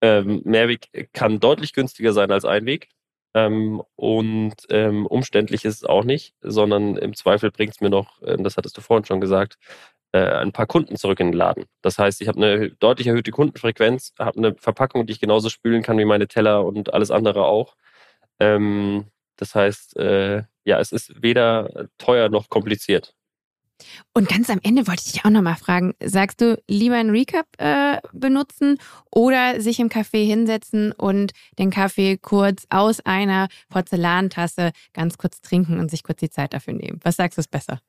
Ähm, 0.01 0.41
Mehrweg 0.45 0.89
kann 1.13 1.39
deutlich 1.39 1.73
günstiger 1.73 2.13
sein 2.13 2.31
als 2.31 2.45
Einweg. 2.45 2.89
Ähm, 3.35 3.83
und 3.95 4.55
ähm, 4.69 5.05
umständlich 5.07 5.65
ist 5.65 5.75
es 5.75 5.83
auch 5.83 6.05
nicht, 6.05 6.33
sondern 6.41 6.97
im 6.97 7.13
Zweifel 7.15 7.51
bringt 7.51 7.73
es 7.73 7.81
mir 7.81 7.89
noch, 7.89 8.21
äh, 8.21 8.37
das 8.37 8.57
hattest 8.57 8.77
du 8.77 8.81
vorhin 8.81 9.05
schon 9.05 9.19
gesagt, 9.21 9.57
äh, 10.13 10.19
ein 10.19 10.53
paar 10.53 10.67
Kunden 10.67 10.95
zurück 10.97 11.19
in 11.19 11.27
den 11.27 11.33
Laden. 11.37 11.65
Das 11.81 11.99
heißt, 11.99 12.21
ich 12.21 12.29
habe 12.29 12.37
eine 12.39 12.71
deutlich 12.71 13.07
erhöhte 13.07 13.31
Kundenfrequenz, 13.31 14.13
habe 14.19 14.37
eine 14.37 14.55
Verpackung, 14.55 15.05
die 15.07 15.13
ich 15.13 15.19
genauso 15.21 15.49
spülen 15.49 15.83
kann 15.83 15.97
wie 15.97 16.05
meine 16.05 16.27
Teller 16.29 16.65
und 16.65 16.93
alles 16.93 17.11
andere 17.11 17.45
auch. 17.45 17.75
Ähm, 18.39 19.07
das 19.37 19.55
heißt, 19.55 19.97
äh, 19.97 20.43
ja, 20.65 20.79
es 20.79 20.91
ist 20.93 21.21
weder 21.23 21.89
teuer 21.97 22.29
noch 22.29 22.49
kompliziert. 22.49 23.14
Und 24.13 24.30
ganz 24.30 24.49
am 24.49 24.59
Ende 24.63 24.88
wollte 24.88 25.03
ich 25.05 25.13
dich 25.13 25.26
auch 25.26 25.30
nochmal 25.30 25.55
fragen, 25.55 25.93
sagst 26.03 26.41
du 26.41 26.61
lieber 26.67 26.95
einen 26.95 27.09
Recap 27.09 27.45
äh, 27.57 27.97
benutzen 28.13 28.78
oder 29.11 29.59
sich 29.59 29.80
im 29.80 29.89
Café 29.89 30.26
hinsetzen 30.26 30.91
und 30.91 31.34
den 31.59 31.71
Kaffee 31.71 32.17
kurz 32.17 32.65
aus 32.69 33.01
einer 33.05 33.47
Porzellantasse 33.69 34.71
ganz 34.93 35.17
kurz 35.17 35.41
trinken 35.41 35.80
und 35.80 35.91
sich 35.91 36.03
kurz 36.03 36.19
die 36.19 36.30
Zeit 36.30 36.53
dafür 36.53 36.73
nehmen? 36.73 36.99
Was 37.03 37.17
sagst 37.17 37.38
du 37.38 37.41
ist 37.41 37.51
besser? 37.51 37.82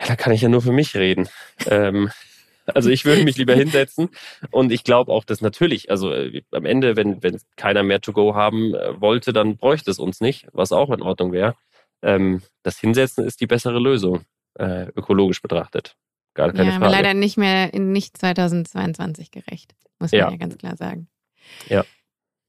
Ja, 0.00 0.06
da 0.06 0.16
kann 0.16 0.32
ich 0.32 0.40
ja 0.40 0.48
nur 0.48 0.62
für 0.62 0.72
mich 0.72 0.96
reden. 0.96 1.28
ähm, 1.66 2.10
also 2.66 2.90
ich 2.90 3.04
würde 3.04 3.24
mich 3.24 3.36
lieber 3.36 3.54
hinsetzen 3.54 4.08
und 4.50 4.70
ich 4.70 4.84
glaube 4.84 5.10
auch, 5.12 5.24
dass 5.24 5.40
natürlich, 5.40 5.90
also 5.90 6.12
äh, 6.12 6.42
am 6.52 6.64
Ende, 6.64 6.96
wenn, 6.96 7.22
wenn 7.22 7.40
keiner 7.56 7.82
mehr 7.82 8.00
to 8.00 8.12
go 8.12 8.34
haben 8.34 8.74
äh, 8.74 9.00
wollte, 9.00 9.32
dann 9.32 9.56
bräuchte 9.56 9.90
es 9.90 9.98
uns 9.98 10.20
nicht, 10.20 10.46
was 10.52 10.72
auch 10.72 10.90
in 10.90 11.02
Ordnung 11.02 11.32
wäre. 11.32 11.54
Ähm, 12.02 12.42
das 12.62 12.78
Hinsetzen 12.78 13.24
ist 13.24 13.40
die 13.40 13.46
bessere 13.46 13.78
Lösung 13.78 14.24
äh, 14.58 14.86
ökologisch 14.96 15.42
betrachtet. 15.42 15.96
Gar 16.34 16.52
keine 16.52 16.70
ja, 16.70 16.78
Frage. 16.78 16.92
leider 16.92 17.14
nicht 17.14 17.36
mehr 17.36 17.74
in 17.74 17.92
nicht 17.92 18.16
2022 18.16 19.30
gerecht, 19.30 19.74
muss 19.98 20.12
man 20.12 20.18
ja, 20.18 20.30
ja 20.30 20.36
ganz 20.36 20.56
klar 20.56 20.76
sagen. 20.76 21.08
Ja. 21.68 21.84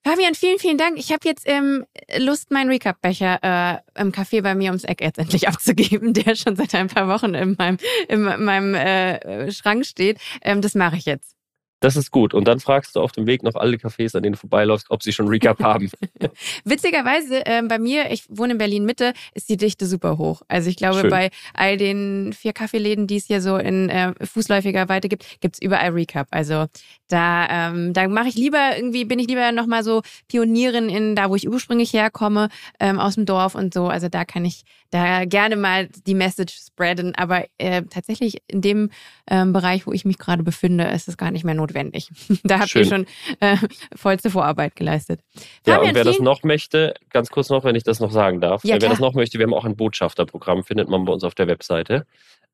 Fabian, 0.06 0.36
vielen, 0.36 0.60
vielen 0.60 0.78
Dank. 0.78 0.98
Ich 0.98 1.14
habe 1.14 1.22
jetzt 1.24 1.48
ähm, 1.48 1.86
Lust, 2.18 2.52
meinen 2.52 2.70
Recap-Becher 2.70 3.40
äh, 3.42 4.02
im 4.02 4.12
Café 4.12 4.42
bei 4.42 4.54
mir 4.54 4.72
ums 4.72 4.84
Eck 4.84 5.02
jetzt 5.02 5.18
endlich 5.18 5.48
abzugeben, 5.48 6.14
der 6.14 6.36
schon 6.36 6.58
seit 6.58 6.76
ein 6.76 6.88
paar 6.88 7.08
Wochen 7.08 7.34
in 7.34 7.56
meinem, 7.58 7.78
in 8.10 8.22
meinem 8.22 8.76
äh, 8.76 9.52
Schrank 9.52 9.86
steht. 9.86 10.20
Ähm, 10.42 10.62
das 10.62 10.76
mache 10.76 10.98
ich 10.98 11.06
jetzt. 11.06 11.38
Das 11.84 11.98
ist 11.98 12.12
gut. 12.12 12.34
Und 12.34 12.48
dann 12.48 12.62
fragst 12.62 12.96
du 12.96 13.02
auf 13.02 13.12
dem 13.12 13.28
Weg 13.28 13.44
noch 13.44 13.56
alle 13.56 13.76
Cafés, 13.76 14.16
an 14.16 14.24
denen 14.24 14.36
du 14.36 14.40
vorbeiläufst, 14.40 14.86
ob 14.90 15.04
sie 15.04 15.12
schon 15.12 15.28
Recap 15.28 15.60
haben. 15.64 15.92
Witzigerweise, 16.64 17.46
äh, 17.46 17.62
bei 17.68 17.78
mir, 17.78 18.10
ich 18.10 18.24
wohne 18.30 18.54
in 18.54 18.58
Berlin 18.58 18.86
Mitte, 18.86 19.12
ist 19.34 19.50
die 19.50 19.58
Dichte 19.58 19.86
super 19.86 20.18
hoch. 20.18 20.44
Also 20.48 20.70
ich 20.70 20.78
glaube, 20.78 21.02
Schön. 21.02 21.10
bei 21.10 21.30
all 21.54 21.76
den 21.76 22.32
vier 22.32 22.54
Kaffeeläden, 22.54 23.06
die 23.06 23.18
es 23.18 23.26
hier 23.26 23.42
so 23.42 23.58
in 23.58 23.90
äh, 23.90 24.14
fußläufiger 24.26 24.88
Weite 24.88 25.10
gibt, 25.10 25.42
gibt's 25.42 25.62
überall 25.62 25.90
Recap. 25.90 26.28
Also 26.32 26.68
da, 27.10 27.48
ähm, 27.50 27.92
da 27.92 28.08
mache 28.08 28.30
ich 28.30 28.36
lieber 28.36 28.78
irgendwie, 28.78 29.04
bin 29.04 29.20
ich 29.20 29.28
lieber 29.28 29.52
nochmal 29.52 29.84
so 29.84 30.04
Pionierin 30.30 30.88
in 30.88 31.18
da, 31.18 31.30
wo 31.30 31.36
ich 31.36 31.50
ursprünglich 31.50 31.92
herkomme, 31.92 32.48
ähm, 32.80 32.98
aus 32.98 33.16
dem 33.16 33.26
Dorf 33.26 33.56
und 33.56 33.74
so. 33.74 33.88
Also 33.88 34.08
da 34.08 34.24
kann 34.24 34.46
ich 34.46 34.64
da 34.94 35.26
gerne 35.26 35.56
mal 35.56 35.88
die 36.06 36.14
Message 36.14 36.56
spreaden. 36.56 37.16
Aber 37.16 37.46
äh, 37.58 37.84
tatsächlich 37.84 38.38
in 38.48 38.62
dem 38.62 38.90
ähm, 39.30 39.54
Bereich, 39.54 39.88
wo 39.88 39.92
ich 39.92 40.06
mich 40.06 40.18
gerade 40.18 40.44
befinde, 40.44 40.86
ist 40.86 41.08
es 41.08 41.18
gar 41.18 41.32
nicht 41.32 41.44
mehr 41.44 41.56
notwendig 41.56 42.10
da 42.44 42.60
habt 42.60 42.76
ihr 42.76 42.86
schon 42.86 43.06
äh, 43.40 43.58
vollste 43.96 44.30
Vorarbeit 44.30 44.76
geleistet. 44.76 45.22
Fabian, 45.64 45.84
ja, 45.84 45.90
und 45.90 45.96
wer 45.96 46.04
das 46.04 46.20
noch 46.20 46.44
möchte, 46.44 46.94
ganz 47.10 47.30
kurz 47.30 47.50
noch, 47.50 47.64
wenn 47.64 47.76
ich 47.76 47.84
das 47.84 48.00
noch 48.00 48.12
sagen 48.12 48.42
darf, 48.42 48.64
ja, 48.64 48.80
wer 48.80 48.90
das 48.90 49.00
noch 49.00 49.14
möchte, 49.14 49.40
wir 49.40 49.46
haben 49.46 49.54
auch 49.54 49.66
ein 49.66 49.76
Botschafterprogramm, 49.76 50.64
findet 50.64 50.90
man 50.90 51.06
bei 51.06 51.14
uns 51.14 51.24
auf 51.24 51.36
der 51.36 51.48
Webseite. 51.48 52.06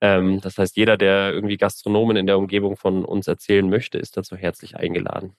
Ähm, 0.01 0.39
das 0.41 0.57
heißt, 0.57 0.77
jeder, 0.77 0.97
der 0.97 1.33
irgendwie 1.33 1.57
Gastronomen 1.57 2.17
in 2.17 2.27
der 2.27 2.37
Umgebung 2.37 2.77
von 2.77 3.03
uns 3.03 3.27
erzählen 3.27 3.69
möchte, 3.69 3.97
ist 3.97 4.17
dazu 4.17 4.35
herzlich 4.35 4.77
eingeladen. 4.77 5.33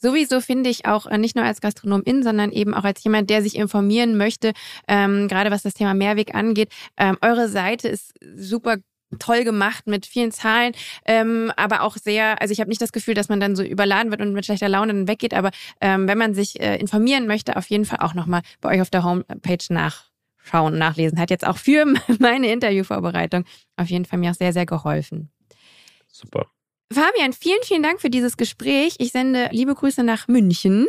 Sowieso 0.00 0.40
finde 0.40 0.70
ich 0.70 0.86
auch 0.86 1.06
äh, 1.06 1.18
nicht 1.18 1.36
nur 1.36 1.44
als 1.44 1.60
Gastronomin, 1.60 2.22
sondern 2.22 2.52
eben 2.52 2.74
auch 2.74 2.84
als 2.84 3.04
jemand, 3.04 3.30
der 3.30 3.42
sich 3.42 3.56
informieren 3.56 4.16
möchte, 4.16 4.52
ähm, 4.88 5.28
gerade 5.28 5.50
was 5.50 5.62
das 5.62 5.74
Thema 5.74 5.94
Mehrweg 5.94 6.34
angeht. 6.34 6.70
Ähm, 6.96 7.18
eure 7.20 7.48
Seite 7.48 7.88
ist 7.88 8.14
super 8.36 8.76
toll 9.18 9.44
gemacht 9.44 9.86
mit 9.86 10.06
vielen 10.06 10.30
Zahlen, 10.30 10.72
ähm, 11.04 11.52
aber 11.56 11.82
auch 11.82 11.96
sehr, 11.96 12.40
also 12.40 12.52
ich 12.52 12.60
habe 12.60 12.70
nicht 12.70 12.80
das 12.80 12.92
Gefühl, 12.92 13.14
dass 13.14 13.28
man 13.28 13.40
dann 13.40 13.56
so 13.56 13.62
überladen 13.62 14.10
wird 14.10 14.20
und 14.20 14.32
mit 14.32 14.44
schlechter 14.44 14.68
Laune 14.68 14.92
dann 14.92 15.08
weggeht, 15.08 15.34
aber 15.34 15.50
ähm, 15.80 16.06
wenn 16.06 16.16
man 16.18 16.34
sich 16.34 16.60
äh, 16.60 16.76
informieren 16.76 17.26
möchte, 17.26 17.56
auf 17.56 17.68
jeden 17.68 17.84
Fall 17.84 17.98
auch 18.00 18.14
nochmal 18.14 18.42
bei 18.60 18.74
euch 18.74 18.80
auf 18.80 18.90
der 18.90 19.02
Homepage 19.02 19.58
nachschauen, 19.68 20.78
nachlesen. 20.78 21.18
Hat 21.18 21.30
jetzt 21.30 21.46
auch 21.46 21.58
für 21.58 21.84
meine 22.20 22.52
Interviewvorbereitung 22.52 23.44
auf 23.76 23.88
jeden 23.88 24.04
Fall 24.04 24.18
mir 24.18 24.30
auch 24.30 24.36
sehr, 24.36 24.52
sehr 24.52 24.66
geholfen. 24.66 25.30
Super. 26.06 26.46
Fabian, 26.92 27.32
vielen, 27.32 27.62
vielen 27.62 27.84
Dank 27.84 28.00
für 28.00 28.10
dieses 28.10 28.36
Gespräch. 28.36 28.96
Ich 28.98 29.12
sende 29.12 29.48
liebe 29.52 29.76
Grüße 29.76 30.02
nach 30.02 30.26
München 30.26 30.88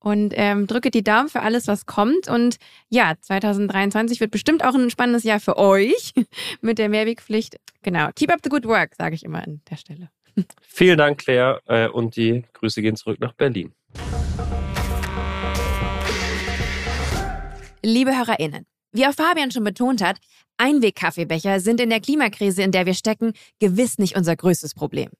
und 0.00 0.34
ähm, 0.36 0.66
drücke 0.66 0.90
die 0.90 1.04
Daumen 1.04 1.28
für 1.28 1.40
alles, 1.40 1.68
was 1.68 1.86
kommt. 1.86 2.28
Und 2.28 2.56
ja, 2.88 3.14
2023 3.20 4.18
wird 4.18 4.32
bestimmt 4.32 4.64
auch 4.64 4.74
ein 4.74 4.90
spannendes 4.90 5.22
Jahr 5.22 5.38
für 5.38 5.56
euch 5.56 6.14
mit 6.62 6.78
der 6.78 6.88
Mehrwegpflicht. 6.88 7.60
Genau. 7.82 8.08
Keep 8.16 8.32
up 8.32 8.40
the 8.42 8.48
good 8.48 8.64
work, 8.64 8.96
sage 8.98 9.14
ich 9.14 9.22
immer 9.22 9.40
an 9.44 9.60
der 9.70 9.76
Stelle. 9.76 10.10
Vielen 10.62 10.98
Dank, 10.98 11.18
Claire. 11.18 11.60
Äh, 11.66 11.88
und 11.90 12.16
die 12.16 12.42
Grüße 12.52 12.82
gehen 12.82 12.96
zurück 12.96 13.20
nach 13.20 13.32
Berlin. 13.34 13.72
Liebe 17.84 18.16
HörerInnen, 18.16 18.66
wie 18.90 19.06
auch 19.06 19.14
Fabian 19.14 19.52
schon 19.52 19.62
betont 19.62 20.02
hat, 20.02 20.16
Einwegkaffeebecher 20.56 21.60
sind 21.60 21.80
in 21.80 21.90
der 21.90 22.00
Klimakrise, 22.00 22.64
in 22.64 22.72
der 22.72 22.84
wir 22.84 22.94
stecken, 22.94 23.32
gewiss 23.60 23.98
nicht 23.98 24.16
unser 24.16 24.34
größtes 24.34 24.74
Problem. 24.74 25.10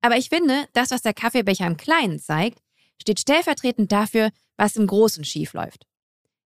Aber 0.00 0.16
ich 0.16 0.28
finde, 0.28 0.68
das, 0.72 0.90
was 0.90 1.02
der 1.02 1.14
Kaffeebecher 1.14 1.66
im 1.66 1.76
Kleinen 1.76 2.18
zeigt, 2.18 2.60
steht 3.00 3.20
stellvertretend 3.20 3.90
dafür, 3.92 4.30
was 4.56 4.76
im 4.76 4.86
Großen 4.86 5.24
schiefläuft. 5.24 5.86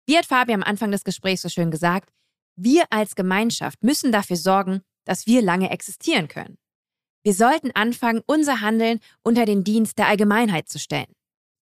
Wie 0.06 0.16
hat 0.16 0.26
Fabi 0.26 0.52
am 0.52 0.62
Anfang 0.62 0.90
des 0.90 1.04
Gesprächs 1.04 1.42
so 1.42 1.48
schön 1.48 1.70
gesagt, 1.70 2.10
wir 2.56 2.84
als 2.90 3.14
Gemeinschaft 3.14 3.82
müssen 3.82 4.12
dafür 4.12 4.36
sorgen, 4.36 4.82
dass 5.04 5.26
wir 5.26 5.42
lange 5.42 5.70
existieren 5.70 6.28
können. 6.28 6.58
Wir 7.24 7.34
sollten 7.34 7.70
anfangen, 7.72 8.22
unser 8.26 8.60
Handeln 8.60 8.98
unter 9.22 9.44
den 9.44 9.64
Dienst 9.64 9.98
der 9.98 10.08
Allgemeinheit 10.08 10.68
zu 10.68 10.78
stellen. 10.78 11.14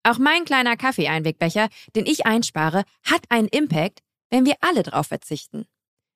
Auch 0.03 0.19
mein 0.19 0.45
kleiner 0.45 0.77
Kaffeeeinwegbecher, 0.77 1.69
den 1.95 2.05
ich 2.05 2.25
einspare, 2.25 2.83
hat 3.03 3.23
einen 3.29 3.47
Impact, 3.47 4.01
wenn 4.29 4.45
wir 4.45 4.55
alle 4.61 4.83
darauf 4.83 5.07
verzichten. 5.07 5.65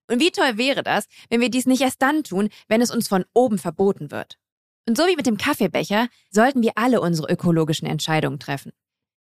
Und 0.09 0.19
wie 0.19 0.31
toll 0.31 0.57
wäre 0.57 0.83
das, 0.83 1.05
wenn 1.29 1.41
wir 1.41 1.49
dies 1.49 1.65
nicht 1.65 1.81
erst 1.81 2.01
dann 2.01 2.23
tun, 2.23 2.49
wenn 2.67 2.81
es 2.81 2.91
uns 2.91 3.07
von 3.07 3.25
oben 3.33 3.57
verboten 3.57 4.11
wird. 4.11 4.37
Und 4.87 4.97
so 4.97 5.05
wie 5.05 5.15
mit 5.15 5.27
dem 5.27 5.37
Kaffeebecher 5.37 6.07
sollten 6.31 6.61
wir 6.61 6.71
alle 6.75 7.01
unsere 7.01 7.31
ökologischen 7.31 7.87
Entscheidungen 7.87 8.39
treffen. 8.39 8.71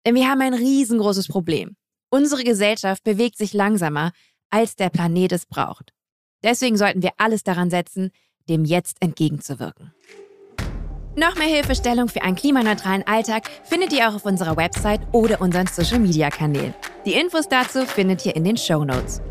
Denn 0.05 0.15
wir 0.15 0.29
haben 0.29 0.41
ein 0.41 0.53
riesengroßes 0.53 1.27
Problem. 1.27 1.75
Unsere 2.09 2.43
Gesellschaft 2.43 3.03
bewegt 3.03 3.37
sich 3.37 3.53
langsamer, 3.53 4.11
als 4.49 4.75
der 4.75 4.89
Planet 4.89 5.31
es 5.33 5.45
braucht. 5.45 5.93
Deswegen 6.43 6.77
sollten 6.77 7.03
wir 7.03 7.11
alles 7.17 7.43
daran 7.43 7.69
setzen, 7.69 8.11
dem 8.47 8.65
jetzt 8.65 8.97
entgegenzuwirken. 9.01 9.93
Noch 11.15 11.35
mehr 11.35 11.47
Hilfestellung 11.47 12.07
für 12.07 12.21
einen 12.21 12.35
klimaneutralen 12.35 13.05
Alltag 13.05 13.49
findet 13.65 13.91
ihr 13.91 14.07
auch 14.07 14.15
auf 14.15 14.25
unserer 14.25 14.55
Website 14.55 15.01
oder 15.11 15.41
unseren 15.41 15.67
Social-Media-Kanälen. 15.67 16.73
Die 17.05 17.13
Infos 17.13 17.49
dazu 17.49 17.85
findet 17.85 18.25
ihr 18.25 18.35
in 18.35 18.45
den 18.45 18.57
Show 18.57 18.85
Notes. 18.85 19.21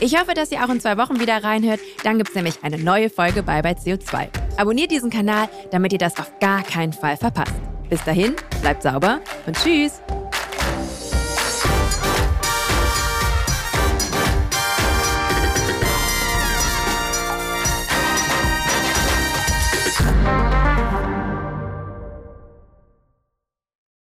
Ich 0.00 0.16
hoffe, 0.18 0.34
dass 0.34 0.52
ihr 0.52 0.64
auch 0.64 0.68
in 0.68 0.80
zwei 0.80 0.96
Wochen 0.96 1.18
wieder 1.18 1.42
reinhört. 1.42 1.80
Dann 2.04 2.18
gibt 2.18 2.30
es 2.30 2.36
nämlich 2.36 2.62
eine 2.62 2.78
neue 2.78 3.10
Folge 3.10 3.42
bei 3.42 3.62
bei 3.62 3.72
CO2. 3.72 4.28
Abonniert 4.56 4.90
diesen 4.90 5.10
Kanal, 5.10 5.48
damit 5.72 5.92
ihr 5.92 5.98
das 5.98 6.18
auf 6.18 6.38
gar 6.38 6.62
keinen 6.62 6.92
Fall 6.92 7.16
verpasst. 7.16 7.54
Bis 7.88 8.04
dahin, 8.04 8.36
bleibt 8.60 8.82
sauber 8.82 9.20
und 9.46 9.56
tschüss! 9.56 10.00